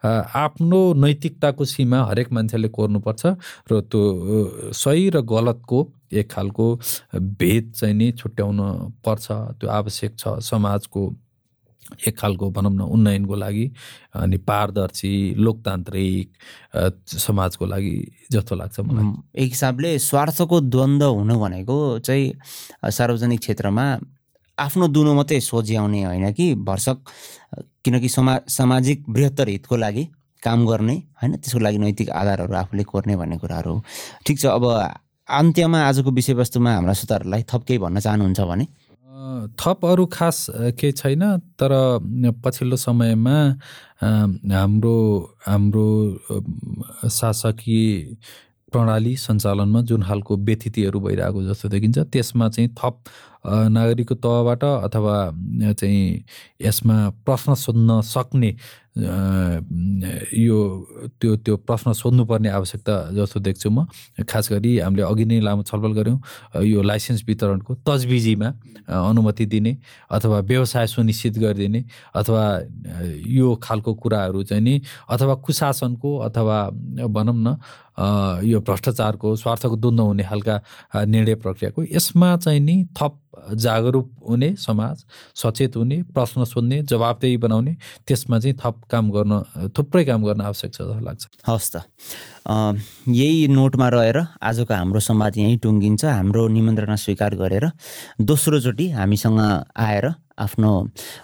आफ्नो 0.05 0.81
नैतिकताको 1.01 1.65
सीमा 1.65 1.99
हरेक 2.13 2.33
मान्छेले 2.33 2.69
कोर्नुपर्छ 2.69 3.23
र 3.73 3.81
त्यो 3.89 4.73
सही 4.77 5.09
र 5.17 5.21
गलतको 5.25 5.79
एक 6.13 6.31
खालको 6.31 6.67
भेद 7.41 7.73
चाहिँ 7.75 7.95
नि 7.95 8.11
छुट्याउन 8.21 8.59
पर्छ 9.01 9.27
त्यो 9.59 9.69
आवश्यक 9.71 10.13
छ 10.19 10.39
समाजको 10.45 11.03
एक 12.09 12.19
खालको 12.19 12.51
भनौँ 12.51 12.73
न 12.73 12.81
उन्नयनको 12.81 13.35
लागि 13.35 13.71
अनि 14.15 14.37
पारदर्शी 14.49 15.35
लोकतान्त्रिक 15.39 16.29
समाजको 17.07 17.67
लागि 17.67 17.95
जस्तो 18.33 18.55
लाग्छ 18.57 18.81
मलाई। 18.81 19.45
एक 19.45 19.51
हिसाबले 19.51 19.99
स्वार्थको 19.99 20.61
द्वन्द्व 20.61 21.09
हुनु 21.09 21.39
भनेको 21.41 21.77
चाहिँ 21.99 22.33
सार्वजनिक 22.91 23.41
क्षेत्रमा 23.41 23.85
आफ्नो 24.59 24.89
दुनो 24.89 25.15
मात्रै 25.15 25.41
सोझ्याउने 25.41 26.03
होइन 26.05 26.33
कि 26.33 26.55
भर्सक 26.55 26.99
किनकि 27.85 28.09
समा 28.09 28.39
सामाजिक 28.49 29.05
बृहत्तर 29.09 29.49
हितको 29.49 29.77
लागि 29.77 30.05
काम 30.43 30.67
गर्ने 30.67 30.95
होइन? 31.23 31.37
त्यसको 31.37 31.59
लागि 31.59 31.79
नैतिक 31.79 32.11
आधारहरू 32.11 32.55
आफूले 32.55 32.83
कोर्ने 32.85 33.17
भन्ने 33.17 33.37
कुराहरू 33.39 33.73
हो। 33.75 33.83
ठिक 34.27 34.39
छ 34.39 34.47
अब 34.47 34.65
अन्त्यमा 35.29 35.79
आजको 35.81 36.11
विषयवस्तुमा 36.11 36.75
हाम्रा 36.75 36.93
श्रोताहरूलाई 36.93 37.43
थप 37.43 37.63
केही 37.65 37.79
भन्न 37.79 38.01
चाहनुहुन्छ 38.01 38.41
भने 38.41 38.67
थप 39.61 39.85
अरू 39.87 40.07
खास 40.13 40.47
केही 40.79 40.93
छैन 40.93 41.23
तर 41.61 41.73
पछिल्लो 42.45 42.77
समयमा 42.77 43.37
हाम्रो 44.55 44.97
हाम्रो 45.47 45.89
शासकीय 47.11 48.17
प्रणाली 48.73 49.15
सञ्चालनमा 49.17 49.81
जुन 49.89 50.03
खालको 50.03 50.37
व्यथितिहरू 50.37 51.01
भइरहेको 51.01 51.43
जस्तो 51.43 51.69
देखिन्छ 51.69 51.99
त्यसमा 52.13 52.49
चाहिँ 52.49 52.69
थप 52.75 52.97
नागरिकको 53.47 54.15
तहबाट 54.25 54.65
अथवा 54.65 55.17
चाहिँ 55.73 56.25
यसमा 56.63 56.97
प्रश्न 57.27 57.55
सोध्न 57.55 58.01
सक्ने 58.05 58.51
यो 58.95 60.59
त्यो 61.21 61.37
त्यो 61.43 61.57
प्रश्न 61.67 61.93
सोध्नुपर्ने 61.99 62.49
आवश्यकता 62.49 62.95
जस्तो 63.11 63.41
देख्छु 63.43 63.71
म। 63.71 63.87
खास 64.23 64.53
गरी 64.53 64.79
हामीले 64.79 65.03
अघि 65.03 65.25
नै 65.25 65.41
लामो 65.43 65.63
छलफल 65.67 65.93
गऱ्यौँ 65.99 66.19
यो 66.63 66.83
लाइसेन्स 66.83 67.25
वितरणको 67.27 67.75
तजबिजीमा 67.83 68.49
अनुमति 68.87 69.47
दिने 69.51 69.77
अथवा 70.15 70.39
व्यवसाय 70.47 70.87
सुनिश्चित 70.87 71.39
गरिदिने 71.43 71.85
अथवा 72.15 72.43
यो 73.35 73.55
खालको 73.63 73.95
कुराहरू 73.99 74.43
चाहिँ 74.47 74.63
नि 74.63 74.81
अथवा 75.11 75.35
कुशासनको 75.43 76.11
अथवा 76.31 76.59
भनौँ 77.11 77.35
न 77.35 77.57
यो 78.47 78.61
भ्रष्टाचारको 78.61 79.35
स्वार्थको 79.37 79.77
द्वन्द्व 79.77 80.05
हुने 80.05 80.23
खालका 80.23 80.55
निर्णय 81.05 81.35
प्रक्रियाको 81.43 81.83
यसमा 81.95 82.37
चाहिँ 82.37 82.61
नि 82.61 82.77
थप 82.95 83.19
जागरुक 83.55 84.11
हुने 84.29 84.55
समाज 84.59 85.05
सचेत 85.35 85.77
हुने 85.77 86.03
प्रश्न 86.15 86.45
सोध्ने 86.45 86.83
जवाबदेही 86.83 87.37
बनाउने 87.37 87.77
त्यसमा 88.07 88.39
चाहिँ 88.39 88.57
थप 88.59 88.81
काम 88.91 89.11
गर्न 89.11 89.33
थुप्रै 89.77 90.05
काम 90.05 90.21
गर्न 90.25 90.41
आवश्यक 90.41 90.71
छ 90.75 90.79
जस्तो 90.83 91.05
लाग्छ। 91.05 91.23
हवस् 91.49 91.71
त। 91.73 91.77
यही 93.09 93.49
नोटमा 93.49 93.89
रहेर 93.89 94.19
आजको 94.43 94.75
हाम्रो 94.75 95.01
संवाद 95.01 95.33
यहीँ 95.39 95.57
टुङ्गिन्छ 95.65 96.05
हाम्रो 96.05 96.43
निमन्त्रणा 96.49 96.97
स्वीकार 96.97 97.35
गरेर 97.41 97.65
दोस्रोचोटि 98.21 98.87
हामीसँग 98.99 99.41
आएर 99.77 100.07
आफ्नो 100.35 100.71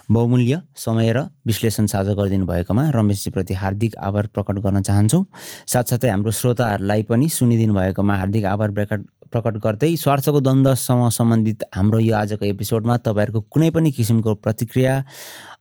बहुमूल्य 0.09 0.61
समय 0.75 1.11
र 1.13 1.19
विश्लेषण 1.47 1.85
साझा 1.91 2.13
गरिदिनु 2.15 2.45
भएकोमा 2.47 2.83
रमेशजीप्रति 2.95 3.53
हार्दिक 3.53 3.95
आभार 3.99 4.27
प्रकट 4.33 4.55
गर्न 4.65 4.81
चाहन्छौँ। 4.81 5.23
साथसाथै 5.67 6.09
हाम्रो 6.09 6.31
श्रोताहरूलाई 6.31 7.03
पनि 7.11 7.27
सुनिदिनु 7.29 7.73
भएकोमा 7.73 8.15
हार्दिक 8.17 8.45
आभार 8.45 8.71
प्रकट 8.71 9.01
प्रकट 9.31 9.57
गर्दै 9.63 9.95
स्वार्थको 9.95 10.39
द्वन्द्वसँग 10.41 11.09
सम्बन्धित 11.09 11.63
हाम्रो 11.75 11.99
यो 11.99 12.15
आजको 12.15 12.45
एपिसोडमा 12.45 12.97
तपाईँहरूको 13.07 13.41
कुनै 13.47 13.69
पनि 13.71 13.91
किसिमको 13.91 14.35
प्रतिक्रिया 14.43 14.93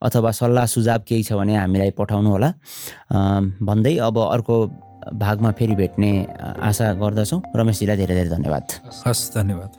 अथवा 0.02 0.30
सल्लाह 0.30 0.66
सुझाव 0.66 1.00
केही 1.08 1.22
छ 1.22 1.32
भने 1.38 1.56
हामीलाई 1.56 1.90
पठाउनु 1.98 2.30
होला। 2.30 2.50
भन्दै 3.62 3.96
अब 3.98 4.18
अर्को 4.18 4.56
भागमा 5.14 5.50
फेरि 5.58 5.74
भेट्ने 5.74 6.10
आशा 6.60 6.92
गर्दछौँ। 6.98 7.40
रमेशजीलाई 7.56 7.96
धेरै 7.96 8.14
धेरै 8.14 8.30
धन्यवाद। 8.36 8.64
हस् 9.06 9.22
धन्यवाद। 9.34 9.70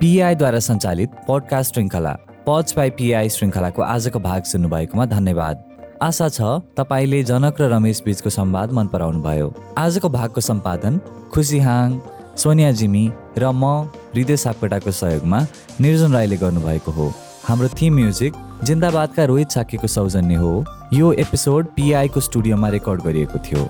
पिआईद्वारा 0.00 0.60
सञ्चालित 0.60 1.10
पडकास्ट 1.28 1.74
श्रृङ्खला 1.74 2.12
पच 2.46 2.74
बाई 2.76 2.90
पिआई 2.98 3.28
श्रृङ्खलाको 3.28 3.82
आजको 3.82 4.18
भाग 4.20 4.42
सुन्नुभएकोमा 4.48 5.06
धन्यवाद। 5.06 5.67
आशा 6.02 6.28
छ 6.28 6.40
तपाईँले 6.78 7.22
जनक 7.24 7.60
र 7.60 7.68
रमेश 7.70 8.02
बिचको 8.06 8.30
संवाद 8.30 8.72
मन 8.72 8.86
पराउनु 8.86 9.18
भयो। 9.22 9.46
आजको 9.78 10.08
भागको 10.08 10.40
सम्पादन 10.40 11.00
खुसी 11.34 11.58
हाङ 11.58 11.98
सोनिया 12.38 12.70
जिमी 12.72 13.02
र 13.38 13.50
म 13.50 13.90
हृदय 14.14 14.36
सापकोटाको 14.36 14.90
सहयोगमा 14.94 15.40
निर्जन 15.80 16.12
राईले 16.14 16.36
गर्नुभएको 16.36 16.92
हो। 16.92 17.06
हाम्रो 17.48 17.68
थिम 17.74 17.94
म्युजिक 17.94 18.32
जिन्दाबादका 18.64 19.24
रोहित 19.24 19.50
साकीको 19.50 19.86
सौजन्य 19.86 20.34
हो। 20.34 20.52
यो 20.94 21.12
एपिसोड 21.18 21.66
पिआईको 21.74 22.20
स्टुडियोमा 22.20 22.68
रेकर्ड 22.68 23.02
गरिएको 23.02 23.38
थियो। 23.42 23.68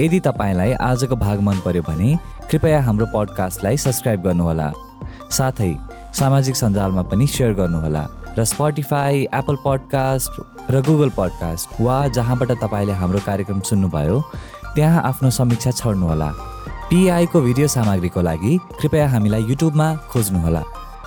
यदि 0.00 0.20
तपाईँलाई 0.20 0.72
आजको 0.82 1.16
भाग 1.16 1.40
मन 1.46 1.62
पर्यो 1.64 1.82
भने 1.86 2.16
कृपया 2.50 2.80
हाम्रो 2.82 3.06
पडकास्टलाई 3.14 3.76
सब्सक्राइब 3.76 4.22
गर्नुहोला। 4.22 4.72
साथै 5.30 5.74
सामाजिक 6.10 6.56
सञ्जालमा 6.56 7.02
पनि 7.06 7.26
सेयर 7.26 7.54
गर्नुहोला 7.54 8.04
र 8.38 8.44
स्पोटिफाई 8.44 9.28
एप्पल 9.30 9.56
पडकास्ट 9.64 10.30
र 10.70 10.80
गुगल 10.86 11.10
पडकास्ट 11.16 11.80
वा 11.80 11.96
जहाँबाट 12.16 12.50
तपाईँले 12.62 12.92
हाम्रो 13.00 13.20
कार्यक्रम 13.26 13.60
सुन्नुभयो 13.70 14.20
त्यहाँ 14.74 15.02
आफ्नो 15.04 15.30
समीक्षा 15.30 15.70
छोड्नुहोला 15.70 16.28
पिआईको 16.90 17.40
भिडियो 17.40 17.68
सामग्रीको 17.68 18.20
लागि 18.22 18.52
कृपया 18.80 19.08
हामीलाई 19.08 19.42
युट्युबमा 19.50 19.88
खोज्नुहोला। 20.12 20.62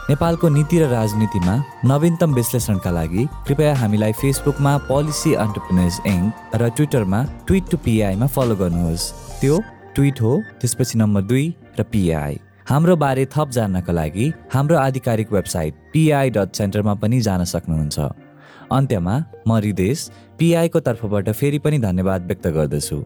नेपालको 0.10 0.50
नीति 0.50 0.80
र 0.80 0.88
राजनीतिमा 0.90 1.56
नवीनतम 1.86 2.34
विश्लेषणका 2.34 2.92
लागि 2.92 3.24
कृपया 3.48 3.74
हामीलाई 3.76 4.12
फेसबुकमा 4.22 4.78
पोलिसी 4.90 5.34
अन्टरप्रिनेज 5.34 6.00
इङ्क 6.08 6.56
र 6.62 6.70
ट्विटरमा 6.78 7.20
ट्विट 7.48 7.70
टु 7.72 7.78
पिआईमा 7.86 8.28
फलो 8.28 8.56
गर्नुहोस्। 8.56 9.12
त्यो 9.42 9.56
ट्विट 9.96 10.22
हो 10.22 10.34
त्यसपछि 10.62 11.00
नम्बर 11.00 11.22
दुई 11.30 11.46
र 11.80 11.84
पिआई 11.92 12.38
हाम्रो 12.70 12.96
बारे 12.98 13.26
थप 13.34 13.50
जान्नका 13.56 13.94
लागि 13.94 14.26
हाम्रो 14.54 14.78
आधिकारिक 14.78 15.32
वेबसाइट 15.32 15.74
पिआई 15.94 16.30
डट 16.38 16.50
सेन्टरमा 16.58 16.94
पनि 17.02 17.20
जान 17.22 17.44
सक्नुहुन्छ। 17.46 18.25
अन्त्यमा 18.72 19.16
म 19.48 19.58
रिदेश 19.58 20.10
पिआईको 20.40 20.80
तर्फबाट 20.80 21.30
फेरि 21.30 21.60
पनि 21.60 21.78
धन्यवाद 21.80 22.26
व्यक्त 22.26 22.48
गर्दछु। 22.48 23.04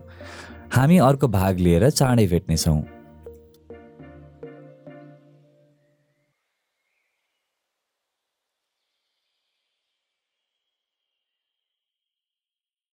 हामी 0.74 0.97
अर्को 0.97 1.28
भाग 1.28 1.60
लिएर 1.60 1.89
चाँडै 1.89 2.28
भेट्नेछौँ। 2.28 2.99